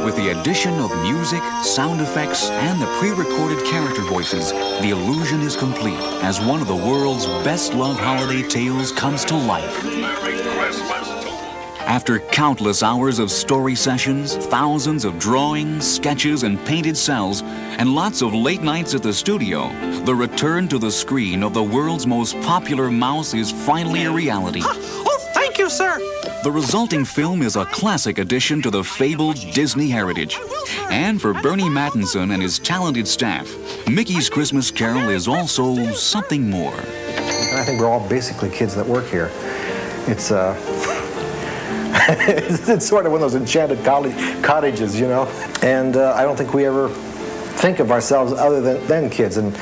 With 0.04 0.18
the 0.18 0.38
addition 0.38 0.74
of 0.80 0.92
music, 1.02 1.42
sound 1.64 2.02
effects, 2.02 2.50
and 2.50 2.82
the 2.82 2.88
pre-recorded 3.00 3.64
character 3.66 4.02
voices, 4.02 4.52
the 4.82 4.90
illusion 4.90 5.42
is 5.42 5.56
complete 5.56 6.00
as 6.22 6.42
one 6.42 6.62
of 6.62 6.68
the 6.68 6.76
world's 6.76 7.26
best-loved 7.46 8.00
holiday 8.00 8.48
tales 8.48 8.92
comes 8.92 9.24
to 9.26 9.36
life. 9.36 11.23
After 11.86 12.20
countless 12.20 12.82
hours 12.82 13.20
of 13.20 13.30
story 13.30 13.76
sessions, 13.76 14.38
thousands 14.38 15.04
of 15.04 15.20
drawings, 15.20 15.86
sketches, 15.86 16.44
and 16.44 16.58
painted 16.66 16.96
cels, 16.96 17.44
and 17.44 17.94
lots 17.94 18.22
of 18.22 18.34
late 18.34 18.62
nights 18.62 18.96
at 18.96 19.04
the 19.04 19.14
studio, 19.14 19.70
the 20.06 20.16
return 20.16 20.68
to 20.70 20.80
the 20.80 20.90
screen 20.90 21.44
of 21.44 21.54
the 21.54 21.62
world's 21.62 22.08
most 22.08 22.40
popular 22.42 22.90
mouse 22.90 23.34
is 23.34 23.52
finally 23.52 24.06
a 24.06 24.12
reality. 24.12 24.62
Oh, 24.64 25.32
thank 25.34 25.58
you, 25.58 25.70
sir. 25.70 26.00
The 26.44 26.52
resulting 26.52 27.06
film 27.06 27.42
is 27.42 27.58
a 27.58 27.66
classic 27.66 28.18
addition 28.18 28.62
to 28.62 28.72
the 28.72 28.84
fabled 28.84 29.36
Disney 29.54 29.90
heritage. 29.90 30.40
And 30.90 31.22
for 31.22 31.34
Burny 31.34 31.70
Mattinson 31.70 32.34
and 32.34 32.42
his 32.42 32.60
talented 32.60 33.08
staff, 33.08 33.48
Mickey's 33.88 34.30
Christmas 34.30 34.72
Carol 34.72 35.10
is 35.10 35.28
also 35.28 35.92
something 35.92 36.50
more. 36.50 36.74
And 36.74 37.60
I 37.60 37.64
think 37.66 37.80
we're 37.80 37.90
all 37.90 38.08
basically 38.08 38.50
kids 38.50 38.74
that 38.76 38.88
work 38.88 39.06
here. 39.08 39.32
It's 40.06 40.32
uh, 40.32 40.54
it's, 42.10 42.68
it's 42.70 42.88
sort 42.88 43.06
of 43.06 43.12
one 43.12 43.22
of 43.22 43.32
those 43.32 43.40
enchanted 43.40 43.84
cottage, 43.84 44.44
cottages, 44.44 45.00
you 45.00 45.08
know. 45.08 45.26
And 45.62 45.98
uh, 45.98 46.14
I 46.16 46.24
don't 46.24 46.38
think 46.38 46.54
we 46.54 46.66
ever 46.66 46.90
think 46.90 47.80
of 47.80 47.92
ourselves 47.92 48.34
other 48.34 48.62
than, 48.62 48.86
than 48.88 49.10
kids. 49.10 49.38
And 49.38 49.56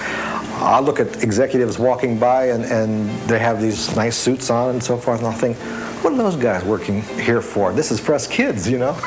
I 0.61 0.79
look 0.79 0.99
at 0.99 1.23
executives 1.23 1.79
walking 1.79 2.19
by 2.19 2.49
and, 2.49 2.65
and 2.65 3.09
they 3.27 3.39
have 3.39 3.61
these 3.61 3.95
nice 3.95 4.15
suits 4.15 4.49
on 4.49 4.69
and 4.71 4.83
so 4.83 4.97
forth, 4.97 5.19
and 5.19 5.27
I'll 5.27 5.33
think, 5.33 5.57
what 6.03 6.13
are 6.13 6.17
those 6.17 6.35
guys 6.35 6.63
working 6.63 7.01
here 7.01 7.41
for? 7.41 7.73
This 7.73 7.91
is 7.91 7.99
for 7.99 8.13
us 8.13 8.27
kids, 8.27 8.69
you 8.69 8.77
know. 8.77 8.97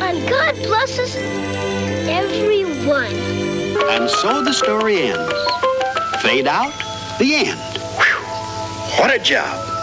And 0.00 0.28
God 0.28 0.54
blesses 0.56 1.14
everyone. 2.08 3.14
And 3.90 4.10
so 4.10 4.42
the 4.42 4.52
story 4.52 5.02
ends. 5.02 5.32
Fade 6.22 6.46
out, 6.46 6.72
the 7.18 7.34
end. 7.34 7.60
Whew, 7.96 8.98
what 8.98 9.14
a 9.14 9.18
job. 9.18 9.73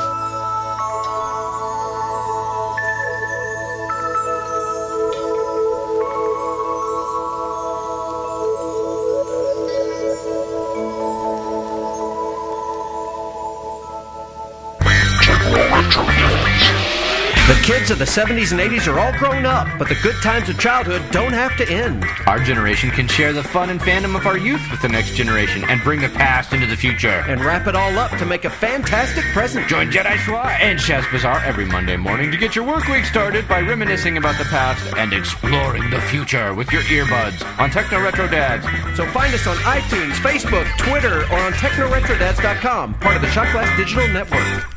Kids 17.71 17.89
of 17.89 17.99
the 17.99 18.05
70s 18.05 18.51
and 18.51 18.59
80s 18.59 18.91
are 18.91 18.99
all 18.99 19.13
grown 19.17 19.45
up, 19.45 19.65
but 19.79 19.87
the 19.87 19.95
good 20.03 20.15
times 20.21 20.49
of 20.49 20.59
childhood 20.59 21.01
don't 21.09 21.31
have 21.31 21.55
to 21.55 21.69
end. 21.69 22.03
Our 22.27 22.39
generation 22.43 22.89
can 22.91 23.07
share 23.07 23.31
the 23.31 23.43
fun 23.43 23.69
and 23.69 23.79
fandom 23.79 24.17
of 24.17 24.25
our 24.25 24.37
youth 24.37 24.61
with 24.69 24.81
the 24.81 24.89
next 24.89 25.15
generation 25.15 25.63
and 25.63 25.81
bring 25.81 26.01
the 26.01 26.09
past 26.09 26.51
into 26.51 26.67
the 26.67 26.75
future. 26.75 27.23
And 27.29 27.39
wrap 27.39 27.67
it 27.67 27.75
all 27.75 27.97
up 27.97 28.11
to 28.17 28.25
make 28.25 28.43
a 28.43 28.49
fantastic 28.49 29.23
present. 29.31 29.69
Join 29.69 29.89
Jedi 29.89 30.15
Schwa 30.17 30.47
and 30.59 30.77
Chaz 30.79 31.09
Bazaar 31.13 31.39
every 31.45 31.65
Monday 31.65 31.95
morning 31.95 32.29
to 32.29 32.37
get 32.37 32.57
your 32.57 32.65
work 32.65 32.89
week 32.89 33.05
started 33.05 33.47
by 33.47 33.61
reminiscing 33.61 34.17
about 34.17 34.37
the 34.37 34.45
past 34.45 34.85
and 34.97 35.13
exploring 35.13 35.89
the 35.91 36.01
future 36.01 36.53
with 36.53 36.69
your 36.73 36.81
earbuds 36.83 37.41
on 37.57 37.69
Techno 37.69 38.01
Retro 38.01 38.27
Dads. 38.27 38.65
So 38.97 39.05
find 39.11 39.33
us 39.33 39.47
on 39.47 39.55
iTunes, 39.57 40.11
Facebook, 40.15 40.67
Twitter, 40.77 41.21
or 41.31 41.39
on 41.39 41.53
TechnoRetrodads.com, 41.53 42.95
part 42.95 43.15
of 43.15 43.21
the 43.21 43.29
Shot 43.29 43.49
Glass 43.53 43.77
Digital 43.77 44.09
Network. 44.09 44.70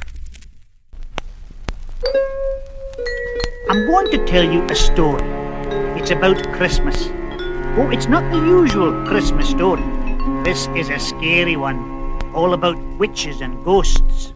I'm 3.75 3.87
going 3.87 4.09
to 4.13 4.25
tell 4.25 4.45
you 4.45 4.63
a 4.67 4.75
story. 4.77 5.25
It's 5.99 6.13
about 6.13 6.41
Christmas. 6.53 7.09
Oh, 7.77 7.91
it's 7.91 8.07
not 8.07 8.23
the 8.31 8.39
usual 8.39 9.05
Christmas 9.05 9.49
story. 9.49 9.83
This 10.45 10.69
is 10.77 10.91
a 10.91 11.01
scary 11.01 11.57
one, 11.57 12.23
all 12.33 12.55
about 12.55 12.79
witches 13.01 13.41
and 13.41 13.65
ghosts. 13.65 14.33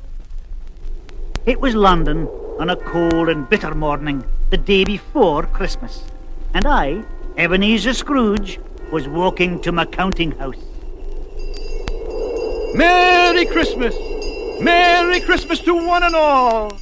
It 1.47 1.61
was 1.61 1.77
London 1.77 2.27
on 2.59 2.71
a 2.71 2.75
cold 2.75 3.29
and 3.29 3.49
bitter 3.49 3.77
morning 3.77 4.25
the 4.51 4.57
day 4.57 4.83
before 4.83 5.45
Christmas, 5.45 6.03
and 6.53 6.67
I, 6.67 7.05
Ebenezer 7.37 7.95
Scrooge, 7.95 8.59
was 8.91 9.07
walking 9.07 9.61
to 9.61 9.71
my 9.71 9.85
counting 9.85 10.33
house. 10.33 10.65
Merry 12.75 13.47
Christmas! 13.47 13.95
Merry 14.61 15.21
Christmas 15.21 15.61
to 15.61 15.75
one 15.87 16.03
and 16.03 16.17
all! 16.17 16.73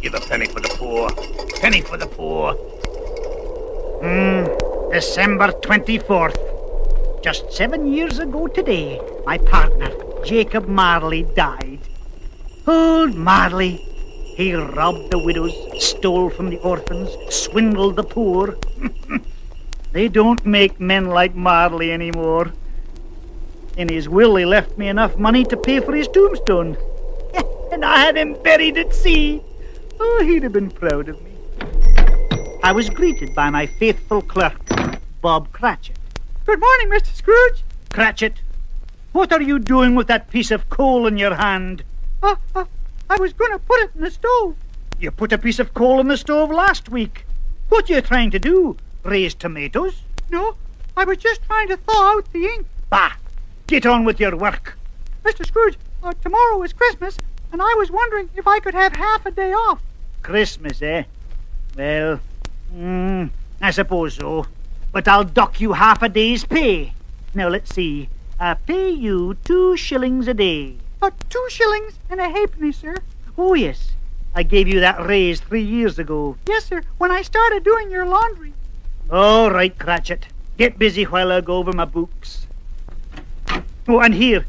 Give 0.00 0.14
a 0.14 0.20
penny 0.20 0.46
for 0.46 0.60
the 0.60 0.68
poor. 0.68 1.10
Penny 1.60 1.80
for 1.80 1.96
the 1.96 2.06
poor. 2.06 2.52
Hmm, 4.00 4.44
December 4.92 5.48
24th. 5.48 6.38
Just 7.20 7.52
seven 7.52 7.92
years 7.92 8.20
ago 8.20 8.46
today, 8.46 9.00
my 9.26 9.38
partner, 9.38 9.90
Jacob 10.24 10.68
Marley, 10.68 11.24
died. 11.34 11.80
Old 12.64 13.16
Marley. 13.16 13.76
He 14.36 14.54
robbed 14.54 15.10
the 15.10 15.18
widows, 15.18 15.52
stole 15.84 16.30
from 16.30 16.50
the 16.50 16.58
orphans, 16.58 17.10
swindled 17.34 17.96
the 17.96 18.04
poor. 18.04 18.56
they 19.92 20.06
don't 20.06 20.46
make 20.46 20.78
men 20.78 21.06
like 21.06 21.34
Marley 21.34 21.90
anymore. 21.90 22.52
In 23.76 23.88
his 23.88 24.08
will, 24.08 24.36
he 24.36 24.44
left 24.44 24.78
me 24.78 24.86
enough 24.86 25.18
money 25.18 25.44
to 25.46 25.56
pay 25.56 25.80
for 25.80 25.92
his 25.92 26.06
tombstone. 26.06 26.76
and 27.72 27.84
I 27.84 27.98
had 27.98 28.16
him 28.16 28.40
buried 28.44 28.78
at 28.78 28.94
sea. 28.94 29.42
Oh, 30.00 30.24
he'd 30.24 30.42
have 30.42 30.52
been 30.52 30.70
proud 30.70 31.08
of 31.08 31.20
me. 31.22 31.32
I 32.62 32.72
was 32.72 32.90
greeted 32.90 33.34
by 33.34 33.50
my 33.50 33.66
faithful 33.66 34.22
clerk, 34.22 34.60
Bob 35.20 35.50
Cratchit. 35.52 35.96
Good 36.46 36.60
morning, 36.60 36.88
Mr. 36.88 37.14
Scrooge. 37.14 37.62
Cratchit, 37.90 38.40
what 39.12 39.32
are 39.32 39.42
you 39.42 39.58
doing 39.58 39.94
with 39.94 40.06
that 40.08 40.30
piece 40.30 40.50
of 40.50 40.68
coal 40.70 41.06
in 41.06 41.18
your 41.18 41.34
hand? 41.34 41.82
Uh, 42.22 42.36
uh, 42.54 42.64
I 43.10 43.16
was 43.16 43.32
going 43.32 43.52
to 43.52 43.58
put 43.58 43.80
it 43.80 43.90
in 43.94 44.02
the 44.02 44.10
stove. 44.10 44.56
You 45.00 45.10
put 45.10 45.32
a 45.32 45.38
piece 45.38 45.58
of 45.58 45.74
coal 45.74 46.00
in 46.00 46.08
the 46.08 46.16
stove 46.16 46.50
last 46.50 46.88
week. 46.88 47.24
What 47.68 47.88
are 47.88 47.94
you 47.94 48.00
trying 48.00 48.30
to 48.32 48.38
do? 48.38 48.76
Raise 49.04 49.34
tomatoes? 49.34 50.02
No, 50.30 50.56
I 50.96 51.04
was 51.04 51.18
just 51.18 51.42
trying 51.42 51.68
to 51.68 51.76
thaw 51.76 52.16
out 52.16 52.32
the 52.32 52.44
ink. 52.44 52.66
Bah! 52.90 53.12
Get 53.66 53.86
on 53.86 54.04
with 54.04 54.20
your 54.20 54.36
work. 54.36 54.78
Mr. 55.24 55.46
Scrooge, 55.46 55.76
uh, 56.02 56.12
tomorrow 56.22 56.62
is 56.62 56.72
Christmas, 56.72 57.18
and 57.52 57.60
I 57.62 57.74
was 57.78 57.90
wondering 57.90 58.30
if 58.36 58.46
I 58.46 58.58
could 58.60 58.74
have 58.74 58.94
half 58.94 59.26
a 59.26 59.30
day 59.30 59.52
off. 59.52 59.80
Christmas, 60.28 60.82
eh? 60.82 61.04
Well, 61.74 62.20
mm, 62.76 63.30
I 63.62 63.70
suppose 63.70 64.16
so. 64.16 64.44
But 64.92 65.08
I'll 65.08 65.24
dock 65.24 65.58
you 65.58 65.72
half 65.72 66.02
a 66.02 66.08
day's 66.10 66.44
pay. 66.44 66.92
Now, 67.34 67.48
let's 67.48 67.74
see. 67.74 68.10
I 68.38 68.52
pay 68.52 68.90
you 68.90 69.38
two 69.42 69.74
shillings 69.78 70.28
a 70.28 70.34
day. 70.34 70.74
Two 71.30 71.46
shillings 71.48 71.94
and 72.10 72.20
a 72.20 72.28
halfpenny, 72.28 72.72
sir. 72.72 72.96
Oh, 73.38 73.54
yes. 73.54 73.92
I 74.34 74.42
gave 74.42 74.68
you 74.68 74.80
that 74.80 75.06
raise 75.06 75.40
three 75.40 75.62
years 75.62 75.98
ago. 75.98 76.36
Yes, 76.46 76.66
sir, 76.66 76.82
when 76.98 77.10
I 77.10 77.22
started 77.22 77.64
doing 77.64 77.90
your 77.90 78.04
laundry. 78.04 78.52
All 79.10 79.50
right, 79.50 79.78
Cratchit. 79.78 80.26
Get 80.58 80.78
busy 80.78 81.04
while 81.04 81.32
I 81.32 81.40
go 81.40 81.54
over 81.54 81.72
my 81.72 81.86
books. 81.86 82.46
Oh, 83.88 84.00
and 84.00 84.12
here. 84.12 84.44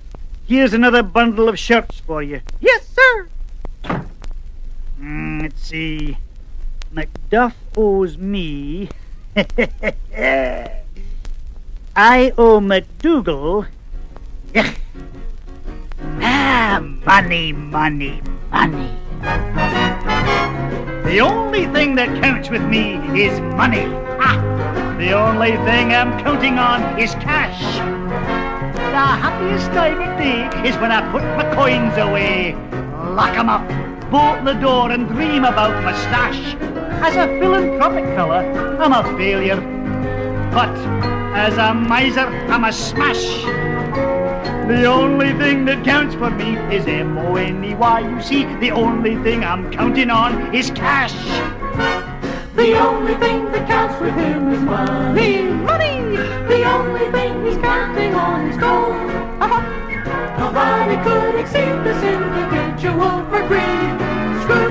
Here's 0.45 0.73
another 0.73 1.03
bundle 1.03 1.47
of 1.47 1.57
shirts 1.57 2.01
for 2.01 2.21
you. 2.21 2.41
Yes, 2.59 2.85
sir. 2.85 3.29
Mm, 4.99 5.41
let's 5.43 5.61
see. 5.61 6.17
Macduff 6.93 7.53
owes 7.77 8.17
me. 8.17 8.89
I 11.95 12.33
owe 12.37 12.59
McDougal. 12.59 13.67
ah, 16.21 16.79
money, 17.05 17.53
money, 17.53 18.21
money. 18.51 18.91
The 21.05 21.21
only 21.21 21.65
thing 21.67 21.95
that 21.95 22.21
counts 22.21 22.49
with 22.49 22.63
me 22.63 22.95
is 23.15 23.39
money. 23.55 23.85
Ah, 24.19 24.35
the 24.99 25.13
only 25.13 25.51
thing 25.63 25.93
I'm 25.93 26.19
counting 26.19 26.59
on 26.59 26.99
is 26.99 27.13
cash. 27.15 27.59
The 28.75 29.05
happiest 29.23 29.67
time 29.67 30.01
of 30.01 30.17
day 30.17 30.49
is 30.67 30.75
when 30.77 30.91
I 30.91 31.09
put 31.11 31.23
my 31.23 31.49
coins 31.55 31.97
away, 31.97 32.53
lock 33.15 33.37
'em 33.37 33.47
up, 33.47 33.88
bolt 34.09 34.43
the 34.43 34.53
door, 34.53 34.91
and 34.91 35.07
dream 35.07 35.45
about 35.45 35.83
my 35.83 35.93
stash. 35.93 36.55
As 37.01 37.15
a 37.15 37.27
philanthropic 37.39 38.05
fella, 38.15 38.43
I'm 38.79 38.91
a 38.91 39.03
failure. 39.17 39.61
But 40.51 40.75
as 41.35 41.57
a 41.57 41.73
miser, 41.73 42.27
I'm 42.49 42.63
a 42.63 42.73
smash. 42.73 43.43
The 44.67 44.85
only 44.85 45.33
thing 45.33 45.65
that 45.65 45.83
counts 45.83 46.15
for 46.15 46.29
me 46.31 46.57
is 46.75 46.85
M-O-N-E-Y. 46.87 47.99
You 47.99 48.21
see, 48.21 48.45
the 48.57 48.71
only 48.71 49.15
thing 49.23 49.43
I'm 49.43 49.71
counting 49.71 50.09
on 50.09 50.53
is 50.55 50.71
cash. 50.71 51.13
The 52.55 52.77
only 52.77 53.15
thing 53.15 53.45
that 53.51 53.67
counts 53.67 53.95
for 53.97 54.09
him 54.11 54.51
is 54.51 54.61
money. 54.61 55.43
Money! 55.43 56.15
The 56.47 56.63
only 56.65 57.11
thing 57.11 57.45
he's 57.45 57.57
counting 57.57 58.13
on 58.15 58.49
is 58.49 58.57
gold. 58.57 58.93
Uh-huh. 59.39 59.61
Nobody 60.39 60.97
could 61.03 61.39
exceed 61.39 61.83
this 61.83 62.03
individual 62.03 63.23
for 63.29 63.47
greed. 63.47 63.98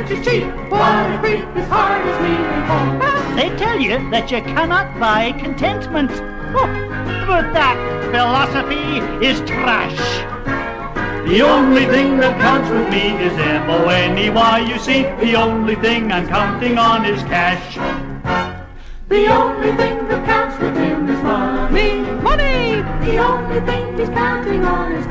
Scrooge 0.09 0.21
is 0.21 0.27
cheap. 0.27 0.45
What 0.71 0.81
a 0.81 1.19
creep, 1.21 1.45
his 1.55 1.67
heart 1.69 2.07
is 2.07 2.19
leaving 2.23 2.63
home. 2.65 2.99
They 3.37 3.55
tell 3.57 3.79
you 3.79 4.11
that 4.11 4.31
you 4.31 4.41
cannot 4.41 4.99
buy 4.99 5.33
contentment. 5.33 6.11
Oh, 6.57 6.67
but 7.27 7.53
that 7.53 7.77
philosophy 8.11 9.01
is 9.25 9.41
trash. 9.41 9.99
The 11.29 11.43
only 11.43 11.85
thing 11.87 12.17
that 12.19 12.41
counts 12.41 12.71
with 12.71 12.89
me 12.89 13.23
is 13.23 13.33
M-O-N-E-Y. 13.35 14.59
You 14.61 14.79
see, 14.79 15.03
the 15.03 15.35
only 15.37 15.75
thing 15.77 16.11
I'm 16.11 16.27
counting 16.27 16.79
on 16.79 17.05
is 17.05 17.23
cash. 17.25 17.77
The 19.09 19.27
only 19.27 19.77
thing 19.77 20.09
that 20.09 20.25
counts 20.25 20.59
with 20.59 20.75
him 20.75 21.09
is 21.09 21.23
money. 21.23 22.01
Money! 22.23 22.83
The 23.05 23.19
only 23.19 23.61
thing 23.61 23.99
he's 23.99 24.09
counting 24.09 24.65
on 24.65 24.93
is 24.93 25.07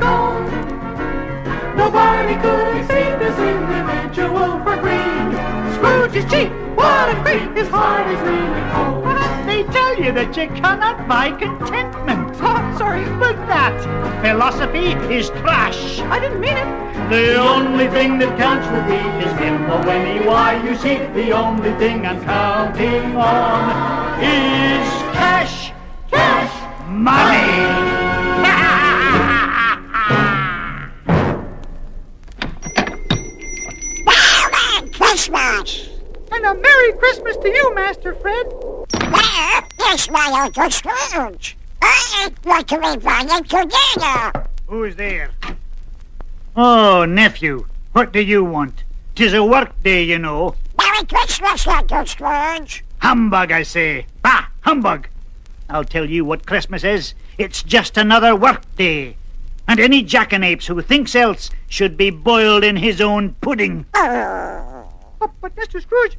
Scrooge 6.08 6.24
is 6.24 6.30
cheap. 6.32 6.50
What 6.74 7.10
a 7.10 7.22
creep. 7.22 7.54
His 7.56 7.68
heart 7.68 8.06
is 8.10 8.20
leaving 8.20 8.68
home. 8.70 9.46
They 9.46 9.62
tell 9.64 10.02
you 10.02 10.12
that 10.12 10.36
you 10.36 10.48
cannot 10.48 11.06
buy 11.06 11.32
contentment. 11.32 12.30
Oh, 12.40 12.76
sorry. 12.78 13.04
But 13.18 13.36
that 13.48 13.76
philosophy 14.22 14.92
is 15.14 15.28
trash. 15.40 16.00
I 16.00 16.18
didn't 16.18 16.40
mean 16.40 16.56
it. 16.56 17.10
The 17.10 17.36
only 17.36 17.88
thing 17.88 18.18
that 18.20 18.38
counts 18.38 18.66
with 18.68 18.86
me 18.88 19.00
is 19.24 19.32
him 19.38 19.64
or 19.70 19.80
M-O-N-E-Y. 19.80 20.26
Why, 20.26 20.62
you 20.66 20.74
see, 20.76 20.96
the 21.12 21.32
only 21.32 21.72
thing 21.74 22.06
I'm 22.06 22.22
counting 22.24 23.16
on 23.16 24.22
is 24.22 24.88
cash. 25.12 25.72
Cash. 26.10 26.88
Money. 26.88 28.07
To 37.40 37.48
you, 37.48 37.74
Master 37.74 38.14
Fred. 38.14 38.46
Where 39.10 39.94
is 39.94 40.10
my 40.10 40.42
Uncle 40.44 40.70
Scrooge? 40.70 41.56
I 41.80 42.30
want 42.44 42.68
to 42.68 42.76
be 42.78 42.96
buying 43.04 43.44
together. 43.44 44.48
Who's 44.66 44.96
there? 44.96 45.30
Oh, 46.56 47.04
nephew, 47.04 47.66
what 47.92 48.12
do 48.12 48.20
you 48.20 48.44
want? 48.44 48.84
Tis 49.14 49.32
a 49.34 49.44
work 49.44 49.80
day, 49.82 50.02
you 50.02 50.18
know. 50.18 50.56
Merry 50.76 51.04
Christmas, 51.06 51.66
Uncle 51.66 52.06
Scrooge. 52.06 52.84
Humbug, 52.98 53.52
I 53.52 53.62
say. 53.62 54.06
Bah, 54.22 54.46
humbug. 54.62 55.08
I'll 55.70 55.84
tell 55.84 56.08
you 56.08 56.24
what 56.24 56.46
Christmas 56.46 56.82
is. 56.82 57.14
It's 57.36 57.62
just 57.62 57.96
another 57.96 58.34
work 58.34 58.62
day. 58.76 59.16
And 59.68 59.78
any 59.78 60.02
jackanapes 60.02 60.66
who 60.66 60.80
thinks 60.80 61.14
else 61.14 61.50
should 61.68 61.96
be 61.96 62.10
boiled 62.10 62.64
in 62.64 62.76
his 62.76 63.00
own 63.00 63.34
pudding. 63.40 63.84
Oh, 63.94 64.88
but 65.40 65.54
Mr. 65.56 65.80
Scrooge, 65.82 66.16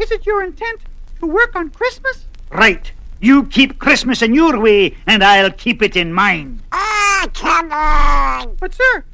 is 0.00 0.10
it 0.10 0.26
your 0.26 0.42
intent 0.42 0.80
to 1.20 1.26
work 1.26 1.54
on 1.54 1.70
Christmas? 1.70 2.26
Right. 2.50 2.92
You 3.20 3.44
keep 3.46 3.78
Christmas 3.78 4.22
in 4.22 4.34
your 4.34 4.58
way, 4.58 4.96
and 5.06 5.22
I'll 5.22 5.50
keep 5.50 5.82
it 5.82 5.94
in 5.94 6.12
mine. 6.12 6.62
Ah, 6.72 7.28
come 7.34 7.70
on. 7.70 8.56
But, 8.58 8.72
sir, 8.74 9.04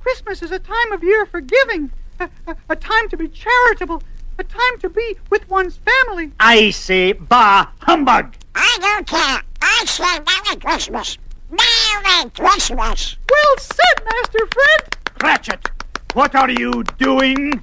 Christmas 0.00 0.42
is 0.42 0.50
a 0.50 0.58
time 0.58 0.92
of 0.92 1.04
year 1.04 1.24
for 1.24 1.40
giving, 1.40 1.90
a, 2.18 2.28
a, 2.48 2.56
a 2.70 2.76
time 2.76 3.08
to 3.10 3.16
be 3.16 3.28
charitable, 3.28 4.02
a 4.38 4.44
time 4.44 4.78
to 4.80 4.88
be 4.88 5.16
with 5.30 5.48
one's 5.48 5.78
family. 5.78 6.32
I 6.40 6.70
say, 6.70 7.12
bah, 7.12 7.68
humbug. 7.82 8.34
I 8.56 8.76
don't 8.80 9.06
care. 9.06 9.42
I 9.62 9.84
say 9.86 10.18
Merry 10.18 10.60
Christmas. 10.60 11.18
Merry 11.50 12.30
Christmas. 12.30 13.16
Well 13.30 13.58
said, 13.58 14.04
Master 14.04 14.48
Fred. 14.50 14.96
Cratchit, 15.20 15.70
what 16.14 16.34
are 16.34 16.50
you 16.50 16.82
doing? 16.98 17.62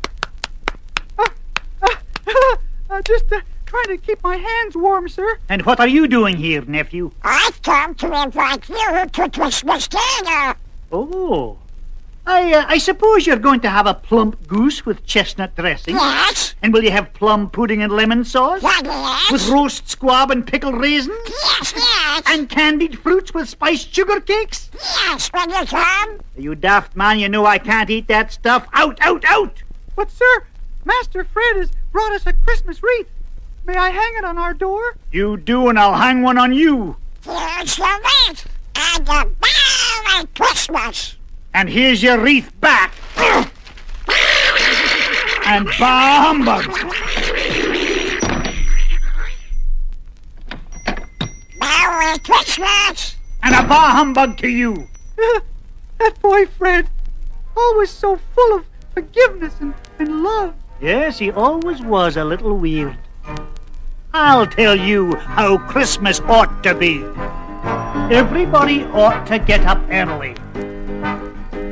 Uh, 2.92 3.02
just 3.04 3.32
uh, 3.32 3.40
trying 3.66 3.88
to 3.88 3.98
keep 3.98 4.22
my 4.22 4.36
hands 4.36 4.76
warm, 4.76 5.08
sir. 5.08 5.40
And 5.48 5.62
what 5.66 5.80
are 5.80 5.88
you 5.88 6.10
doing 6.10 6.36
here, 6.36 6.62
nephew? 6.66 7.12
I've 7.24 7.62
come 7.62 7.96
to 7.96 8.24
invite 8.24 8.68
you 8.68 9.06
to 9.06 9.30
Christmas 9.30 9.88
dinner. 9.88 10.56
Oh. 10.92 11.58
I, 12.26 12.54
uh, 12.54 12.66
I 12.68 12.78
suppose 12.80 13.26
you're 13.26 13.38
going 13.38 13.62
to 13.62 13.70
have 13.70 13.88
a 13.88 13.94
plump 13.94 14.46
goose 14.46 14.86
with 14.86 15.06
chestnut 15.06 15.56
dressing. 15.56 15.96
Yes. 15.96 16.54
And 16.62 16.74
will 16.74 16.84
you 16.84 16.92
have 16.92 17.14
plum 17.14 17.50
pudding 17.50 17.82
and 17.82 17.94
lemon 17.94 18.26
sauce? 18.26 18.62
Yes. 18.62 19.32
With 19.32 19.48
roast 19.48 19.88
squab 19.88 20.32
and 20.32 20.46
pickled 20.46 20.76
raisins? 20.76 21.18
Yes, 21.28 21.74
yes. 21.74 22.24
And 22.28 22.50
candied 22.50 23.00
fruits 23.00 23.34
with 23.34 23.48
spiced 23.48 23.94
sugar 23.94 24.20
cakes? 24.20 24.70
Yes, 24.74 25.30
when 25.30 25.50
you 25.50 25.66
come. 25.66 26.20
You 26.38 26.56
daft 26.56 26.96
man, 26.96 27.20
you 27.20 27.30
know 27.30 27.46
I 27.46 27.58
can't 27.58 27.90
eat 27.90 28.08
that 28.10 28.34
stuff. 28.34 28.68
Out, 28.74 28.98
out, 29.02 29.24
out! 29.26 29.64
But, 29.96 30.12
sir, 30.12 30.44
Master 30.86 31.24
Fred 31.24 31.56
has 31.56 31.72
brought 31.92 32.14
us 32.14 32.26
a 32.26 32.34
Christmas 32.34 32.82
wreath. 32.82 33.10
May 33.66 33.76
I 33.76 33.90
hang 33.90 34.14
it 34.18 34.26
on 34.26 34.38
our 34.38 34.54
door? 34.54 34.96
You 35.12 35.38
do, 35.38 35.70
and 35.70 35.78
I'll 35.78 35.96
hang 35.96 36.22
one 36.22 36.38
on 36.38 36.54
you. 36.54 36.98
Here's 37.24 37.78
your 37.78 38.00
wreath. 38.00 38.48
And 38.76 39.08
a 39.08 39.26
Merry 39.26 40.28
Christmas. 40.36 41.18
And 41.54 41.70
here's 41.70 42.02
your 42.02 42.20
wreath 42.20 42.52
back. 42.60 42.94
and 45.46 45.68
bah 45.80 46.24
humbug! 46.26 46.66
Merry 51.60 52.20
Christmas! 52.20 53.16
And 53.44 53.56
a 53.56 53.68
bah 53.68 53.92
humbug 53.92 54.38
to 54.38 54.48
you! 54.48 54.88
that 56.00 56.20
boy 56.22 56.46
Fred, 56.46 56.90
always 57.56 57.90
so 57.90 58.20
full 58.34 58.58
of 58.58 58.66
forgiveness 58.94 59.54
and, 59.60 59.74
and 60.00 60.24
love. 60.24 60.56
Yes, 60.82 61.20
he 61.20 61.30
always 61.30 61.80
was 61.80 62.18
a 62.18 62.26
little 62.26 62.58
weird. 62.58 62.98
I'll 64.16 64.48
tell 64.48 64.76
you 64.76 65.16
how 65.16 65.60
Christmas 65.60 66.20
ought 66.22 66.64
to 66.64 66.74
be. 66.74 67.04
Everybody 68.12 68.86
ought 68.86 69.28
to 69.28 69.38
get 69.38 69.64
up 69.68 69.80
early. 69.92 70.34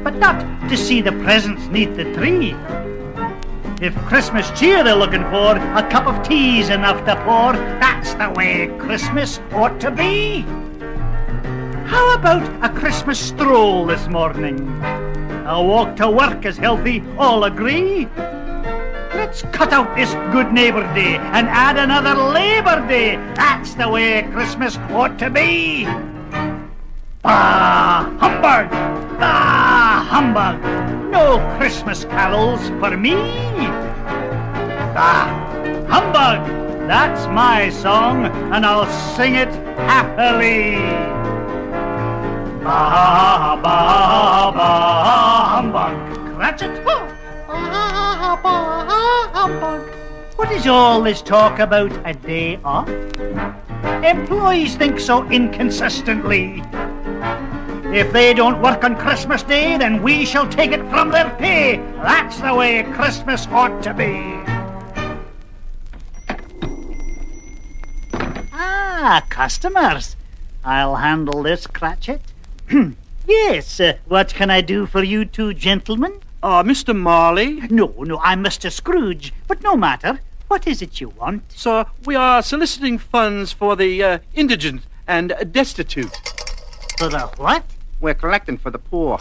But 0.03 0.17
not 0.17 0.69
to 0.69 0.77
see 0.77 1.01
the 1.01 1.11
presents 1.23 1.65
neath 1.69 1.95
the 1.95 2.13
tree. 2.13 2.53
If 3.81 3.95
Christmas 4.05 4.47
cheer 4.51 4.83
they're 4.83 4.95
looking 4.95 5.23
for, 5.23 5.57
a 5.57 5.89
cup 5.89 6.05
of 6.05 6.21
tea's 6.27 6.69
enough 6.69 7.03
to 7.05 7.15
pour. 7.25 7.53
That's 7.53 8.13
the 8.13 8.31
way 8.35 8.67
Christmas 8.77 9.39
ought 9.53 9.81
to 9.81 9.89
be. 9.89 10.41
How 11.87 12.13
about 12.13 12.43
a 12.63 12.69
Christmas 12.79 13.19
stroll 13.19 13.87
this 13.87 14.07
morning? 14.07 14.69
A 15.47 15.63
walk 15.63 15.95
to 15.95 16.11
work 16.11 16.45
is 16.45 16.57
healthy, 16.57 17.03
all 17.17 17.45
agree? 17.45 18.07
Let's 19.13 19.41
cut 19.51 19.73
out 19.73 19.95
this 19.95 20.13
Good 20.31 20.53
Neighbour 20.53 20.83
Day 20.93 21.17
and 21.17 21.47
add 21.47 21.77
another 21.77 22.13
Labour 22.13 22.87
Day. 22.87 23.15
That's 23.35 23.73
the 23.73 23.89
way 23.89 24.21
Christmas 24.31 24.77
ought 24.93 25.17
to 25.17 25.29
be. 25.31 25.85
Bah, 27.23 28.03
humbug! 28.19 28.69
Bah, 29.19 30.05
humbug! 30.07 30.61
No 31.11 31.39
Christmas 31.57 32.05
carols 32.05 32.69
for 32.79 32.95
me. 32.95 33.15
Bah, 34.93 35.27
humbug! 35.89 36.45
That's 36.87 37.27
my 37.27 37.69
song, 37.69 38.25
and 38.53 38.65
I'll 38.65 38.85
sing 39.15 39.35
it 39.35 39.53
happily. 39.89 40.77
Bah, 42.63 43.59
bah, 43.61 44.51
bah, 44.51 45.61
humbug! 45.61 46.35
Cratchit! 46.35 46.83
Humbug. 47.47 47.98
What 50.35 50.51
is 50.51 50.67
all 50.67 51.01
this 51.01 51.21
talk 51.21 51.59
about 51.59 51.91
a 52.07 52.13
day 52.13 52.59
off? 52.63 52.87
Employees 54.03 54.75
think 54.75 54.99
so 54.99 55.29
inconsistently. 55.29 56.63
If 57.91 58.13
they 58.13 58.33
don't 58.33 58.61
work 58.61 58.83
on 58.83 58.95
Christmas 58.97 59.43
Day, 59.43 59.77
then 59.77 60.03
we 60.03 60.25
shall 60.25 60.47
take 60.47 60.71
it 60.71 60.87
from 60.89 61.09
their 61.09 61.29
pay. 61.39 61.77
That's 61.95 62.39
the 62.39 62.53
way 62.53 62.83
Christmas 62.83 63.47
ought 63.47 63.81
to 63.83 63.93
be. 63.93 64.43
Ah, 68.53 69.25
customers. 69.29 70.15
I'll 70.63 70.97
handle 70.97 71.43
this, 71.43 71.65
Cratchit. 71.67 72.21
yes, 73.27 73.79
uh, 73.79 73.93
what 74.07 74.33
can 74.33 74.49
I 74.49 74.61
do 74.61 74.85
for 74.85 75.03
you 75.03 75.25
two 75.25 75.53
gentlemen? 75.53 76.21
Uh, 76.41 76.63
Mr. 76.63 76.95
Marley? 76.95 77.59
No, 77.69 77.93
no, 77.99 78.19
I'm 78.23 78.41
Mr. 78.43 78.71
Scrooge, 78.71 79.33
but 79.47 79.61
no 79.61 79.75
matter. 79.75 80.21
What 80.47 80.67
is 80.67 80.81
it 80.81 81.01
you 81.01 81.09
want? 81.09 81.43
Sir, 81.51 81.85
we 82.05 82.15
are 82.15 82.41
soliciting 82.41 82.97
funds 82.97 83.51
for 83.51 83.75
the 83.75 84.01
uh, 84.01 84.19
indigent 84.33 84.83
and 85.05 85.33
destitute. 85.51 86.15
For 86.97 87.09
the 87.09 87.27
what? 87.37 87.65
We're 87.99 88.13
collecting 88.13 88.57
for 88.57 88.71
the 88.71 88.79
poor. 88.79 89.19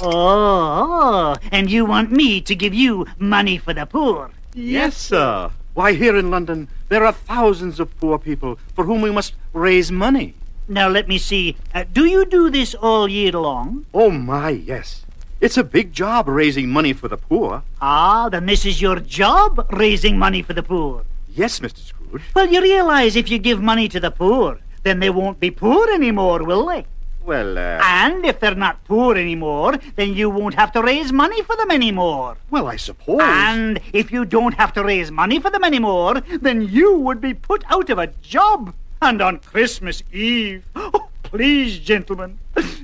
Oh, 0.00 1.36
and 1.52 1.70
you 1.70 1.84
want 1.84 2.10
me 2.10 2.40
to 2.40 2.54
give 2.54 2.72
you 2.72 3.06
money 3.18 3.58
for 3.58 3.74
the 3.74 3.84
poor? 3.84 4.30
Yes, 4.54 4.96
sir. 4.96 5.50
Why, 5.74 5.92
here 5.92 6.16
in 6.16 6.30
London, 6.30 6.68
there 6.88 7.04
are 7.04 7.12
thousands 7.12 7.78
of 7.78 7.94
poor 8.00 8.18
people 8.18 8.58
for 8.74 8.84
whom 8.84 9.02
we 9.02 9.10
must 9.10 9.34
raise 9.52 9.92
money. 9.92 10.34
Now, 10.66 10.88
let 10.88 11.08
me 11.08 11.18
see. 11.18 11.56
Uh, 11.74 11.84
do 11.92 12.06
you 12.06 12.24
do 12.24 12.48
this 12.48 12.74
all 12.74 13.06
year 13.06 13.32
long? 13.32 13.84
Oh, 13.92 14.10
my, 14.10 14.48
yes. 14.50 15.03
It's 15.40 15.56
a 15.58 15.64
big 15.64 15.92
job 15.92 16.28
raising 16.28 16.70
money 16.70 16.92
for 16.92 17.08
the 17.08 17.16
poor. 17.16 17.62
Ah, 17.80 18.28
then 18.28 18.46
this 18.46 18.64
is 18.64 18.80
your 18.80 19.00
job, 19.00 19.66
raising 19.72 20.18
money 20.18 20.42
for 20.42 20.52
the 20.52 20.62
poor. 20.62 21.04
Yes, 21.28 21.60
Mr. 21.60 21.78
Scrooge. 21.78 22.22
Well, 22.34 22.48
you 22.48 22.62
realize 22.62 23.16
if 23.16 23.30
you 23.30 23.38
give 23.38 23.60
money 23.60 23.88
to 23.88 24.00
the 24.00 24.10
poor, 24.10 24.58
then 24.84 25.00
they 25.00 25.10
won't 25.10 25.40
be 25.40 25.50
poor 25.50 25.90
anymore, 25.90 26.44
will 26.44 26.66
they? 26.66 26.86
Well, 27.24 27.56
uh... 27.58 27.80
And 27.82 28.24
if 28.24 28.38
they're 28.38 28.54
not 28.54 28.84
poor 28.84 29.16
anymore, 29.16 29.78
then 29.96 30.14
you 30.14 30.28
won't 30.28 30.54
have 30.54 30.72
to 30.72 30.82
raise 30.82 31.10
money 31.10 31.42
for 31.42 31.56
them 31.56 31.70
anymore. 31.70 32.36
Well, 32.50 32.66
I 32.66 32.76
suppose. 32.76 33.20
And 33.22 33.80
if 33.92 34.12
you 34.12 34.24
don't 34.24 34.54
have 34.54 34.72
to 34.74 34.84
raise 34.84 35.10
money 35.10 35.40
for 35.40 35.50
them 35.50 35.64
anymore, 35.64 36.20
then 36.20 36.62
you 36.62 36.98
would 36.98 37.20
be 37.20 37.34
put 37.34 37.64
out 37.70 37.88
of 37.90 37.98
a 37.98 38.08
job. 38.22 38.74
And 39.00 39.20
on 39.20 39.38
Christmas 39.38 40.02
Eve. 40.12 40.64
Oh, 40.76 41.08
please, 41.22 41.78
gentlemen, 41.80 42.38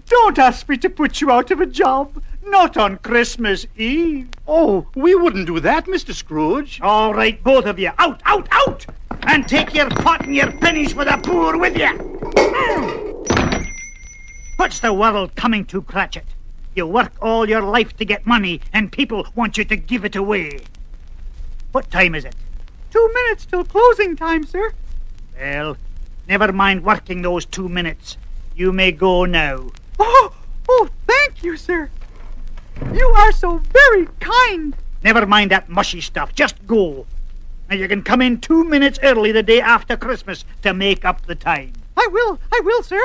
don't 0.09 0.39
ask 0.39 0.69
me 0.69 0.77
to 0.79 0.91
put 0.91 1.21
you 1.21 1.31
out 1.31 1.51
of 1.53 1.61
a 1.61 1.67
job. 1.67 2.21
Not 2.45 2.77
on 2.77 2.99
Christmas 2.99 3.67
Eve. 3.77 4.29
Oh, 4.47 4.87
we 4.95 5.15
wouldn't 5.15 5.47
do 5.47 5.61
that, 5.61 5.87
Mr. 5.87 6.15
Scrooge. 6.15 6.81
All 6.81 7.15
right, 7.15 7.43
both 7.43 7.67
of 7.67 7.79
you. 7.79 7.91
Out, 7.99 8.21
out, 8.25 8.49
out! 8.51 8.87
And 9.23 9.47
take 9.47 9.75
your 9.75 9.89
pot 9.91 10.25
and 10.25 10.35
your 10.35 10.51
pennies 10.53 10.93
for 10.93 11.05
the 11.05 11.19
poor 11.23 11.59
with 11.59 11.77
you. 11.77 11.91
What's 14.57 14.81
the 14.81 14.93
world 14.93 15.35
coming 15.37 15.65
to, 15.67 15.83
Cratchit? 15.83 16.27
You 16.75 16.87
work 16.87 17.13
all 17.21 17.49
your 17.49 17.63
life 17.63 17.97
to 17.97 18.05
get 18.05 18.27
money, 18.27 18.61
and 18.73 18.93
people 18.93 19.27
want 19.35 19.59
you 19.59 19.65
to 19.65 19.77
give 19.77 20.05
it 20.05 20.17
away. 20.17 20.61
What 21.73 21.91
time 21.91 22.15
is 22.15 22.25
it? 22.25 22.35
Two 22.91 23.11
minutes 23.15 23.47
till 23.47 23.65
closing 23.65 24.17
time, 24.17 24.45
sir. 24.45 24.73
Well, 25.39 25.77
never 26.29 26.53
mind 26.53 26.85
working 26.85 27.23
those 27.23 27.45
two 27.45 27.69
minutes. 27.69 28.17
You 28.55 28.73
may 28.73 28.93
go 28.93 29.25
now. 29.25 29.71
Oh, 29.99 30.35
oh, 30.69 30.89
thank 31.07 31.43
you, 31.43 31.57
sir. 31.57 31.91
You 32.93 33.09
are 33.09 33.33
so 33.33 33.59
very 33.73 34.09
kind. 34.21 34.77
Never 35.03 35.27
mind 35.27 35.51
that 35.51 35.69
mushy 35.69 36.01
stuff. 36.01 36.35
Just 36.35 36.67
go. 36.67 37.07
Now 37.69 37.77
you 37.77 37.89
can 37.89 38.03
come 38.03 38.21
in 38.21 38.41
two 38.41 38.65
minutes 38.65 38.99
early 39.03 39.33
the 39.33 39.43
day 39.43 39.61
after 39.61 39.97
Christmas 39.97 40.45
to 40.63 40.75
make 40.75 41.05
up 41.05 41.27
the 41.27 41.35
time. 41.35 41.73
I 41.97 42.09
will, 42.11 42.41
I 42.53 42.61
will, 42.65 42.83
sir. 42.83 43.01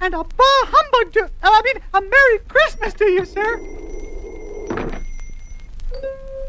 And 0.00 0.14
a 0.14 0.24
bah 0.24 0.62
humbug 0.66 1.12
to, 1.14 1.30
I 1.42 1.62
mean, 1.62 1.82
a 1.94 2.00
Merry 2.00 2.38
Christmas 2.48 2.94
to 2.94 3.04
you, 3.04 3.24
sir. 3.24 3.60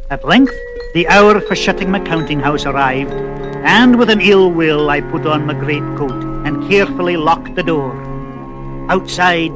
At 0.10 0.24
length, 0.24 0.54
the 0.94 1.08
hour 1.10 1.42
for 1.42 1.56
shutting 1.56 1.92
my 1.92 2.00
counting 2.00 2.40
house 2.40 2.66
arrived, 2.66 3.12
and 3.12 4.00
with 4.00 4.10
an 4.10 4.22
ill 4.22 4.50
will 4.52 4.90
I 4.90 5.02
put 5.02 5.26
on 5.26 5.46
my 5.46 5.54
great 5.54 5.84
coat 5.98 6.24
and 6.46 6.70
carefully 6.70 7.18
locked 7.18 7.56
the 7.56 7.64
door. 7.64 7.92
Outside, 8.90 9.52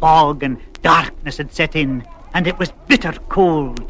fog 0.00 0.42
and 0.42 0.58
darkness 0.82 1.36
had 1.36 1.52
set 1.52 1.76
in, 1.76 2.04
and 2.34 2.46
it 2.46 2.58
was 2.58 2.72
bitter 2.88 3.12
cold. 3.28 3.80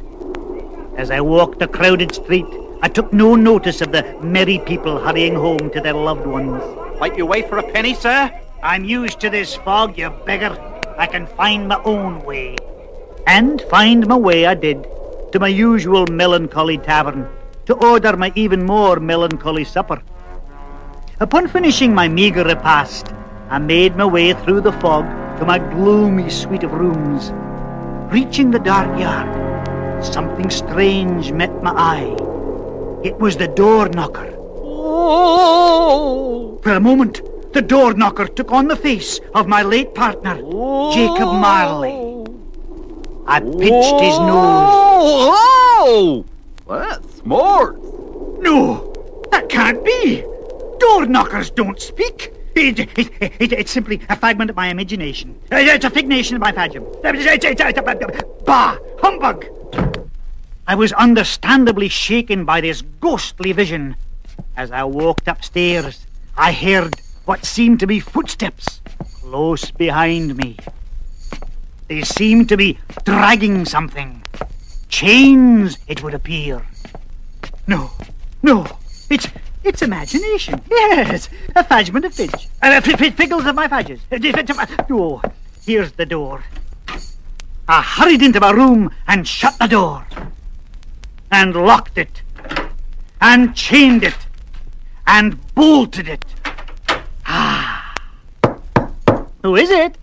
As 0.97 1.11
I 1.11 1.21
walked 1.21 1.59
the 1.59 1.69
crowded 1.69 2.15
street, 2.15 2.47
I 2.83 2.89
took 2.89 3.13
no 3.13 3.35
notice 3.37 3.81
of 3.81 3.93
the 3.93 4.19
merry 4.21 4.59
people 4.59 4.99
hurrying 4.99 5.35
home 5.35 5.71
to 5.71 5.81
their 5.81 5.95
loved 5.95 6.27
ones. 6.27 6.63
Like 7.01 7.17
you 7.17 7.27
way 7.27 7.43
for 7.43 7.59
a 7.59 7.73
penny, 7.73 7.95
sir? 7.95 8.31
I'm 8.63 8.85
used 8.85 9.21
to 9.21 9.31
this 9.31 9.55
fog, 9.55 9.97
you 9.97 10.11
beggar. 10.27 10.57
I 10.99 11.07
can 11.07 11.27
find 11.27 11.69
my 11.69 11.81
own 11.85 12.23
way. 12.25 12.57
And 13.27 13.63
find 13.63 14.07
my 14.07 14.17
way 14.17 14.47
I 14.47 14.55
did 14.55 14.87
to 15.33 15.39
my 15.39 15.49
usual 15.49 16.07
melancholy 16.09 16.79
tavern 16.79 17.29
to 17.67 17.75
order 17.75 18.17
my 18.17 18.33
even 18.35 18.67
more 18.67 19.01
melancholy 19.01 19.65
supper. 19.65 20.03
Upon 21.21 21.47
finishing 21.47 21.95
my 21.95 22.09
meagre 22.09 22.45
repast, 22.45 23.15
I 23.49 23.59
made 23.59 23.97
my 23.97 24.05
way 24.05 24.33
through 24.33 24.63
the 24.63 24.73
fog 24.73 25.07
to 25.39 25.45
my 25.45 25.59
gloomy 25.59 26.29
suite 26.29 26.65
of 26.65 26.73
rooms. 26.73 27.33
Reaching 28.13 28.51
the 28.51 28.59
dark 28.59 29.01
yard, 29.01 30.05
something 30.05 30.51
strange 30.51 31.33
met 31.33 31.63
my 31.63 31.71
eye. 31.71 32.15
It 33.03 33.19
was 33.19 33.39
the 33.39 33.49
door 33.49 33.89
knocker. 33.89 34.37
Oh! 34.61 35.81
For 36.63 36.73
a 36.73 36.81
moment, 36.81 37.23
the 37.55 37.63
door 37.63 37.95
knocker 37.95 38.27
took 38.27 38.53
on 38.53 38.69
the 38.69 38.77
face 38.77 39.19
of 39.35 39.49
my 39.49 39.63
late 39.63 39.95
partner, 39.95 40.35
Jacob 40.93 41.33
Marley. 41.41 42.27
I 43.27 43.41
pinched 43.41 44.01
his 44.05 44.19
nose. 44.19 45.33
Oh! 45.33 46.27
That's 46.69 47.15
smart. 47.15 47.83
No, 48.43 48.93
that 49.31 49.49
can't 49.49 49.83
be. 49.83 50.23
Door 50.81 51.07
knockers 51.07 51.49
don't 51.51 51.81
speak. 51.81 52.31
It, 52.55 52.79
it, 52.79 53.11
it, 53.39 53.53
it's 53.53 53.71
simply 53.71 54.01
a 54.09 54.17
fragment 54.17 54.51
of 54.51 54.57
my 54.57 54.69
imagination. 54.69 55.39
It's 55.51 55.85
a 55.85 55.91
fignation 55.91 56.37
of 56.37 56.43
my 56.43 56.53
it's- 58.11 58.23
Bah! 58.45 58.79
Humbug! 59.01 59.47
I 60.67 60.75
was 60.75 60.93
understandably 60.93 61.89
shaken 61.89 62.45
by 62.45 62.61
this 62.61 62.83
ghostly 63.01 63.53
vision. 63.53 63.97
As 64.57 64.71
I 64.71 64.85
walked 64.85 65.29
upstairs, 65.29 66.07
I 66.37 66.53
heard 66.53 67.01
what 67.25 67.45
seemed 67.45 67.81
to 67.81 67.87
be 67.87 68.01
footsteps 68.01 68.81
close 69.21 69.71
behind 69.71 70.37
me. 70.37 70.57
They 71.89 72.03
seemed 72.03 72.49
to 72.51 72.57
be 72.57 72.79
dragging 73.05 73.65
something. 73.65 74.23
Chains, 74.89 75.79
it 75.89 76.03
would 76.03 76.15
appear. 76.15 76.67
No, 77.67 77.91
no, 78.43 78.67
it's 79.11 79.27
it's 79.65 79.83
imagination. 79.83 80.61
Yes, 80.71 81.29
a 81.55 81.65
fadgement 81.65 82.05
of 82.05 82.15
fidge. 82.15 82.49
Uh, 82.61 82.81
figgles 82.81 83.47
of 83.47 83.55
my 83.55 83.69
fadges. 83.69 84.01
Uh, 84.11 84.85
Oh, 84.91 85.23
here's 85.65 85.93
the 85.93 86.07
door. 86.07 86.45
I 87.69 87.81
hurried 87.83 88.23
into 88.23 88.41
my 88.41 88.51
room 88.51 88.91
and 89.07 89.27
shut 89.27 89.59
the 89.59 89.67
door. 89.67 90.07
And 91.31 91.55
locked 91.55 91.97
it. 91.97 92.23
And 93.21 93.55
chained 93.55 94.03
it. 94.05 94.17
And 95.07 95.39
bolted 95.55 96.09
it. 96.09 96.25
Ah. 97.27 97.95
Who 99.43 99.57
is 99.57 99.71
it? 99.71 99.97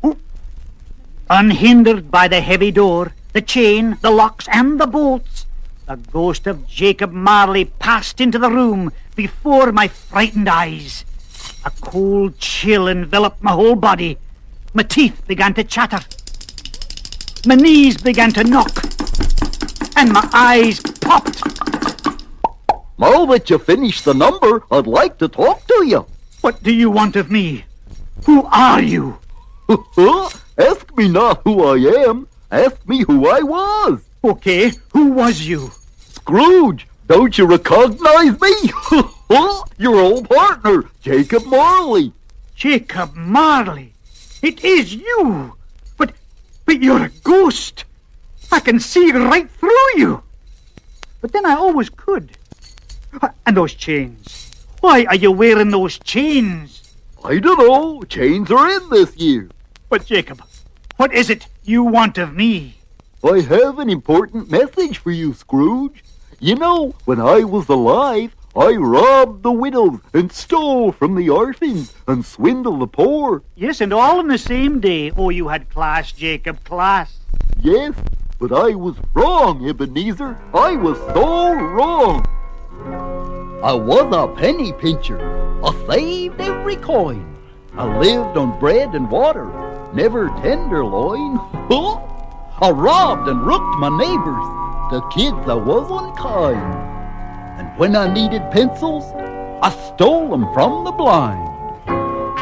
Unhindered 1.29 2.09
by 2.09 2.27
the 2.27 2.41
heavy 2.41 2.71
door, 2.71 3.13
the 3.33 3.41
chain, 3.41 3.97
the 4.01 4.09
locks, 4.09 4.47
and 4.51 4.79
the 4.79 4.87
bolts, 4.87 5.38
the 5.89 5.95
ghost 6.11 6.45
of 6.45 6.67
Jacob 6.67 7.11
Marley 7.11 7.65
passed 7.65 8.21
into 8.21 8.37
the 8.37 8.51
room 8.51 8.91
before 9.15 9.71
my 9.71 9.87
frightened 9.87 10.47
eyes. 10.47 11.03
A 11.65 11.71
cold 11.81 12.37
chill 12.37 12.87
enveloped 12.87 13.41
my 13.41 13.53
whole 13.53 13.75
body. 13.75 14.19
My 14.75 14.83
teeth 14.83 15.25
began 15.25 15.55
to 15.55 15.63
chatter. 15.63 16.01
My 17.47 17.55
knees 17.55 17.97
began 17.97 18.31
to 18.33 18.43
knock. 18.43 18.83
And 19.95 20.13
my 20.13 20.29
eyes 20.31 20.79
popped. 20.79 21.41
Now 22.99 23.25
that 23.25 23.49
you 23.49 23.57
finished 23.57 24.05
the 24.05 24.13
number, 24.13 24.61
I'd 24.69 24.85
like 24.85 25.17
to 25.17 25.27
talk 25.27 25.65
to 25.65 25.87
you. 25.87 26.05
What 26.41 26.61
do 26.61 26.71
you 26.71 26.91
want 26.91 27.15
of 27.15 27.31
me? 27.31 27.65
Who 28.27 28.43
are 28.51 28.83
you? 28.83 29.17
Ask 30.59 30.95
me 30.95 31.09
not 31.09 31.41
who 31.43 31.63
I 31.63 31.77
am. 32.05 32.27
Ask 32.51 32.87
me 32.87 33.05
who 33.07 33.27
I 33.27 33.41
was. 33.41 34.01
Okay, 34.23 34.71
who 34.93 35.13
was 35.13 35.41
you? 35.47 35.71
Scrooge, 36.29 36.85
don't 37.07 37.35
you 37.39 37.47
recognize 37.47 38.39
me? 38.39 38.71
Your 39.79 39.95
old 39.99 40.29
partner, 40.29 40.83
Jacob 41.01 41.43
Marley. 41.47 42.13
Jacob 42.53 43.15
Marley. 43.15 43.93
It 44.43 44.63
is 44.63 44.93
you. 44.93 45.55
But, 45.97 46.13
but 46.67 46.83
you're 46.83 47.05
a 47.05 47.09
ghost. 47.23 47.83
I 48.51 48.59
can 48.59 48.79
see 48.79 49.11
right 49.11 49.49
through 49.49 49.97
you. 49.97 50.21
But 51.19 51.31
then 51.31 51.47
I 51.47 51.55
always 51.55 51.89
could. 51.89 52.37
And 53.47 53.57
those 53.57 53.73
chains. 53.73 54.51
Why 54.81 55.05
are 55.05 55.15
you 55.15 55.31
wearing 55.31 55.71
those 55.71 55.97
chains? 55.97 56.93
I 57.25 57.39
don't 57.39 57.57
know. 57.57 58.03
Chains 58.03 58.51
are 58.51 58.69
in 58.69 58.87
this 58.89 59.17
year. 59.17 59.49
But 59.89 60.05
Jacob, 60.05 60.43
what 60.97 61.11
is 61.11 61.31
it 61.31 61.47
you 61.63 61.83
want 61.83 62.19
of 62.19 62.35
me? 62.35 62.75
I 63.23 63.41
have 63.41 63.79
an 63.79 63.89
important 63.89 64.51
message 64.51 64.99
for 64.99 65.09
you, 65.09 65.33
Scrooge. 65.33 66.03
You 66.41 66.55
know, 66.55 66.95
when 67.03 67.19
I 67.19 67.43
was 67.43 67.67
alive, 67.67 68.33
I 68.55 68.71
robbed 68.75 69.43
the 69.43 69.51
widows 69.51 69.99
and 70.13 70.31
stole 70.31 70.93
from 70.93 71.15
the 71.15 71.29
orphans 71.29 71.93
and 72.07 72.25
swindled 72.25 72.79
the 72.79 72.87
poor. 72.87 73.43
Yes, 73.55 73.81
and 73.81 73.93
all 73.93 74.21
in 74.21 74.27
the 74.27 74.37
same 74.37 74.79
day. 74.79 75.11
Oh, 75.11 75.29
you 75.29 75.49
had 75.49 75.69
class, 75.69 76.13
Jacob, 76.13 76.63
class. 76.63 77.19
Yes, 77.61 77.93
but 78.39 78.53
I 78.53 78.73
was 78.73 78.95
wrong, 79.13 79.67
Ebenezer. 79.67 80.39
I 80.53 80.77
was 80.77 80.97
so 81.13 81.53
wrong. 81.53 82.25
I 83.61 83.73
was 83.73 84.13
a 84.15 84.33
penny 84.39 84.71
pincher. 84.71 85.19
I 85.61 85.87
saved 85.87 86.39
every 86.39 86.77
coin. 86.77 87.35
I 87.73 87.99
lived 87.99 88.37
on 88.37 88.57
bread 88.59 88.95
and 88.95 89.11
water, 89.11 89.45
never 89.93 90.29
tenderloin. 90.41 91.37
Oh 91.69 92.05
I 92.61 92.71
robbed 92.71 93.27
and 93.27 93.45
rooked 93.45 93.77
my 93.77 93.89
neighbors, 93.89 94.68
the 94.89 95.01
kids 95.09 95.37
I 95.47 95.53
was 95.53 95.85
unkind. 95.91 96.59
And 97.59 97.77
when 97.77 97.95
I 97.95 98.11
needed 98.11 98.41
pencils, 98.49 99.03
I 99.61 99.69
stole 99.69 100.29
them 100.29 100.51
from 100.51 100.83
the 100.83 100.91
blind. 100.91 101.47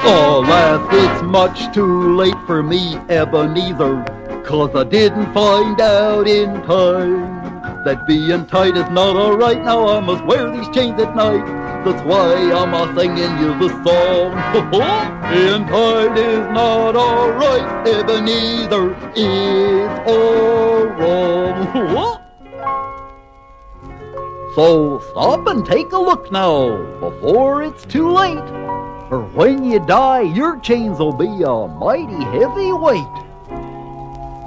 Alas, 0.05 0.87
it's 0.93 1.23
much 1.23 1.73
too 1.73 2.15
late 2.15 2.39
for 2.45 2.63
me, 2.63 2.95
Ebenezer, 3.09 4.01
cause 4.45 4.73
I 4.75 4.85
didn't 4.85 5.33
find 5.33 5.81
out 5.81 6.25
in 6.25 6.61
time 6.63 7.83
that 7.83 8.07
being 8.07 8.45
tight 8.45 8.77
is 8.77 8.89
not 8.91 9.17
alright. 9.17 9.61
Now 9.61 9.89
I 9.89 9.99
must 9.99 10.23
wear 10.23 10.49
these 10.49 10.69
chains 10.69 11.01
at 11.01 11.15
night. 11.17 11.45
That's 11.83 12.01
why 12.03 12.33
I'm 12.53 12.73
a 12.73 12.87
singing 12.95 13.37
you 13.39 13.59
the 13.59 13.69
song. 13.83 14.31
being 15.33 15.67
tight 15.67 16.17
is 16.17 16.47
not 16.53 16.95
alright, 16.95 17.87
Ebenezer 17.87 18.95
is 19.15 19.89
all 20.07 20.85
wrong. 20.85 22.13
so 24.57 24.99
stop 25.11 25.45
and 25.45 25.63
take 25.63 25.91
a 25.91 25.99
look 25.99 26.31
now, 26.31 26.75
before 26.99 27.61
it's 27.61 27.85
too 27.85 28.09
late. 28.09 28.43
For 29.07 29.21
when 29.35 29.63
you 29.63 29.79
die, 29.79 30.21
your 30.21 30.59
chains 30.61 30.97
will 30.97 31.13
be 31.13 31.43
a 31.43 31.67
mighty 31.67 32.23
heavy 32.23 32.73
weight. 32.73 33.17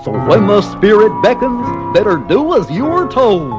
So 0.05 0.11
when 0.27 0.49
the 0.49 0.63
spirit 0.63 1.13
beckons, 1.23 1.95
better 1.95 2.17
do 2.17 2.57
as 2.57 2.69
you 2.73 2.87
are 2.87 3.09
told. 3.09 3.53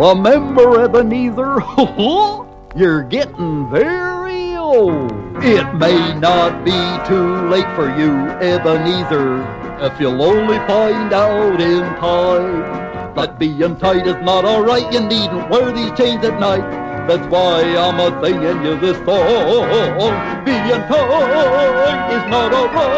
Remember, 0.00 0.80
Ebenezer, 0.84 1.60
you're 2.74 3.02
getting 3.02 3.68
very 3.68 4.56
old. 4.56 5.12
It 5.44 5.70
may 5.74 6.14
not 6.18 6.64
be 6.64 6.72
too 7.06 7.46
late 7.50 7.68
for 7.76 7.94
you, 7.94 8.30
Ebenezer, 8.40 9.42
if 9.84 10.00
you'll 10.00 10.22
only 10.22 10.56
find 10.66 11.12
out 11.12 11.60
in 11.60 11.82
time 11.96 13.03
that 13.16 13.38
being 13.38 13.76
tight 13.76 14.06
is 14.06 14.16
not 14.24 14.44
alright. 14.44 14.92
You 14.92 15.00
needn't 15.00 15.48
wear 15.50 15.72
these 15.72 15.92
chains 15.92 16.24
at 16.24 16.38
night. 16.40 16.62
That's 17.06 17.26
why 17.28 17.62
I'm 17.76 18.00
a 18.00 18.10
singing 18.22 18.64
you 18.64 18.78
this 18.78 18.96
song. 19.04 20.44
Being 20.44 20.82
tight 20.88 22.10
is 22.12 22.24
not 22.30 22.52
alright. 22.54 22.94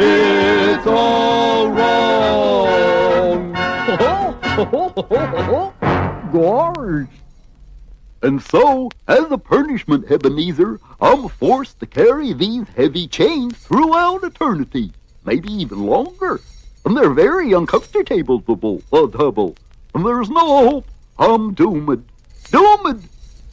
It's 0.00 0.86
all 0.86 1.70
wrong. 1.70 2.08
Gosh. 6.32 7.08
And 8.20 8.42
so, 8.42 8.90
as 9.06 9.30
a 9.30 9.38
punishment, 9.38 10.10
Ebenezer, 10.10 10.80
I'm 11.00 11.28
forced 11.28 11.78
to 11.80 11.86
carry 11.86 12.32
these 12.32 12.66
heavy 12.76 13.06
chains 13.06 13.56
throughout 13.58 14.24
eternity, 14.24 14.92
maybe 15.24 15.52
even 15.52 15.86
longer. 15.86 16.40
And 16.88 16.96
they're 16.96 17.10
very 17.10 17.52
uncomfortable, 17.52 18.38
double. 18.38 19.54
And 19.94 20.06
there's 20.06 20.30
no 20.30 20.70
hope. 20.70 20.86
I'm 21.18 21.52
doomed. 21.52 22.02
Doomed. 22.50 23.06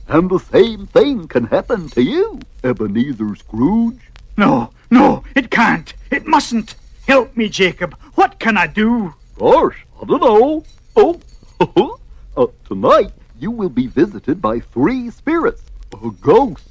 And 0.08 0.30
the 0.30 0.40
same 0.40 0.88
thing 0.88 1.28
can 1.28 1.48
happen 1.48 1.90
to 1.90 2.02
you, 2.02 2.40
Ebenezer 2.64 3.36
Scrooge. 3.36 4.00
No, 4.38 4.70
no, 4.90 5.26
it 5.36 5.52
can't. 5.52 5.94
It 6.10 6.26
mustn't. 6.26 6.76
Help 7.10 7.36
me, 7.36 7.50
Jacob. 7.50 7.98
What 8.14 8.40
can 8.40 8.56
I 8.56 8.68
do? 8.68 9.14
Gosh, 9.38 9.86
I 10.02 10.06
don't 10.06 10.22
know. 10.22 10.64
Oh, 10.96 11.20
uh, 12.38 12.48
tonight 12.66 13.12
you 13.38 13.52
will 13.52 13.68
be 13.68 13.88
visited 13.88 14.42
by 14.42 14.62
three 14.62 15.10
spirits, 15.10 15.62
uh, 15.94 16.08
ghosts. 16.22 16.70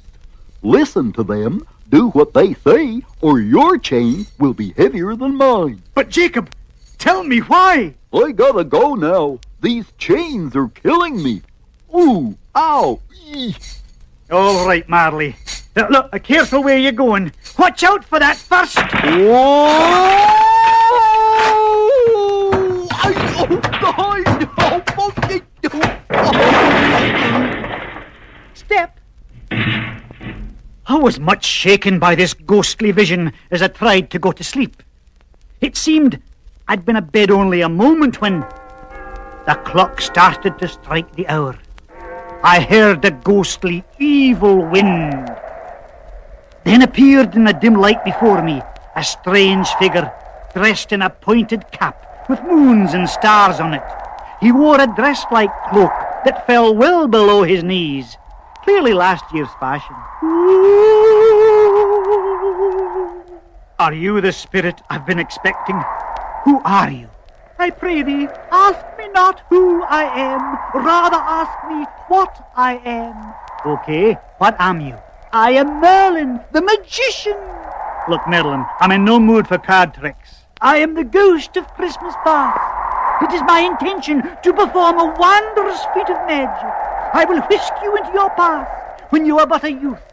Listen 0.63 1.13
to 1.13 1.21
them, 1.21 1.63
do 1.89 2.09
what 2.09 2.33
they 2.33 2.53
say, 2.53 3.03
or 3.21 3.39
your 3.39 3.77
chain 3.77 4.25
will 4.39 4.53
be 4.53 4.71
heavier 4.71 5.15
than 5.15 5.35
mine. 5.35 5.81
But 5.93 6.09
Jacob, 6.09 6.49
tell 7.05 7.23
me 7.23 7.37
why. 7.37 7.93
I 8.11 8.31
gotta 8.31 8.63
go 8.63 8.95
now. 8.95 9.39
These 9.61 9.85
chains 9.99 10.55
are 10.55 10.69
killing 10.69 11.21
me. 11.21 11.43
Ooh, 11.93 12.35
ow, 12.55 12.99
eesh. 13.29 13.77
All 14.31 14.65
right, 14.65 14.89
Marley. 14.89 15.35
Uh, 15.77 15.85
look, 15.91 16.09
uh, 16.11 16.17
careful 16.17 16.63
where 16.63 16.79
you're 16.79 16.91
going. 16.91 17.31
Watch 17.59 17.83
out 17.83 18.03
for 18.03 18.17
that 18.17 18.37
first. 18.37 18.77
Whoa! 18.77 19.67
I, 22.91 23.13
oh, 23.37 23.59
God! 23.83 24.23
Oh, 24.57 24.81
oh, 24.97 25.13
oh, 26.09 26.31
Step. 28.55 28.99
I 30.87 30.97
was 30.97 31.19
much 31.19 31.45
shaken 31.45 31.99
by 31.99 32.15
this 32.15 32.33
ghostly 32.33 32.89
vision 32.91 33.31
as 33.51 33.61
I 33.61 33.67
tried 33.67 34.09
to 34.09 34.17
go 34.17 34.31
to 34.31 34.43
sleep. 34.43 34.81
It 35.61 35.77
seemed 35.77 36.19
I'd 36.67 36.83
been 36.83 36.95
abed 36.95 37.29
only 37.29 37.61
a 37.61 37.69
moment 37.69 38.21
when 38.21 38.39
the 39.45 39.61
clock 39.65 40.01
started 40.01 40.57
to 40.57 40.67
strike 40.67 41.15
the 41.15 41.27
hour. 41.27 41.55
I 42.43 42.59
heard 42.59 43.03
the 43.03 43.11
ghostly, 43.11 43.83
evil 43.99 44.65
wind. 44.65 45.29
Then 46.63 46.81
appeared 46.81 47.35
in 47.35 47.43
the 47.43 47.53
dim 47.53 47.75
light 47.75 48.03
before 48.03 48.41
me 48.41 48.63
a 48.95 49.03
strange 49.03 49.67
figure 49.75 50.11
dressed 50.55 50.91
in 50.91 51.03
a 51.03 51.09
pointed 51.09 51.71
cap 51.71 52.27
with 52.27 52.41
moons 52.43 52.95
and 52.95 53.07
stars 53.07 53.59
on 53.59 53.75
it. 53.75 53.83
He 54.41 54.51
wore 54.51 54.81
a 54.81 54.87
dress-like 54.87 55.51
cloak 55.69 55.93
that 56.25 56.47
fell 56.47 56.73
well 56.73 57.07
below 57.07 57.43
his 57.43 57.63
knees, 57.63 58.17
clearly 58.63 58.93
last 58.93 59.25
year's 59.31 59.53
fashion. 59.59 59.95
Are 63.77 63.93
you 63.93 64.19
the 64.19 64.31
spirit 64.31 64.81
I've 64.89 65.05
been 65.05 65.19
expecting? 65.19 65.79
Who 66.45 66.61
are 66.63 66.91
you? 66.91 67.09
I 67.57 67.71
pray 67.71 68.03
thee, 68.03 68.27
ask 68.51 68.85
me 68.99 69.07
not 69.07 69.41
who 69.49 69.81
I 69.81 70.03
am, 70.03 70.41
rather 70.85 71.17
ask 71.17 71.67
me 71.67 71.85
what 72.07 72.51
I 72.55 72.79
am. 72.85 73.33
Okay, 73.65 74.13
what 74.37 74.55
am 74.59 74.79
you? 74.79 74.95
I 75.33 75.53
am 75.53 75.81
Merlin, 75.81 76.39
the 76.51 76.61
magician. 76.61 77.35
Look, 78.07 78.27
Merlin, 78.27 78.63
I'm 78.79 78.91
in 78.91 79.03
no 79.03 79.19
mood 79.19 79.47
for 79.47 79.57
card 79.57 79.95
tricks. 79.95 80.43
I 80.61 80.77
am 80.77 80.93
the 80.93 81.03
ghost 81.03 81.57
of 81.57 81.67
Christmas 81.73 82.13
past. 82.23 83.23
It 83.23 83.33
is 83.33 83.41
my 83.41 83.61
intention 83.61 84.21
to 84.43 84.53
perform 84.53 84.99
a 84.99 85.15
wondrous 85.17 85.81
feat 85.95 86.09
of 86.11 86.27
magic. 86.27 86.69
I 87.11 87.25
will 87.27 87.41
whisk 87.41 87.73
you 87.81 87.97
into 87.97 88.11
your 88.13 88.29
past 88.31 89.01
when 89.09 89.25
you 89.25 89.39
are 89.39 89.47
but 89.47 89.63
a 89.63 89.71
youth, 89.71 90.03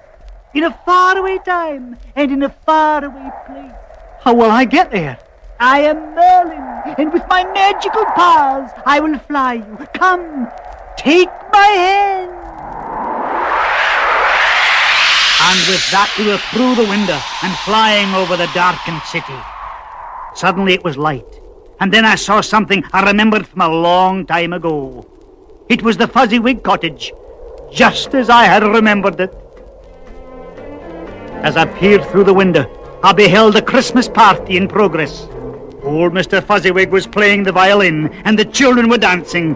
in 0.54 0.64
a 0.64 0.72
faraway 0.86 1.36
time 1.44 1.98
and 2.16 2.32
in 2.32 2.42
a 2.42 2.48
faraway 2.48 3.30
place. 3.46 3.74
How 4.20 4.32
will 4.32 4.50
I 4.50 4.64
get 4.64 4.90
there? 4.90 5.18
I 5.64 5.78
am 5.82 6.16
Merlin, 6.16 6.96
and 6.98 7.12
with 7.12 7.22
my 7.28 7.44
magical 7.54 8.04
powers 8.16 8.68
I 8.84 8.98
will 8.98 9.16
fly 9.20 9.62
you. 9.62 9.86
Come, 9.94 10.48
take 10.98 11.28
my 11.52 11.68
hand. 11.82 12.32
And 15.46 15.58
with 15.70 15.84
that 15.92 16.12
we 16.18 16.26
were 16.26 16.42
through 16.50 16.74
the 16.74 16.90
window 16.90 17.16
and 17.44 17.56
flying 17.58 18.12
over 18.12 18.36
the 18.36 18.50
darkened 18.52 19.02
city. 19.02 19.38
Suddenly 20.34 20.74
it 20.74 20.82
was 20.82 20.96
light, 20.98 21.40
and 21.78 21.92
then 21.92 22.04
I 22.04 22.16
saw 22.16 22.40
something 22.40 22.82
I 22.92 23.06
remembered 23.06 23.46
from 23.46 23.60
a 23.60 23.68
long 23.68 24.26
time 24.26 24.52
ago. 24.52 25.06
It 25.68 25.84
was 25.84 25.96
the 25.96 26.08
Fezziwig 26.08 26.64
cottage, 26.64 27.12
just 27.70 28.16
as 28.16 28.28
I 28.30 28.46
had 28.46 28.64
remembered 28.64 29.20
it. 29.20 29.32
As 31.46 31.56
I 31.56 31.66
peered 31.66 32.04
through 32.06 32.24
the 32.24 32.34
window, 32.34 32.66
I 33.04 33.12
beheld 33.12 33.54
a 33.54 33.62
Christmas 33.62 34.08
party 34.08 34.56
in 34.56 34.66
progress. 34.66 35.28
Old 35.84 36.12
Mr. 36.12 36.40
Fezziwig 36.40 36.90
was 36.90 37.08
playing 37.08 37.42
the 37.42 37.50
violin, 37.50 38.08
and 38.24 38.38
the 38.38 38.44
children 38.44 38.88
were 38.88 38.98
dancing. 38.98 39.54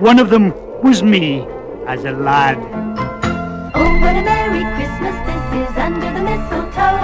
One 0.00 0.18
of 0.18 0.28
them 0.28 0.52
was 0.82 1.04
me, 1.04 1.46
as 1.86 2.04
a 2.04 2.10
lad. 2.10 2.58
Oh, 3.76 4.00
what 4.00 4.16
a 4.16 4.22
merry 4.22 4.64
Christmas 4.74 5.14
this 5.24 5.70
is 5.70 5.76
under 5.78 6.12
the 6.12 6.20
mistletoe. 6.20 6.98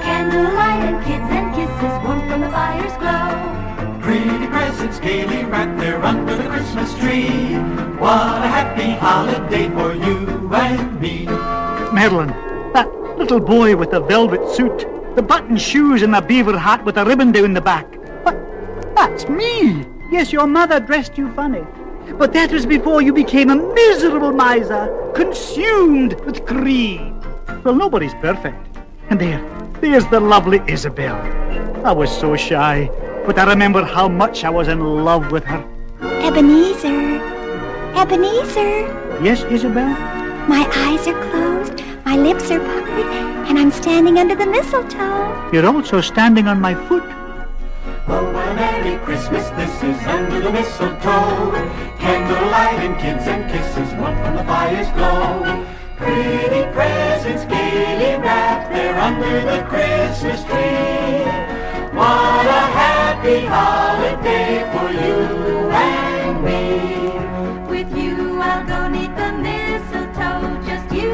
Candlelight 0.00 0.84
and 0.88 1.04
kids 1.04 1.28
and 1.28 1.54
kisses 1.54 1.94
warm 2.02 2.20
from 2.30 2.40
the 2.40 2.48
fire's 2.48 2.96
glow. 2.96 4.00
Pretty 4.00 4.46
presents 4.46 4.98
gaily 5.00 5.44
wrapped 5.44 5.78
there 5.78 6.02
under 6.02 6.34
the 6.34 6.48
Christmas 6.48 6.98
tree. 6.98 7.56
What 8.00 8.42
a 8.42 8.48
happy 8.48 8.92
holiday 8.92 9.68
for 9.68 9.92
you 9.92 10.50
and 10.54 10.98
me. 10.98 11.26
Madeline, 11.92 12.28
that 12.72 12.88
little 13.18 13.40
boy 13.40 13.76
with 13.76 13.90
the 13.90 14.00
velvet 14.00 14.48
suit, 14.54 14.86
the 15.14 15.22
button 15.22 15.56
shoes 15.56 16.02
and 16.02 16.14
the 16.14 16.20
beaver 16.20 16.58
hat 16.58 16.84
with 16.84 16.96
a 16.96 17.04
ribbon 17.04 17.32
down 17.32 17.54
the 17.54 17.60
back. 17.60 17.86
But 18.24 18.36
that's 18.94 19.28
me. 19.28 19.84
Yes, 20.10 20.32
your 20.32 20.46
mother 20.46 20.80
dressed 20.80 21.18
you 21.18 21.30
funny. 21.32 21.64
But 22.16 22.32
that 22.32 22.50
was 22.52 22.64
before 22.64 23.02
you 23.02 23.12
became 23.12 23.50
a 23.50 23.56
miserable 23.56 24.32
miser, 24.32 24.88
consumed 25.14 26.18
with 26.24 26.46
greed. 26.46 27.12
Well, 27.64 27.74
nobody's 27.74 28.14
perfect. 28.14 28.56
And 29.10 29.20
there, 29.20 29.40
there's 29.80 30.06
the 30.06 30.20
lovely 30.20 30.60
Isabel. 30.66 31.16
I 31.84 31.92
was 31.92 32.10
so 32.10 32.36
shy, 32.36 32.90
but 33.26 33.38
I 33.38 33.44
remember 33.44 33.84
how 33.84 34.08
much 34.08 34.44
I 34.44 34.50
was 34.50 34.68
in 34.68 34.80
love 34.80 35.30
with 35.30 35.44
her. 35.44 35.62
Ebenezer. 36.00 37.20
Ebenezer. 37.94 38.86
Yes, 39.22 39.42
Isabel? 39.44 39.88
My 40.48 40.66
eyes 40.74 41.06
are 41.06 41.20
closed, 41.30 41.47
my 42.08 42.16
lips 42.16 42.50
are 42.50 42.58
puckered, 42.58 43.04
and 43.48 43.58
I'm 43.58 43.70
standing 43.70 44.18
under 44.18 44.34
the 44.34 44.46
mistletoe. 44.46 45.50
You're 45.52 45.66
also 45.66 46.00
standing 46.00 46.48
on 46.48 46.58
my 46.58 46.74
foot. 46.86 47.04
Oh, 48.06 48.32
what 48.32 48.48
a 48.48 48.54
merry 48.54 48.96
Christmas 49.04 49.46
this 49.50 49.74
is 49.82 50.00
under 50.06 50.40
the 50.40 50.50
mistletoe. 50.50 51.52
Candlelight 51.98 52.80
and 52.86 52.96
kids 52.98 53.26
and 53.28 53.42
kisses 53.50 53.92
warm 54.00 54.16
from 54.22 54.36
the 54.36 54.44
fire's 54.44 54.90
glow. 54.96 55.66
Pretty 55.98 56.62
presents 56.72 57.44
gaily 57.44 58.14
wrapped 58.24 58.72
there 58.72 58.98
under 59.08 59.34
the 59.50 59.58
Christmas 59.68 60.40
tree. 60.44 61.28
What 61.98 62.46
a 62.60 62.64
happy 62.82 63.44
holiday 63.44 64.64
for 64.72 64.88
you 65.02 65.18
and 65.70 66.42
me. 66.42 66.97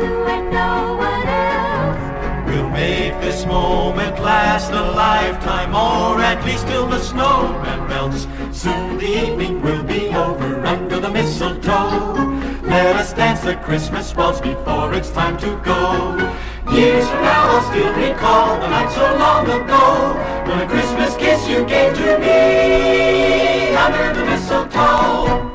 And 0.05 0.51
no 0.51 0.97
one 0.97 1.27
else. 1.27 2.49
We'll 2.49 2.71
make 2.71 3.21
this 3.21 3.47
moment 3.47 4.21
last 4.21 4.71
a 4.71 4.83
lifetime, 4.93 5.75
or 5.75 6.21
at 6.21 6.45
least 6.45 6.67
till 6.67 6.87
the 6.87 7.01
snowman 7.01 7.89
melts. 7.89 8.27
Soon 8.53 8.99
the 8.99 9.07
evening 9.07 9.63
will 9.63 9.83
be 9.83 10.09
over 10.09 10.65
under 10.65 11.01
the 11.01 11.11
mistletoe. 11.11 12.15
Let 12.63 12.97
us 12.97 13.13
dance 13.13 13.41
the 13.41 13.57
Christmas 13.57 14.15
waltz 14.15 14.41
before 14.41 14.95
it's 14.95 15.11
time 15.11 15.37
to 15.39 15.57
go. 15.65 16.17
Years 16.73 17.07
from 17.09 17.23
now 17.23 17.49
I'll 17.51 17.63
still 17.71 17.93
recall 17.93 18.59
the 18.61 18.69
night 18.69 18.91
so 18.93 19.17
long 19.17 19.45
ago 19.47 20.15
when 20.49 20.61
a 20.61 20.67
Christmas 20.67 21.15
kiss 21.17 21.47
you 21.47 21.65
gave 21.67 21.95
to 21.95 22.19
me 22.19 23.75
under 23.77 24.19
the 24.19 24.25
mistletoe. 24.27 25.54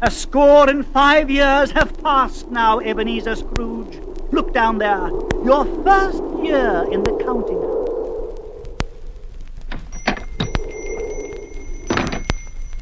A 0.00 0.12
score 0.12 0.70
and 0.70 0.86
five 0.86 1.28
years 1.28 1.72
have 1.72 2.00
passed 2.00 2.48
now, 2.52 2.78
Ebenezer 2.78 3.34
Scrooge. 3.34 3.98
Look 4.30 4.54
down 4.54 4.78
there. 4.78 5.08
Your 5.44 5.64
first 5.82 6.22
year 6.40 6.86
in 6.92 7.02
the 7.02 7.18
counting 7.24 7.58
house. 7.58 7.88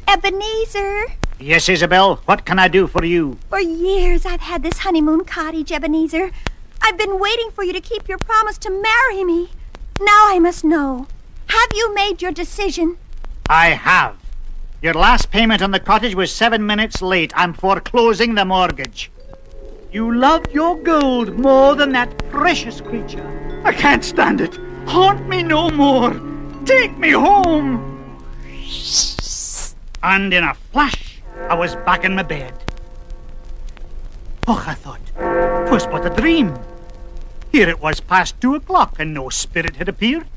Ebenezer. 0.07 1.05
Yes, 1.39 1.67
Isabel, 1.67 2.17
what 2.25 2.45
can 2.45 2.59
I 2.59 2.67
do 2.67 2.85
for 2.85 3.03
you? 3.03 3.39
For 3.49 3.59
years 3.59 4.23
I've 4.23 4.41
had 4.41 4.61
this 4.61 4.79
honeymoon 4.79 5.25
cottage, 5.25 5.71
Ebenezer. 5.71 6.29
I've 6.83 6.99
been 6.99 7.19
waiting 7.19 7.49
for 7.49 7.63
you 7.63 7.73
to 7.73 7.81
keep 7.81 8.07
your 8.07 8.19
promise 8.19 8.59
to 8.59 8.69
marry 8.69 9.23
me. 9.23 9.49
Now 9.99 10.29
I 10.29 10.37
must 10.39 10.63
know. 10.63 11.07
Have 11.47 11.69
you 11.73 11.95
made 11.95 12.21
your 12.21 12.31
decision? 12.31 12.97
I 13.49 13.69
have. 13.69 14.17
Your 14.87 14.93
last 14.93 15.31
payment 15.31 15.61
on 15.61 15.71
the 15.71 15.81
cottage 15.81 16.15
was 16.15 16.33
seven 16.33 16.65
minutes 16.65 17.01
late. 17.01 17.33
I'm 17.35 17.51
foreclosing 17.53 18.35
the 18.35 18.45
mortgage. 18.45 19.11
You 19.91 20.15
loved 20.15 20.53
your 20.53 20.77
gold 20.77 21.37
more 21.37 21.75
than 21.75 21.91
that 21.91 22.17
precious 22.29 22.79
creature. 22.79 23.61
I 23.65 23.73
can't 23.73 24.05
stand 24.05 24.39
it. 24.39 24.57
Haunt 24.85 25.27
me 25.27 25.43
no 25.43 25.69
more. 25.71 26.13
Take 26.63 26.97
me 26.97 27.09
home. 27.09 28.23
And 30.03 30.33
in 30.33 30.45
a 30.45 30.53
flash, 30.53 31.21
I 31.49 31.55
was 31.55 31.75
back 31.75 32.05
in 32.05 32.15
my 32.15 32.23
bed. 32.23 32.53
Oh, 34.47 34.63
I 34.65 34.73
thought, 34.73 35.01
'twas 35.67 35.85
but 35.85 36.05
a 36.05 36.15
dream. 36.15 36.57
Here 37.51 37.67
it 37.67 37.81
was 37.81 37.99
past 37.99 38.39
two 38.39 38.55
o'clock, 38.55 38.95
and 38.99 39.13
no 39.13 39.27
spirit 39.27 39.75
had 39.75 39.89
appeared. 39.89 40.27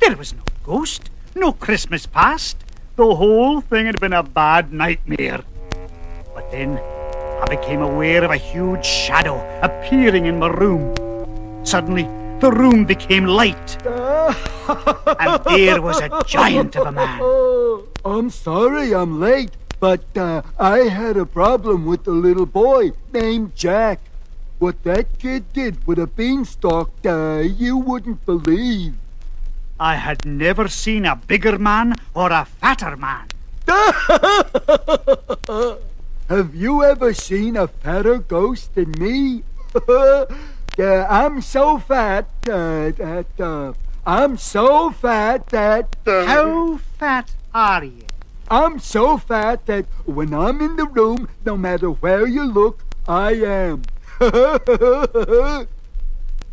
There 0.00 0.16
was 0.16 0.32
no 0.32 0.44
ghost, 0.64 1.10
no 1.34 1.52
Christmas 1.52 2.06
past. 2.06 2.61
The 2.94 3.14
whole 3.14 3.62
thing 3.62 3.86
had 3.86 3.98
been 4.00 4.12
a 4.12 4.22
bad 4.22 4.70
nightmare. 4.70 5.40
But 6.34 6.50
then 6.50 6.78
I 7.42 7.46
became 7.48 7.80
aware 7.80 8.22
of 8.22 8.30
a 8.30 8.36
huge 8.36 8.84
shadow 8.84 9.40
appearing 9.62 10.26
in 10.26 10.38
my 10.38 10.48
room. 10.48 10.94
Suddenly, 11.64 12.02
the 12.40 12.52
room 12.52 12.84
became 12.84 13.24
light. 13.24 13.78
and 13.86 15.44
there 15.44 15.80
was 15.80 16.00
a 16.00 16.22
giant 16.26 16.76
of 16.76 16.86
a 16.88 16.92
man. 16.92 17.18
I'm 18.04 18.28
sorry 18.28 18.94
I'm 18.94 19.18
late, 19.18 19.52
but 19.80 20.04
uh, 20.14 20.42
I 20.58 20.80
had 20.80 21.16
a 21.16 21.24
problem 21.24 21.86
with 21.86 22.06
a 22.06 22.10
little 22.10 22.46
boy 22.46 22.92
named 23.10 23.56
Jack. 23.56 24.00
What 24.58 24.82
that 24.84 25.18
kid 25.18 25.50
did 25.54 25.86
with 25.86 25.98
a 25.98 26.06
beanstalk, 26.06 26.90
uh, 27.06 27.38
you 27.38 27.78
wouldn't 27.78 28.26
believe. 28.26 28.96
I 29.82 29.96
had 29.96 30.24
never 30.24 30.68
seen 30.68 31.04
a 31.04 31.16
bigger 31.16 31.58
man 31.58 31.96
or 32.14 32.30
a 32.30 32.44
fatter 32.44 32.96
man. 32.96 33.26
Have 36.28 36.54
you 36.54 36.84
ever 36.84 37.12
seen 37.12 37.56
a 37.56 37.66
fatter 37.66 38.18
ghost 38.18 38.76
than 38.76 38.92
me? 38.92 39.42
yeah, 40.78 41.08
I'm 41.10 41.40
so 41.40 41.78
fat 41.78 42.28
uh, 42.46 42.92
that 42.92 43.26
uh, 43.40 43.72
I'm 44.06 44.36
so 44.36 44.92
fat 44.92 45.48
that. 45.48 45.96
Uh, 46.06 46.26
How 46.26 46.76
fat 46.76 47.34
are 47.52 47.82
you? 47.82 48.06
I'm 48.48 48.78
so 48.78 49.18
fat 49.18 49.66
that 49.66 49.86
when 50.04 50.32
I'm 50.32 50.60
in 50.60 50.76
the 50.76 50.86
room, 50.86 51.28
no 51.44 51.56
matter 51.56 51.88
where 51.88 52.28
you 52.28 52.44
look, 52.44 52.84
I 53.08 53.32
am. 53.32 53.82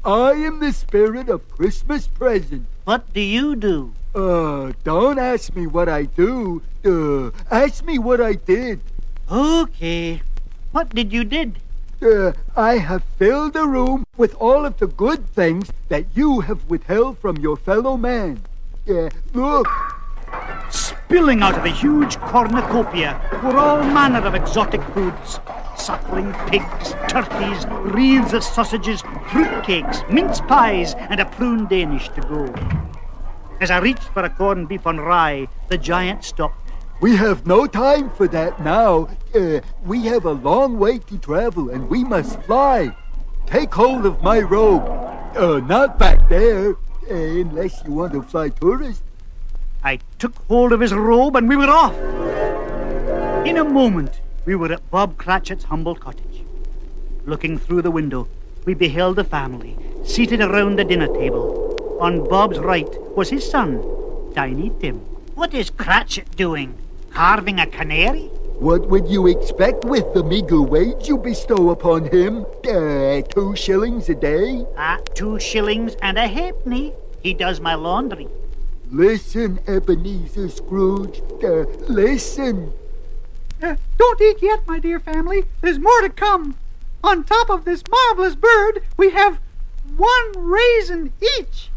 I 0.05 0.31
am 0.31 0.59
the 0.59 0.71
spirit 0.71 1.27
of 1.27 1.47
Christmas 1.51 2.07
present. 2.07 2.65
What 2.85 3.13
do 3.13 3.19
you 3.19 3.55
do? 3.55 3.93
Uh, 4.15 4.71
don't 4.83 5.19
ask 5.19 5.53
me 5.55 5.67
what 5.67 5.89
I 5.89 6.03
do. 6.03 6.61
Uh, 6.85 7.31
ask 7.51 7.83
me 7.83 7.99
what 7.99 8.21
I 8.21 8.33
did. 8.33 8.79
Okay. 9.29 10.21
What 10.71 10.89
did 10.95 11.11
you 11.11 11.23
did? 11.23 11.59
Uh, 12.01 12.31
I 12.55 12.77
have 12.77 13.03
filled 13.17 13.53
the 13.53 13.67
room 13.67 14.05
with 14.15 14.33
all 14.35 14.65
of 14.65 14.77
the 14.79 14.87
good 14.87 15.27
things 15.35 15.69
that 15.89 16.05
you 16.15 16.39
have 16.41 16.69
withheld 16.69 17.17
from 17.19 17.37
your 17.37 17.57
fellow 17.57 17.97
man. 17.97 18.41
Yeah, 18.85 19.09
look. 19.33 19.67
Spilling 21.09 21.41
out 21.41 21.57
of 21.57 21.63
the 21.63 21.71
huge 21.71 22.17
cornucopia 22.17 23.19
were 23.43 23.57
all 23.57 23.81
manner 23.83 24.19
of 24.19 24.35
exotic 24.35 24.83
foods. 24.93 25.39
Suckling 25.75 26.31
pigs, 26.49 26.93
turkeys, 27.07 27.65
wreaths 27.67 28.33
of 28.33 28.43
sausages, 28.43 29.01
fruitcakes, 29.01 30.07
mince 30.07 30.39
pies, 30.41 30.93
and 30.93 31.19
a 31.19 31.25
prune 31.25 31.65
Danish 31.65 32.09
to 32.09 32.21
go. 32.21 32.53
As 33.59 33.71
I 33.71 33.79
reached 33.79 34.03
for 34.03 34.21
a 34.21 34.29
corned 34.29 34.67
beef 34.69 34.85
on 34.85 34.99
rye, 34.99 35.47
the 35.67 35.79
giant 35.79 36.23
stopped. 36.23 36.71
We 37.01 37.15
have 37.15 37.47
no 37.47 37.65
time 37.65 38.11
for 38.11 38.27
that 38.27 38.61
now. 38.61 39.09
Uh, 39.33 39.61
we 39.83 40.03
have 40.05 40.25
a 40.25 40.33
long 40.33 40.77
way 40.77 40.99
to 40.99 41.17
travel 41.17 41.71
and 41.71 41.89
we 41.89 42.03
must 42.03 42.39
fly. 42.43 42.95
Take 43.47 43.73
hold 43.73 44.05
of 44.05 44.21
my 44.21 44.41
robe. 44.41 44.87
Uh, 45.35 45.59
not 45.61 45.97
back 45.97 46.29
there, 46.29 46.73
uh, 47.09 47.15
unless 47.15 47.81
you 47.83 47.93
want 47.93 48.13
to 48.13 48.21
fly 48.21 48.49
tourist. 48.49 49.01
I 49.83 49.99
took 50.17 50.35
hold 50.47 50.73
of 50.73 50.81
his 50.81 50.93
robe 50.93 51.35
and 51.35 51.47
we 51.47 51.55
were 51.55 51.69
off. 51.69 51.95
In 53.45 53.57
a 53.57 53.63
moment, 53.63 54.19
we 54.45 54.55
were 54.55 54.71
at 54.73 54.89
Bob 54.91 55.17
Cratchit's 55.17 55.63
humble 55.65 55.95
cottage. 55.95 56.43
Looking 57.25 57.57
through 57.57 57.83
the 57.83 57.91
window, 57.91 58.27
we 58.65 58.73
beheld 58.73 59.15
the 59.15 59.23
family 59.23 59.77
seated 60.03 60.41
around 60.41 60.77
the 60.77 60.83
dinner 60.83 61.07
table. 61.07 61.75
On 62.01 62.27
Bob's 62.27 62.59
right 62.59 62.89
was 63.15 63.29
his 63.29 63.49
son, 63.49 63.81
Tiny 64.33 64.71
Tim. 64.79 64.97
What 65.35 65.53
is 65.53 65.69
Cratchit 65.69 66.35
doing? 66.35 66.77
Carving 67.11 67.59
a 67.59 67.67
canary? 67.67 68.27
What 68.59 68.89
would 68.89 69.07
you 69.07 69.27
expect 69.27 69.85
with 69.85 70.13
the 70.13 70.23
meager 70.23 70.61
wage 70.61 71.07
you 71.07 71.17
bestow 71.17 71.69
upon 71.69 72.05
him? 72.05 72.45
Uh, 72.67 73.21
two 73.21 73.55
shillings 73.55 74.09
a 74.09 74.15
day? 74.15 74.65
Ah, 74.77 74.99
two 75.13 75.39
shillings 75.39 75.95
and 76.01 76.17
a 76.17 76.27
halfpenny. 76.27 76.93
He 77.21 77.33
does 77.33 77.61
my 77.61 77.75
laundry. 77.75 78.27
Listen, 78.91 79.59
Ebenezer 79.67 80.49
Scrooge. 80.49 81.21
Uh, 81.43 81.65
listen. 81.87 82.73
Uh, 83.61 83.75
don't 83.99 84.21
eat 84.21 84.41
yet, 84.41 84.65
my 84.67 84.79
dear 84.79 84.99
family. 84.99 85.45
There's 85.61 85.77
more 85.77 86.01
to 86.01 86.09
come. 86.09 86.55
On 87.03 87.23
top 87.23 87.51
of 87.51 87.65
this 87.65 87.83
marvelous 87.89 88.35
bird, 88.35 88.81
we 88.97 89.11
have 89.11 89.39
one 89.95 90.31
raisin 90.35 91.13
each. 91.21 91.69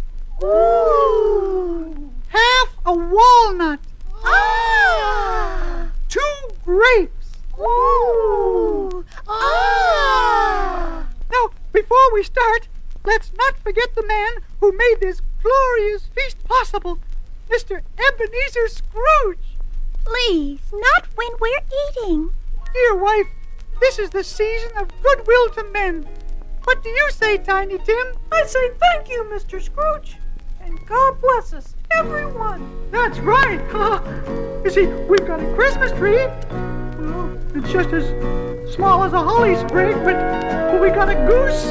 Ooh. 0.43 2.11
Half 2.29 2.77
a 2.87 2.95
walnut. 2.95 3.81
Ah. 4.25 5.89
Two 6.09 6.49
grapes. 6.65 7.33
Ooh. 7.59 9.05
Ah. 9.29 11.07
Now, 11.31 11.51
before 11.73 12.15
we 12.15 12.23
start, 12.23 12.69
let's 13.05 13.33
not 13.37 13.59
forget 13.59 13.95
the 13.95 14.07
man 14.07 14.31
who 14.61 14.73
made 14.73 14.97
this 15.01 15.21
glorious 15.43 16.07
feast 16.07 16.43
possible, 16.45 16.99
Mr. 17.51 17.83
Ebenezer 17.99 18.69
Scrooge. 18.69 19.57
Please, 20.05 20.61
not 20.73 21.07
when 21.15 21.31
we're 21.41 21.61
eating. 21.89 22.31
Dear 22.73 22.97
wife, 22.97 23.27
this 23.81 23.99
is 23.99 24.11
the 24.11 24.25
season 24.25 24.71
of 24.77 24.91
goodwill 25.03 25.51
to 25.51 25.65
men. 25.73 26.07
What 26.65 26.83
do 26.83 26.89
you 26.89 27.11
say, 27.11 27.39
Tiny 27.39 27.79
Tim? 27.79 28.07
I 28.31 28.45
say 28.47 28.71
thank 28.79 29.09
you, 29.09 29.25
Mr. 29.25 29.61
Scrooge. 29.61 30.17
And 30.61 30.79
God 30.87 31.21
bless 31.21 31.53
us, 31.53 31.75
everyone. 31.91 32.91
That's 32.91 33.19
right. 33.19 33.61
you 34.65 34.71
see, 34.71 34.87
we've 34.87 35.27
got 35.27 35.41
a 35.43 35.55
Christmas 35.55 35.91
tree. 35.93 36.27
Well, 37.01 37.37
it's 37.55 37.73
just 37.73 37.91
as 37.91 38.75
small 38.75 39.03
as 39.03 39.13
a 39.13 39.21
holly 39.21 39.57
sprig, 39.57 39.97
but, 40.05 40.15
but 40.71 40.81
we 40.81 40.89
got 40.91 41.09
a 41.09 41.15
goose. 41.15 41.67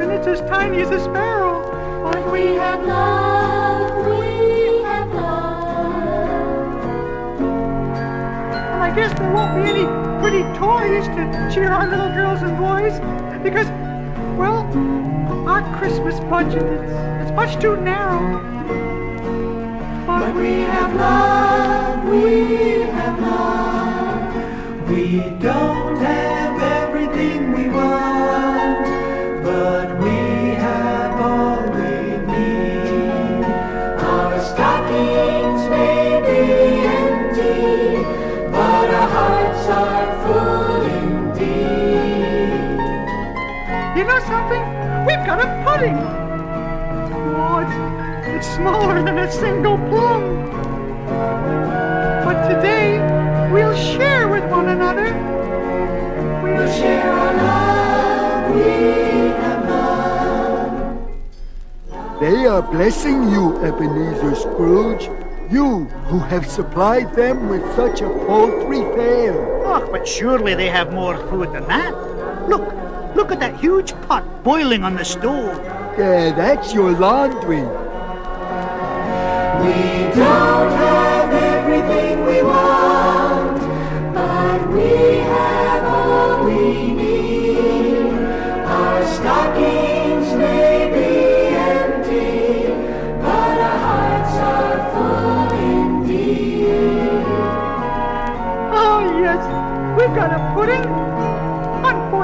And 0.00 0.10
it's 0.12 0.26
as 0.26 0.40
tiny 0.48 0.80
as 0.82 0.90
a 0.90 1.00
sparrow. 1.00 1.69
But 2.02 2.32
we 2.32 2.54
have 2.56 2.84
love, 2.86 4.06
we 4.06 4.82
have 4.82 5.12
love. 5.14 6.74
And 8.52 8.82
I 8.82 8.94
guess 8.94 9.18
there 9.18 9.32
won't 9.32 9.54
be 9.56 9.70
any 9.70 9.86
pretty 10.20 10.42
toys 10.58 11.06
to 11.08 11.50
cheer 11.52 11.70
our 11.70 11.88
little 11.88 12.08
girls 12.08 12.42
and 12.42 12.56
boys 12.58 13.00
because, 13.42 13.68
well, 14.38 14.66
our 15.48 15.62
Christmas 15.78 16.18
budget 16.20 16.62
is 16.62 17.10
it's 17.30 17.36
much 17.36 17.60
too 17.60 17.76
narrow. 17.76 18.40
But, 20.06 20.20
but 20.20 20.34
we 20.34 20.62
have 20.62 20.94
love, 20.96 22.08
we 22.08 22.80
have 22.80 23.20
love. 23.20 24.90
We 24.90 25.20
don't 25.38 25.96
have 25.98 26.60
everything 26.60 27.52
we 27.52 27.68
want, 27.68 28.84
but 29.44 29.98
we 30.02 30.19
got 45.30 45.46
a 45.46 45.48
pudding. 45.64 45.98
Oh, 47.38 47.62
it's, 47.62 47.76
it's 48.28 48.56
smaller 48.56 49.00
than 49.02 49.16
a 49.18 49.30
single 49.30 49.76
plum. 49.76 50.22
But 52.24 52.48
today, 52.48 52.98
we'll 53.52 53.76
share 53.76 54.26
with 54.26 54.44
one 54.50 54.70
another. 54.70 55.12
We'll 56.42 56.72
share 56.72 57.12
our 57.12 57.34
love, 57.36 58.54
we 58.56 58.62
have 59.42 59.68
love. 59.68 61.10
They 62.20 62.46
are 62.46 62.62
blessing 62.62 63.30
you, 63.30 63.56
Ebenezer 63.64 64.34
Scrooge. 64.34 65.08
You 65.48 65.84
who 66.10 66.18
have 66.18 66.46
supplied 66.50 67.14
them 67.14 67.48
with 67.48 67.62
such 67.76 68.00
a 68.00 68.08
paltry 68.26 68.80
fare. 68.96 69.64
Oh, 69.64 69.88
but 69.92 70.08
surely 70.08 70.54
they 70.56 70.68
have 70.68 70.92
more 70.92 71.16
food 71.28 71.52
than 71.52 71.66
that. 71.68 72.48
Look, 72.48 72.79
look 73.14 73.32
at 73.32 73.40
that 73.40 73.58
huge 73.58 73.92
pot 74.02 74.24
boiling 74.44 74.84
on 74.84 74.96
the 74.96 75.04
stove. 75.04 75.56
Yeah, 75.98 76.32
that's 76.32 76.72
your 76.72 76.92
laundry. 76.92 77.62
We 79.60 80.14
don't 80.14 80.89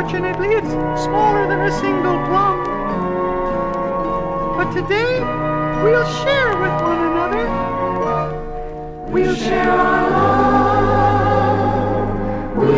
Unfortunately, 0.07 0.51
it's 0.51 0.69
smaller 1.03 1.49
than 1.49 1.63
a 1.63 1.71
single 1.81 2.17
plum. 2.27 2.63
But 4.57 4.73
today, 4.73 5.19
we'll 5.83 6.07
share 6.23 6.57
with 6.61 6.81
one 6.81 7.03
another. 7.11 7.49
We'll 9.11 9.35
share 9.35 9.69
our 9.69 10.11
love. 10.13 11.59
We 12.57 12.71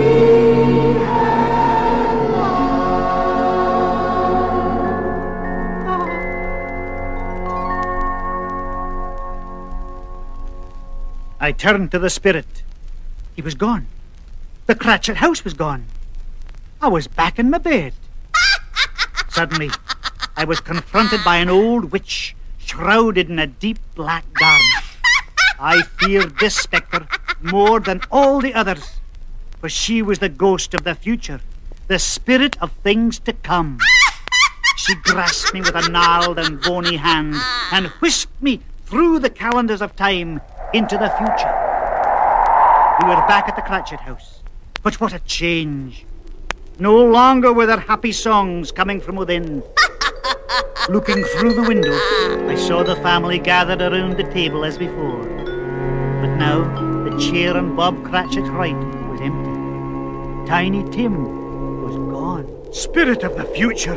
have 1.04 2.30
love. 2.30 2.68
I 11.38 11.52
turned 11.52 11.90
to 11.90 11.98
the 11.98 12.08
spirit. 12.08 12.62
He 13.36 13.42
was 13.42 13.54
gone. 13.54 13.86
The 14.64 14.74
Cratchit 14.74 15.16
house 15.16 15.44
was 15.44 15.52
gone. 15.52 15.84
I 16.80 16.86
was 16.86 17.08
back 17.08 17.40
in 17.40 17.50
my 17.50 17.58
bed. 17.58 17.92
Suddenly, 19.30 19.70
I 20.36 20.44
was 20.44 20.60
confronted 20.60 21.24
by 21.24 21.38
an 21.38 21.50
old 21.50 21.90
witch 21.90 22.36
shrouded 22.58 23.28
in 23.28 23.40
a 23.40 23.48
deep 23.48 23.78
black 23.96 24.24
garment. 24.34 24.84
I 25.58 25.82
feared 25.98 26.38
this 26.38 26.54
spectre 26.54 27.08
more 27.42 27.80
than 27.80 28.02
all 28.12 28.40
the 28.40 28.54
others, 28.54 29.00
for 29.58 29.68
she 29.68 30.02
was 30.02 30.20
the 30.20 30.28
ghost 30.28 30.72
of 30.72 30.84
the 30.84 30.94
future, 30.94 31.40
the 31.88 31.98
spirit 31.98 32.56
of 32.62 32.70
things 32.84 33.18
to 33.20 33.32
come. 33.32 33.80
She 34.76 34.94
grasped 34.94 35.52
me 35.52 35.60
with 35.60 35.74
a 35.74 35.88
gnarled 35.88 36.38
and 36.38 36.60
bony 36.62 36.96
hand 36.96 37.34
and 37.72 37.88
whisked 38.00 38.40
me 38.40 38.60
through 38.86 39.18
the 39.18 39.30
calendars 39.30 39.82
of 39.82 39.96
time 39.96 40.40
into 40.72 40.96
the 40.96 41.10
future. 41.10 41.54
We 43.00 43.08
were 43.08 43.26
back 43.26 43.48
at 43.48 43.56
the 43.56 43.62
Cratchit 43.62 44.00
house. 44.00 44.42
But 44.84 45.00
what 45.00 45.12
a 45.12 45.18
change! 45.18 46.06
No 46.80 47.04
longer 47.04 47.52
were 47.52 47.66
there 47.66 47.80
happy 47.80 48.12
songs 48.12 48.70
coming 48.70 49.00
from 49.00 49.16
within. 49.16 49.64
Looking 50.88 51.24
through 51.24 51.54
the 51.54 51.62
window, 51.62 51.92
I 52.48 52.54
saw 52.54 52.84
the 52.84 52.94
family 52.96 53.40
gathered 53.40 53.82
around 53.82 54.16
the 54.16 54.22
table 54.22 54.64
as 54.64 54.78
before. 54.78 55.24
But 55.24 56.36
now 56.36 56.62
the 57.02 57.18
chair 57.18 57.56
on 57.56 57.74
Bob 57.74 58.04
Cratchit's 58.04 58.48
right 58.50 58.76
was 59.10 59.20
empty. 59.20 60.48
Tiny 60.48 60.88
Tim 60.90 61.82
was 61.82 61.96
gone. 61.96 62.72
Spirit 62.72 63.24
of 63.24 63.36
the 63.36 63.44
future! 63.46 63.96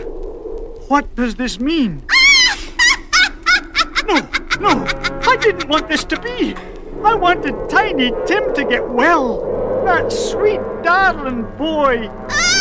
What 0.88 1.16
does 1.16 1.36
this 1.36 1.60
mean? 1.60 2.02
no, 4.08 4.28
no, 4.60 4.88
I 5.28 5.38
didn't 5.40 5.70
want 5.70 5.88
this 5.88 6.04
to 6.06 6.20
be. 6.20 6.56
I 7.04 7.14
wanted 7.14 7.70
Tiny 7.70 8.12
Tim 8.26 8.56
to 8.56 8.66
get 8.66 8.90
well. 8.90 9.84
That 9.86 10.12
sweet, 10.12 10.62
darling 10.82 11.44
boy. 11.58 12.10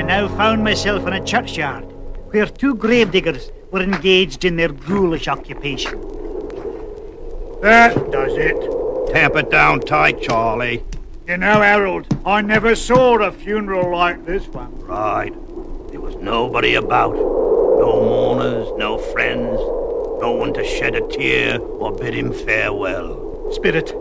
I 0.00 0.02
now 0.02 0.28
found 0.28 0.64
myself 0.64 1.06
in 1.06 1.12
a 1.12 1.22
churchyard 1.22 1.84
where 2.32 2.46
two 2.46 2.74
gravediggers 2.74 3.52
were 3.70 3.82
engaged 3.82 4.46
in 4.46 4.56
their 4.56 4.72
ghoulish 4.72 5.28
occupation. 5.28 6.00
That 7.60 8.10
does 8.10 8.32
it. 8.34 9.12
Tamp 9.12 9.36
it 9.36 9.50
down 9.50 9.80
tight, 9.80 10.22
Charlie. 10.22 10.82
You 11.28 11.36
know, 11.36 11.60
Harold, 11.60 12.06
I 12.24 12.40
never 12.40 12.74
saw 12.74 13.18
a 13.18 13.30
funeral 13.30 13.94
like 13.94 14.24
this 14.24 14.48
one. 14.48 14.74
Right. 14.78 15.34
There 15.90 16.00
was 16.00 16.16
nobody 16.16 16.76
about. 16.76 17.14
No 17.14 18.00
mourners, 18.02 18.68
no 18.78 18.96
friends, 18.96 19.58
no 20.22 20.34
one 20.34 20.54
to 20.54 20.64
shed 20.64 20.94
a 20.94 21.06
tear 21.08 21.60
or 21.60 21.92
bid 21.92 22.14
him 22.14 22.32
farewell. 22.32 23.52
Spirit, 23.52 23.92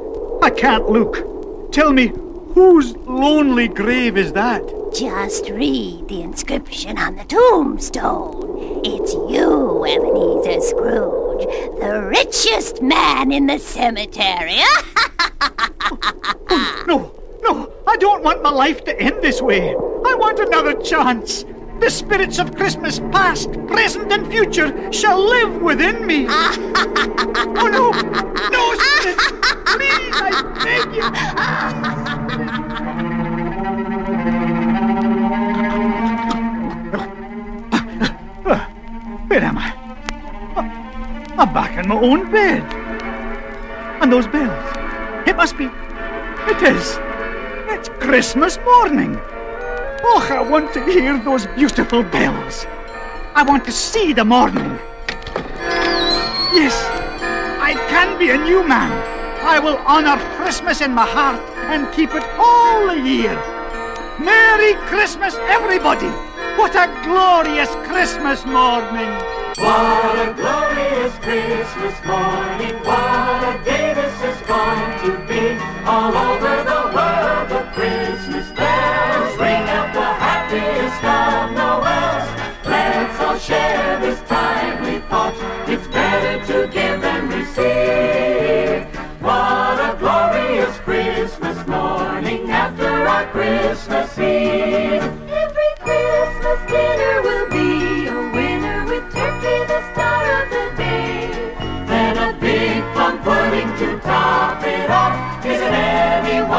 I 0.42 0.50
can't 0.50 0.90
look. 0.90 1.74
Tell 1.74 1.92
me, 1.92 2.14
whose 2.54 2.96
lonely 2.96 3.68
grave 3.68 4.16
is 4.16 4.32
that? 4.32 4.79
Just 4.94 5.50
read 5.50 6.08
the 6.08 6.22
inscription 6.22 6.98
on 6.98 7.16
the 7.16 7.24
tombstone. 7.26 8.82
It's 8.84 9.14
you, 9.14 9.86
Ebenezer 9.86 10.62
Scrooge, 10.62 11.46
the 11.80 12.02
richest 12.10 12.82
man 12.82 13.32
in 13.32 13.46
the 13.46 13.60
cemetery. 13.60 14.60
Oh, 16.52 16.84
no, 16.88 17.12
no, 17.44 17.72
I 17.88 17.96
don't 17.98 18.24
want 18.24 18.42
my 18.42 18.50
life 18.50 18.84
to 18.86 19.00
end 19.00 19.22
this 19.22 19.42
way. 19.42 19.70
I 19.70 20.16
want 20.20 20.40
another 20.40 20.74
chance. 20.74 21.46
The 21.80 21.90
spirits 21.90 22.40
of 22.40 22.56
Christmas 22.56 23.00
past, 23.00 23.52
present, 23.68 24.12
and 24.12 24.28
future 24.28 24.92
shall 24.92 25.20
live 25.20 25.62
within 25.62 26.06
me. 26.06 26.26
oh 26.30 27.70
no, 27.72 27.92
no, 28.50 28.76
please, 29.66 30.16
I 30.22 30.32
beg 30.64 30.96
you. 32.82 32.86
Where 38.58 39.44
am 39.44 39.58
I? 39.58 39.74
I'm 41.38 41.54
back 41.54 41.78
in 41.78 41.88
my 41.88 41.96
own 41.96 42.32
bed. 42.32 42.64
And 44.02 44.12
those 44.12 44.28
bells. 44.28 44.74
It 45.28 45.36
must 45.36 45.58
be. 45.58 45.66
It 45.66 46.62
is. 46.64 46.98
It's 47.70 47.90
Christmas 48.04 48.58
morning. 48.66 49.18
Oh, 50.02 50.28
I 50.32 50.42
want 50.42 50.74
to 50.74 50.84
hear 50.86 51.18
those 51.18 51.46
beautiful 51.48 52.04
bells. 52.04 52.66
I 53.36 53.44
want 53.44 53.66
to 53.66 53.72
see 53.72 54.14
the 54.14 54.26
morning. 54.26 54.80
Yes, 56.52 56.76
I 57.62 57.74
can 57.90 58.18
be 58.18 58.32
a 58.32 58.38
new 58.38 58.68
man. 58.68 58.92
I 59.46 59.60
will 59.60 59.78
honor 59.86 60.18
Christmas 60.36 60.82
in 60.82 60.94
my 60.94 61.06
heart 61.06 61.40
and 61.72 61.94
keep 61.94 62.16
it 62.16 62.24
all 62.38 62.88
the 62.88 63.00
year. 63.00 63.36
Merry 64.20 64.74
Christmas, 64.88 65.36
everybody! 65.48 66.29
What 66.60 66.76
a 66.76 66.92
glorious 67.06 67.70
Christmas 67.88 68.46
morning! 68.46 69.10
What 69.56 70.16
a 70.28 70.34
glorious 70.34 71.16
Christmas 71.20 71.96
morning. 72.04 72.76
What 72.84 73.44
a 73.48 73.64
day 73.64 73.94
this 73.94 74.14
is 74.30 74.42
going 74.46 74.92
to 75.04 75.12
be. 75.26 75.58
All 75.86 76.12
over 76.12 76.56
the 76.72 76.82
world, 76.94 77.48
the 77.48 77.64
Christmas 77.72 78.52
bells 78.52 79.38
ring 79.40 79.70
out 79.72 79.94
the 79.94 80.10
happiest 80.26 81.02
of 81.02 81.56
Noels. 81.56 82.28
Let's 82.66 83.20
all 83.22 83.38
share 83.38 83.98
this 84.02 84.20
timely 84.28 85.00
thought. 85.08 85.36
It's 85.66 85.88
better 85.88 86.46
to 86.52 86.68
give 86.68 87.02
than 87.02 87.30
receive. 87.30 88.84
What 89.22 89.80
a 89.80 89.96
glorious 89.98 90.78
Christmas 90.80 91.66
morning 91.68 92.52
after 92.52 93.08
our 93.08 93.26
Christmas 93.28 94.20
Eve. 94.20 95.29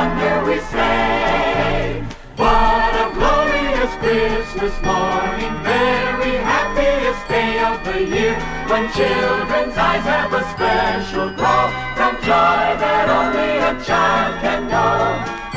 Wonder 0.01 0.45
we 0.49 0.59
say? 0.73 2.03
What 2.37 2.93
a 3.05 3.07
glorious 3.19 3.93
Christmas 4.03 4.75
morning, 4.91 5.53
very 5.61 6.35
happiest 6.53 7.23
day 7.29 7.53
of 7.69 7.77
the 7.85 7.99
year. 8.17 8.37
When 8.71 8.85
children's 8.97 9.77
eyes 9.77 10.05
have 10.15 10.33
a 10.33 10.43
special 10.55 11.29
glow 11.37 11.65
from 11.99 12.15
joy 12.29 12.65
that 12.85 13.07
only 13.21 13.53
a 13.71 13.73
child 13.85 14.33
can 14.45 14.63
know. 14.73 15.05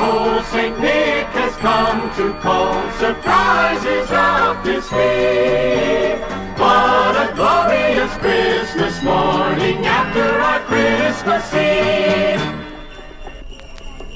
Oh, 0.05 0.43
Saint 0.51 0.77
Nick 0.81 1.27
has 1.39 1.55
come 1.67 2.01
to 2.19 2.25
call 2.41 2.75
surprises 3.03 4.11
up 4.11 4.65
his 4.65 4.83
sleeve. 4.91 6.19
What 6.59 7.15
a 7.25 7.27
glorious 7.39 8.13
Christmas 8.23 8.95
morning 9.03 9.85
after 9.85 10.27
our 10.47 10.59
Christmas 10.71 11.45
Eve. 11.53 12.52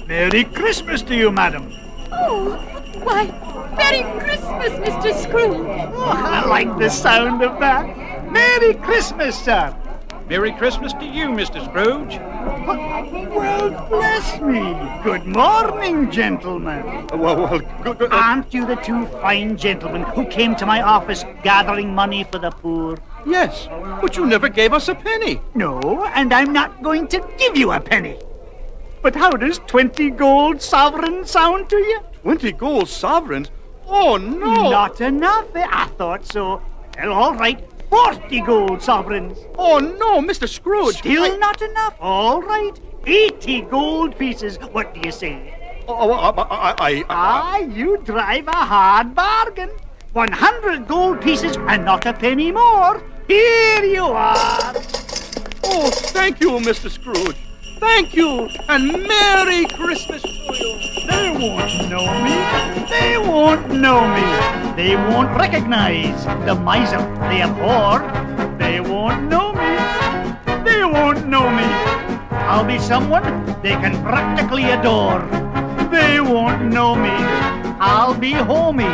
Merry 0.08 0.45
Christmas 0.45 1.01
to 1.01 1.16
you, 1.16 1.32
madam. 1.32 1.70
Oh, 2.14 2.55
why, 3.03 3.26
Merry 3.76 4.03
Christmas, 4.22 4.72
Mr. 4.80 5.14
Scrooge. 5.14 5.68
Oh, 5.93 6.14
I 6.16 6.45
like 6.45 6.80
the 6.80 6.89
sound 6.89 7.43
of 7.43 7.60
that. 7.60 8.32
Merry 8.32 8.74
Christmas, 8.76 9.38
sir. 9.38 9.76
Merry 10.30 10.53
Christmas 10.53 10.93
to 10.93 11.05
you, 11.05 11.28
Mr. 11.28 11.62
Scrooge. 11.66 12.20
Well, 13.36 13.89
bless 13.89 14.39
me. 14.39 14.62
Good 15.03 15.26
morning, 15.26 16.10
gentlemen. 16.10 17.08
Oh, 17.12 17.18
well, 17.18 17.36
well, 17.36 17.60
good, 17.84 17.97
good. 17.99 18.14
Aren't 18.14 18.53
you 18.53 18.66
the 18.66 18.76
two 18.76 19.08
fine 19.08 19.58
gentlemen 19.58 20.03
who 20.03 20.26
came 20.28 20.55
to 20.55 20.66
my 20.66 20.82
office 20.82 21.26
gathering 21.43 21.93
money 21.93 22.24
for 22.24 22.39
the 22.39 22.51
poor? 22.51 22.97
Yes, 23.26 23.68
but 23.99 24.16
you 24.16 24.26
never 24.26 24.47
gave 24.47 24.72
us 24.72 24.88
a 24.88 24.95
penny. 24.95 25.41
No, 25.53 26.05
and 26.16 26.34
I'm 26.34 26.53
not 26.53 26.82
going 26.82 27.10
to 27.10 27.20
give 27.38 27.58
you 27.58 27.74
a 27.74 27.80
penny. 27.82 28.18
But 29.02 29.16
how 29.16 29.32
does 29.32 29.60
20 29.68 30.10
gold 30.12 30.62
sovereigns 30.62 31.32
sound 31.32 31.70
to 31.70 31.78
you? 31.78 32.00
20 32.24 32.52
gold 32.53 32.90
sovereigns? 32.90 33.52
Oh, 33.88 34.18
no. 34.18 34.69
Not 34.69 34.99
enough. 35.02 35.45
I 35.56 35.88
thought 35.98 36.26
so. 36.26 36.61
Well, 36.98 37.14
all 37.14 37.36
right. 37.36 37.64
40 37.90 38.41
gold 38.41 38.82
sovereigns. 38.82 39.38
Oh, 39.57 39.78
no, 39.80 40.19
Mr. 40.22 40.48
Scrooge. 40.49 40.98
Still 40.98 41.24
I- 41.24 41.38
not 41.38 41.61
enough. 41.61 41.95
All 42.02 42.41
right. 42.41 42.78
80 43.06 43.61
gold 43.61 44.18
pieces. 44.18 44.57
What 44.74 44.94
do 44.94 44.99
you 45.06 45.11
say? 45.11 45.53
Oh, 45.88 46.11
I, 46.11 46.30
I, 46.32 46.76
I, 46.80 47.06
Ah, 47.10 47.57
you 47.60 47.98
drive 48.03 48.48
a 48.49 48.52
hard 48.52 49.15
bargain. 49.15 49.69
100 50.11 50.86
gold 50.88 51.22
pieces 51.22 51.56
and 51.56 51.86
not 51.86 52.06
a 52.06 52.11
penny 52.11 52.52
more. 52.52 53.02
Here 53.28 53.84
you 53.86 54.03
are. 54.03 54.74
Oh, 55.64 55.90
thank 55.91 56.41
you, 56.41 56.49
Mr. 56.60 56.90
Scrooge. 56.90 57.38
Thank 57.80 58.16
you, 58.16 58.49
and 58.68 58.91
Merry 59.08 59.66
Christmas 59.66 60.22
to 60.22 60.30
you. 60.30 61.06
They 61.08 61.30
won't 61.30 61.90
know 61.90 62.08
me. 62.24 62.36
They 62.90 63.18
won't 63.18 63.70
know 63.70 64.08
me. 64.08 64.26
They 64.76 64.95
won't 64.95 65.30
recognize 65.38 66.26
the 66.45 66.56
miser 66.56 66.98
they 67.30 67.41
abhor. 67.41 67.99
They 68.58 68.80
won't 68.80 69.30
know 69.30 69.54
me. 69.54 69.78
They 70.66 70.84
won't 70.84 71.28
know 71.28 71.49
me. 71.49 71.66
I'll 72.49 72.66
be 72.66 72.80
someone 72.80 73.45
they 73.62 73.76
can 73.84 74.02
practically 74.04 74.66
adore. 74.72 75.22
They 75.91 76.20
won't 76.20 76.64
know 76.74 76.95
me. 76.95 77.16
I'll 77.80 78.16
be 78.16 78.32
homey, 78.32 78.90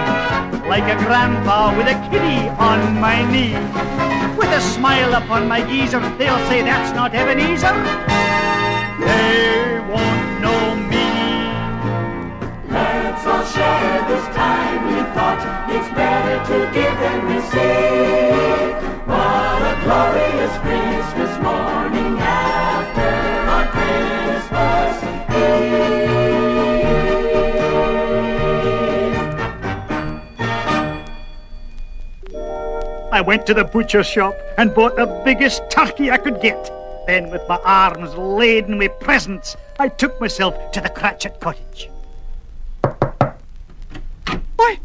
like 0.67 0.83
a 0.91 0.97
grandpa 1.05 1.75
with 1.77 1.87
a 1.87 1.95
kitty 2.09 2.49
on 2.59 2.99
my 2.99 3.23
knee. 3.31 3.55
With 4.37 4.49
a 4.49 4.59
smile 4.59 5.13
upon 5.15 5.47
my 5.47 5.61
geezer, 5.61 6.01
they'll 6.17 6.43
say 6.49 6.61
that's 6.63 6.93
not 6.93 7.13
Ebenezer. 7.13 7.73
They 9.05 9.79
won't 9.91 10.41
know 10.43 10.75
me. 10.91 11.09
Let's 12.69 13.25
all 13.25 13.45
share 13.55 13.99
this 14.09 14.25
timely 14.35 15.03
thought. 15.15 15.41
It's 15.75 15.89
better 15.95 16.37
to 16.49 16.57
give 16.73 16.95
than 17.03 17.19
receive. 17.33 18.73
What 19.07 19.61
a 19.71 19.75
glorious 19.83 20.55
Christmas 20.65 21.33
morning 21.43 22.17
after 22.19 23.11
our 23.53 23.67
Christmas 23.67 24.03
I 33.13 33.21
went 33.21 33.45
to 33.45 33.53
the 33.53 33.63
butcher 33.63 34.03
shop 34.03 34.35
and 34.57 34.73
bought 34.73 34.95
the 34.95 35.05
biggest 35.23 35.69
turkey 35.69 36.09
I 36.09 36.17
could 36.17 36.41
get. 36.41 36.82
Then, 37.05 37.29
with 37.29 37.41
my 37.49 37.57
arms 37.65 38.15
laden 38.15 38.77
with 38.77 38.97
presents, 38.99 39.57
I 39.77 39.89
took 39.89 40.19
myself 40.21 40.71
to 40.71 40.79
the 40.79 40.89
Cratchit 40.89 41.39
cottage. 41.41 41.89
Why, 44.55 44.79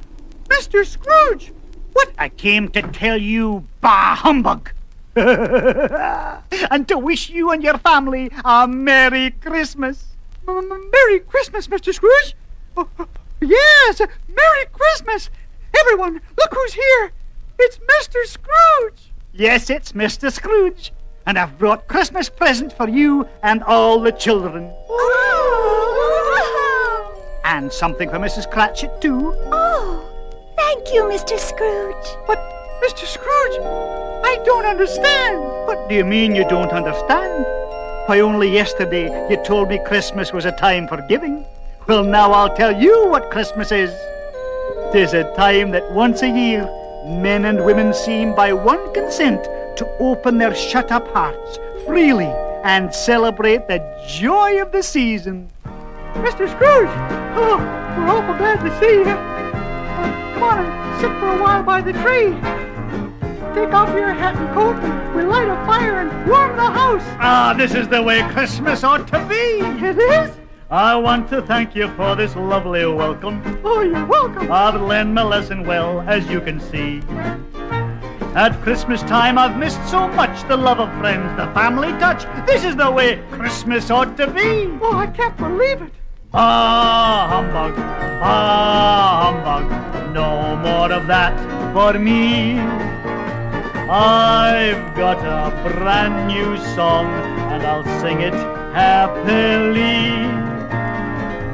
Mr. 0.49 0.85
Scrooge, 0.85 1.53
what 1.93 2.11
I 2.19 2.29
came 2.29 2.69
to 2.71 2.83
tell 2.83 3.19
you, 3.19 3.65
bah 3.81 4.17
humbug! 4.17 4.71
and 5.17 6.89
to 6.89 6.99
wish 6.99 7.31
you 7.31 7.51
and 7.51 7.63
your 7.63 7.79
family 7.79 8.31
a 8.45 8.67
Merry 8.67 9.31
Christmas. 9.31 10.07
Merry 10.47 11.21
Christmas, 11.21 11.69
Mr. 11.69 11.95
Scrooge. 11.95 12.35
Oh, 12.77 12.89
oh, 12.99 13.09
yes, 13.41 14.01
Merry 14.01 14.67
Christmas. 14.73 15.31
Everyone, 15.79 16.21
look 16.37 16.55
who's 16.55 16.75
here. 16.75 17.13
It's 17.59 17.79
Mr. 17.79 18.25
Scrooge. 18.25 19.13
Yes, 19.33 19.71
it's 19.71 19.93
Mr. 19.93 20.33
Scrooge. 20.33 20.93
And 21.29 21.39
I've 21.39 21.59
brought 21.59 21.87
Christmas 21.89 22.31
present 22.31 22.73
for 22.73 22.89
you 22.89 23.29
and 23.43 23.63
all 23.65 24.01
the 24.01 24.13
children. 24.13 24.73
And 27.45 27.71
something 27.71 28.09
for 28.09 28.17
Mrs. 28.17 28.51
Cratchit, 28.51 29.03
too. 29.03 29.35
Oh, 29.53 30.09
thank 30.57 30.91
you, 30.95 31.03
Mr. 31.03 31.39
Scrooge. 31.39 32.17
But, 32.27 32.39
Mr. 32.83 33.05
Scrooge, 33.05 33.61
I 34.25 34.41
don't 34.47 34.65
understand. 34.65 35.39
What 35.67 35.87
do 35.91 35.97
you 35.97 36.05
mean 36.07 36.35
you 36.35 36.49
don't 36.49 36.73
understand? 36.73 37.45
Why, 38.07 38.21
only 38.21 38.51
yesterday 38.51 39.29
you 39.29 39.37
told 39.45 39.69
me 39.69 39.79
Christmas 39.85 40.33
was 40.33 40.47
a 40.47 40.53
time 40.53 40.89
for 40.89 41.05
giving. 41.11 41.45
Well, 41.87 42.05
now 42.05 42.33
I'll 42.33 42.57
tell 42.57 42.73
you 42.75 43.07
what 43.09 43.31
Christmas 43.31 43.71
is. 43.71 43.91
Tis 44.95 45.13
a 45.13 45.31
time 45.37 45.73
that 45.73 45.93
once 45.93 46.23
a 46.23 46.29
year 46.29 46.63
men 47.09 47.47
and 47.47 47.65
women 47.65 47.93
seem 47.95 48.35
by 48.35 48.53
one 48.53 48.93
consent 48.93 49.45
to 49.77 49.89
open 49.99 50.39
their 50.39 50.55
shut 50.55 50.93
up 50.93 51.09
hearts 51.09 51.59
freely 51.87 52.33
and 52.65 52.93
celebrate 52.95 53.67
the 53.67 53.79
joy 54.07 54.61
of 54.61 54.73
the 54.73 54.83
season. 54.83 55.49
Mr. 56.15 56.49
Scrooge! 56.51 56.91
Oh, 57.35 57.57
we're 57.97 58.09
awful 58.09 58.35
glad 58.37 58.61
to 58.65 58.81
see 58.81 58.95
you. 58.95 59.09
Uh, 59.09 60.35
come 60.35 60.43
on 60.43 60.65
and 60.65 61.01
sit 61.01 61.11
for 61.19 61.29
a 61.29 61.41
while 61.41 61.63
by 61.63 61.81
the 61.81 61.93
tree. 61.93 62.35
Take 63.55 63.73
off 63.73 63.89
your 63.97 64.13
hat 64.13 64.37
and 64.37 64.55
coat 64.55 64.77
and 64.77 65.17
we 65.17 65.23
light 65.23 65.49
a 65.49 65.57
fire 65.67 66.01
and 66.01 66.29
warm 66.29 66.57
the 66.57 66.71
house. 66.71 67.03
Ah, 67.21 67.55
this 67.57 67.75
is 67.75 67.89
the 67.89 68.03
way 68.03 68.21
Christmas 68.33 68.85
ought 68.85 69.09
to 69.09 69.19
be. 69.29 69.61
It 69.85 69.99
is? 69.99 70.31
I 70.71 70.97
want 70.97 71.31
to 71.31 71.41
thank 71.41 71.75
you 71.75 71.89
for 71.95 72.15
this 72.15 72.37
lovely 72.37 72.85
welcome. 72.85 73.41
Oh, 73.65 73.81
you're 73.81 74.05
welcome. 74.05 74.53
I've 74.53 74.79
learned 74.79 75.15
my 75.15 75.23
lesson 75.23 75.67
well, 75.67 76.03
as 76.03 76.29
you 76.29 76.43
can 76.43 76.61
see. 76.61 77.01
At 78.37 78.53
Christmas 78.61 79.01
time, 79.01 79.39
I've 79.39 79.57
missed 79.57 79.83
so 79.89 80.09
much 80.09 80.47
the 80.47 80.59
love 80.59 80.79
of 80.79 80.91
friends, 80.99 81.35
the 81.39 81.47
family 81.55 81.89
touch. 81.93 82.27
This 82.47 82.65
is 82.65 82.77
the 82.77 82.91
way 82.91 83.17
Christmas 83.31 83.91
ought 83.91 84.15
to 84.19 84.27
be. 84.27 84.69
Oh, 84.83 84.95
I 84.95 85.07
can't 85.07 85.35
believe 85.39 85.81
it. 85.81 85.93
Ah, 86.35 87.29
humbug, 87.31 87.73
ah, 88.23 89.33
humbug, 89.33 90.13
no 90.13 90.55
more 90.57 90.93
of 90.93 91.07
that 91.07 91.33
for 91.73 91.99
me. 91.99 92.59
I've 93.89 94.95
got 94.95 95.17
a 95.25 95.51
brand 95.71 96.29
new 96.29 96.59
song 96.75 97.07
and 97.53 97.63
I'll 97.63 97.85
sing 98.03 98.21
it 98.21 98.35
happily. 98.75 100.48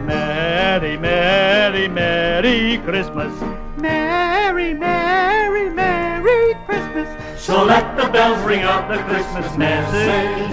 Merry, 0.06 0.96
Merry, 0.98 1.88
Merry 1.88 2.78
Christmas. 2.78 3.32
Merry, 3.78 4.74
Merry, 4.74 5.70
Merry 5.70 6.54
Christmas. 6.66 7.42
So 7.42 7.64
let 7.64 7.96
the 7.96 8.10
bells 8.10 8.44
ring 8.44 8.60
out 8.60 8.88
the 8.90 9.02
Christmas 9.04 9.56
message 9.56 10.52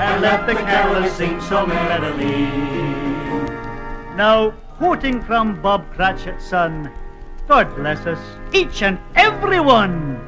and 0.00 0.22
let 0.22 0.46
the 0.46 0.54
carolers 0.54 1.10
sing 1.10 1.40
so 1.42 1.66
merrily. 1.66 2.46
Now, 4.16 4.50
quoting 4.78 5.22
from 5.22 5.60
Bob 5.60 5.84
Cratchit's 5.94 6.44
son, 6.44 6.90
God 7.48 7.74
bless 7.76 8.06
us, 8.06 8.18
each 8.54 8.82
and 8.82 8.98
every 9.14 9.60
one. 9.60 10.26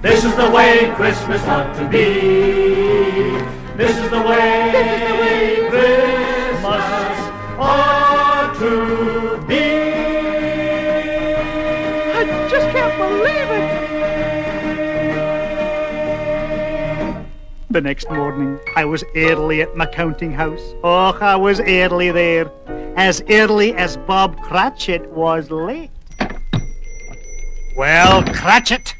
This 0.00 0.24
is 0.24 0.34
the 0.36 0.50
way 0.50 0.92
Christmas 0.94 1.42
ought 1.42 1.74
to 1.76 1.88
be. 1.88 3.38
This 3.76 3.96
is 3.96 4.10
the 4.10 4.20
way 4.20 4.70
the 4.72 5.68
Christmas 5.70 6.11
ought 7.62 8.54
to 8.58 9.38
be. 9.46 9.62
I 12.12 12.24
just 12.50 12.68
can't 12.70 12.96
believe 12.98 13.50
it. 13.58 13.92
The 17.70 17.80
next 17.80 18.10
morning, 18.10 18.58
I 18.76 18.84
was 18.84 19.02
early 19.16 19.62
at 19.62 19.74
my 19.76 19.86
counting 19.86 20.32
house. 20.32 20.74
Oh, 20.84 21.16
I 21.20 21.36
was 21.36 21.60
early 21.60 22.10
there. 22.10 22.50
As 22.96 23.22
early 23.30 23.72
as 23.74 23.96
Bob 23.96 24.38
Cratchit 24.42 25.08
was 25.10 25.50
late. 25.50 25.90
Well, 27.74 28.22
Cratchit. 28.24 28.94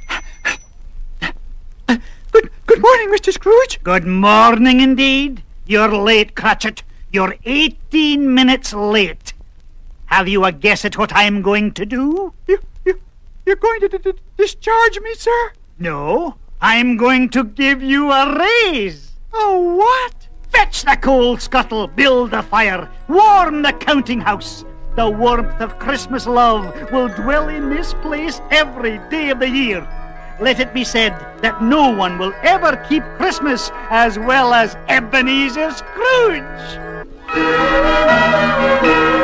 Good, 2.32 2.50
good 2.66 2.80
morning, 2.80 3.10
Mr. 3.10 3.30
Scrooge. 3.30 3.82
Good 3.82 4.06
morning 4.06 4.80
indeed. 4.80 5.42
You're 5.66 5.94
late, 5.94 6.34
Cratchit. 6.34 6.82
You're 7.12 7.36
18 7.44 8.34
minutes 8.34 8.72
late. 8.72 9.34
Have 10.06 10.28
you 10.28 10.46
a 10.46 10.52
guess 10.52 10.82
at 10.86 10.96
what 10.96 11.12
I'm 11.14 11.42
going 11.42 11.72
to 11.72 11.84
do? 11.84 12.32
You, 12.46 12.58
you, 12.86 12.98
you're 13.44 13.56
going 13.56 13.80
to 13.80 14.14
discharge 14.38 14.98
me, 14.98 15.14
sir? 15.14 15.52
No, 15.78 16.36
I'm 16.62 16.96
going 16.96 17.28
to 17.30 17.44
give 17.44 17.82
you 17.82 18.10
a 18.10 18.38
raise. 18.38 19.12
Oh, 19.34 19.76
what? 19.76 20.26
Fetch 20.52 20.84
the 20.84 20.96
coal 20.96 21.36
scuttle, 21.36 21.86
build 21.86 22.30
the 22.30 22.42
fire, 22.42 22.88
warm 23.08 23.60
the 23.60 23.74
counting 23.74 24.22
house. 24.22 24.64
The 24.96 25.10
warmth 25.10 25.60
of 25.60 25.78
Christmas 25.78 26.26
love 26.26 26.90
will 26.90 27.08
dwell 27.08 27.50
in 27.50 27.68
this 27.68 27.92
place 27.92 28.40
every 28.50 28.96
day 29.10 29.28
of 29.28 29.38
the 29.38 29.50
year. 29.50 29.86
Let 30.40 30.60
it 30.60 30.72
be 30.72 30.84
said 30.84 31.12
that 31.42 31.62
no 31.62 31.90
one 31.90 32.18
will 32.18 32.32
ever 32.42 32.82
keep 32.88 33.02
Christmas 33.18 33.70
as 33.90 34.18
well 34.18 34.54
as 34.54 34.76
Ebenezer 34.88 35.72
Scrooge. 35.72 36.91
Let's 37.34 39.21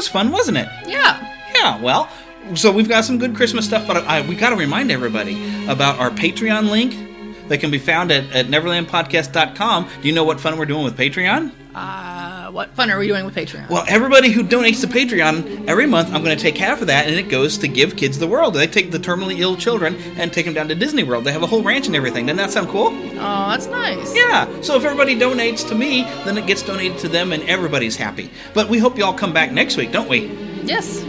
was 0.00 0.08
fun, 0.08 0.32
wasn't 0.32 0.56
it? 0.56 0.66
Yeah. 0.86 1.36
Yeah, 1.54 1.78
well, 1.82 2.08
so 2.54 2.72
we've 2.72 2.88
got 2.88 3.04
some 3.04 3.18
good 3.18 3.36
Christmas 3.36 3.66
stuff, 3.66 3.86
but 3.86 3.98
I, 3.98 4.26
we 4.26 4.34
got 4.34 4.48
to 4.48 4.56
remind 4.56 4.90
everybody 4.90 5.34
about 5.68 5.98
our 5.98 6.08
Patreon 6.08 6.70
link 6.70 7.48
that 7.48 7.58
can 7.58 7.70
be 7.70 7.78
found 7.78 8.10
at, 8.10 8.24
at 8.32 8.46
neverlandpodcast.com. 8.46 9.88
Do 10.00 10.08
you 10.08 10.14
know 10.14 10.24
what 10.24 10.40
fun 10.40 10.56
we're 10.56 10.64
doing 10.64 10.84
with 10.84 10.96
Patreon? 10.96 11.52
Uh, 11.74 12.19
what 12.50 12.74
fun 12.74 12.90
are 12.90 12.98
we 12.98 13.06
doing 13.06 13.24
with 13.24 13.34
Patreon? 13.34 13.68
Well, 13.68 13.84
everybody 13.88 14.30
who 14.30 14.42
donates 14.42 14.80
to 14.80 14.86
Patreon 14.86 15.68
every 15.68 15.86
month, 15.86 16.12
I'm 16.12 16.22
going 16.24 16.36
to 16.36 16.42
take 16.42 16.56
half 16.56 16.80
of 16.80 16.88
that, 16.88 17.06
and 17.06 17.14
it 17.16 17.28
goes 17.28 17.58
to 17.58 17.68
Give 17.68 17.96
Kids 17.96 18.18
the 18.18 18.26
World. 18.26 18.54
They 18.54 18.66
take 18.66 18.90
the 18.90 18.98
terminally 18.98 19.38
ill 19.38 19.56
children 19.56 19.96
and 20.16 20.32
take 20.32 20.46
them 20.46 20.54
down 20.54 20.68
to 20.68 20.74
Disney 20.74 21.04
World. 21.04 21.24
They 21.24 21.32
have 21.32 21.42
a 21.42 21.46
whole 21.46 21.62
ranch 21.62 21.86
and 21.86 21.96
everything. 21.96 22.26
Doesn't 22.26 22.38
that 22.38 22.50
sound 22.50 22.68
cool? 22.68 22.88
Oh, 22.88 23.50
that's 23.50 23.66
nice. 23.66 24.14
Yeah. 24.14 24.60
So 24.62 24.76
if 24.76 24.84
everybody 24.84 25.16
donates 25.16 25.66
to 25.68 25.74
me, 25.74 26.04
then 26.24 26.36
it 26.38 26.46
gets 26.46 26.62
donated 26.62 26.98
to 26.98 27.08
them, 27.08 27.32
and 27.32 27.42
everybody's 27.44 27.96
happy. 27.96 28.30
But 28.54 28.68
we 28.68 28.78
hope 28.78 28.98
you 28.98 29.04
all 29.04 29.14
come 29.14 29.32
back 29.32 29.52
next 29.52 29.76
week, 29.76 29.92
don't 29.92 30.08
we? 30.08 30.26
Yes. 30.62 31.02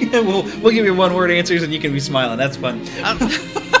yeah, 0.00 0.20
we'll 0.20 0.42
we'll 0.60 0.72
give 0.72 0.84
you 0.84 0.94
one 0.94 1.14
word 1.14 1.30
answers, 1.30 1.62
and 1.62 1.72
you 1.72 1.80
can 1.80 1.92
be 1.92 2.00
smiling. 2.00 2.38
That's 2.38 2.56
fun. 2.56 2.80
Um, 3.02 3.18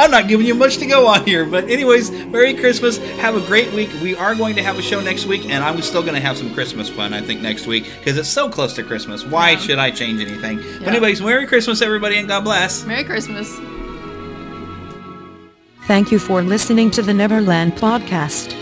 I'm 0.00 0.10
not 0.10 0.28
giving 0.28 0.46
you 0.46 0.54
much 0.54 0.78
to 0.78 0.86
go 0.86 1.06
on 1.06 1.26
here, 1.26 1.44
but 1.44 1.64
anyways, 1.68 2.10
Merry 2.10 2.54
Christmas. 2.54 2.96
Have 3.18 3.36
a 3.36 3.40
great 3.42 3.70
week. 3.74 3.90
We 4.02 4.16
are 4.16 4.34
going 4.34 4.56
to 4.56 4.62
have 4.62 4.78
a 4.78 4.82
show 4.82 4.98
next 4.98 5.26
week, 5.26 5.44
and 5.44 5.62
I'm 5.62 5.82
still 5.82 6.00
going 6.00 6.14
to 6.14 6.22
have 6.22 6.38
some 6.38 6.54
Christmas 6.54 6.88
fun. 6.88 7.12
I 7.12 7.20
think 7.20 7.42
next 7.42 7.66
week 7.66 7.84
because 7.98 8.16
it's 8.16 8.28
so 8.28 8.48
close 8.48 8.72
to 8.76 8.82
Christmas. 8.82 9.26
Why 9.26 9.56
should 9.56 9.78
I 9.78 9.90
change 9.90 10.22
anything? 10.22 10.56
But 10.78 10.88
anyways, 10.88 11.20
Merry 11.20 11.46
Christmas, 11.46 11.82
everybody, 11.82 12.16
and 12.16 12.26
God 12.26 12.44
bless. 12.44 12.86
Merry 12.86 13.04
Christmas. 13.04 13.54
Thank 15.86 16.10
you 16.10 16.18
for 16.18 16.40
listening 16.40 16.90
to 16.92 17.02
the 17.02 17.12
Neverland 17.12 17.74
Podcast. 17.74 18.56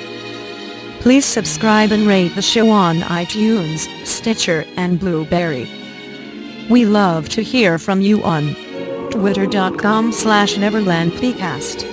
Please 1.01 1.25
subscribe 1.25 1.93
and 1.93 2.09
rate 2.09 2.35
the 2.35 2.43
show 2.43 2.69
on 2.69 2.97
iTunes, 2.97 3.87
Stitcher, 4.05 4.65
and 4.77 4.99
Blubrry. 4.99 5.71
We 6.69 6.85
love 6.85 7.29
to 7.31 7.43
hear 7.43 7.79
from 7.79 8.01
you 8.01 8.25
on 8.25 8.57
twitter.com 9.11 10.13
slash 10.13 10.57
neverlandpcast 10.57 11.85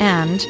and 0.00 0.40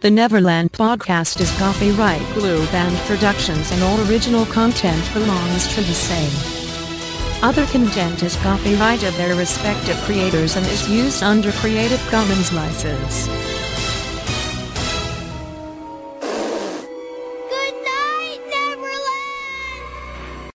The 0.00 0.10
Neverland 0.10 0.72
podcast 0.72 1.40
is 1.40 1.50
copyright 1.58 2.22
Blue 2.34 2.64
Band 2.66 2.96
Productions 3.08 3.72
and 3.72 3.82
all 3.82 4.00
original 4.08 4.46
content 4.46 5.12
belongs 5.12 5.66
to 5.74 5.80
the 5.80 5.94
same. 5.94 6.57
Other 7.40 7.66
content 7.66 8.24
is 8.24 8.34
copyright 8.36 9.04
of 9.04 9.16
their 9.16 9.36
respective 9.36 9.96
creators 9.98 10.56
and 10.56 10.66
is 10.66 10.88
used 10.88 11.22
under 11.22 11.52
Creative 11.52 12.00
Commons 12.10 12.52
license. 12.52 13.47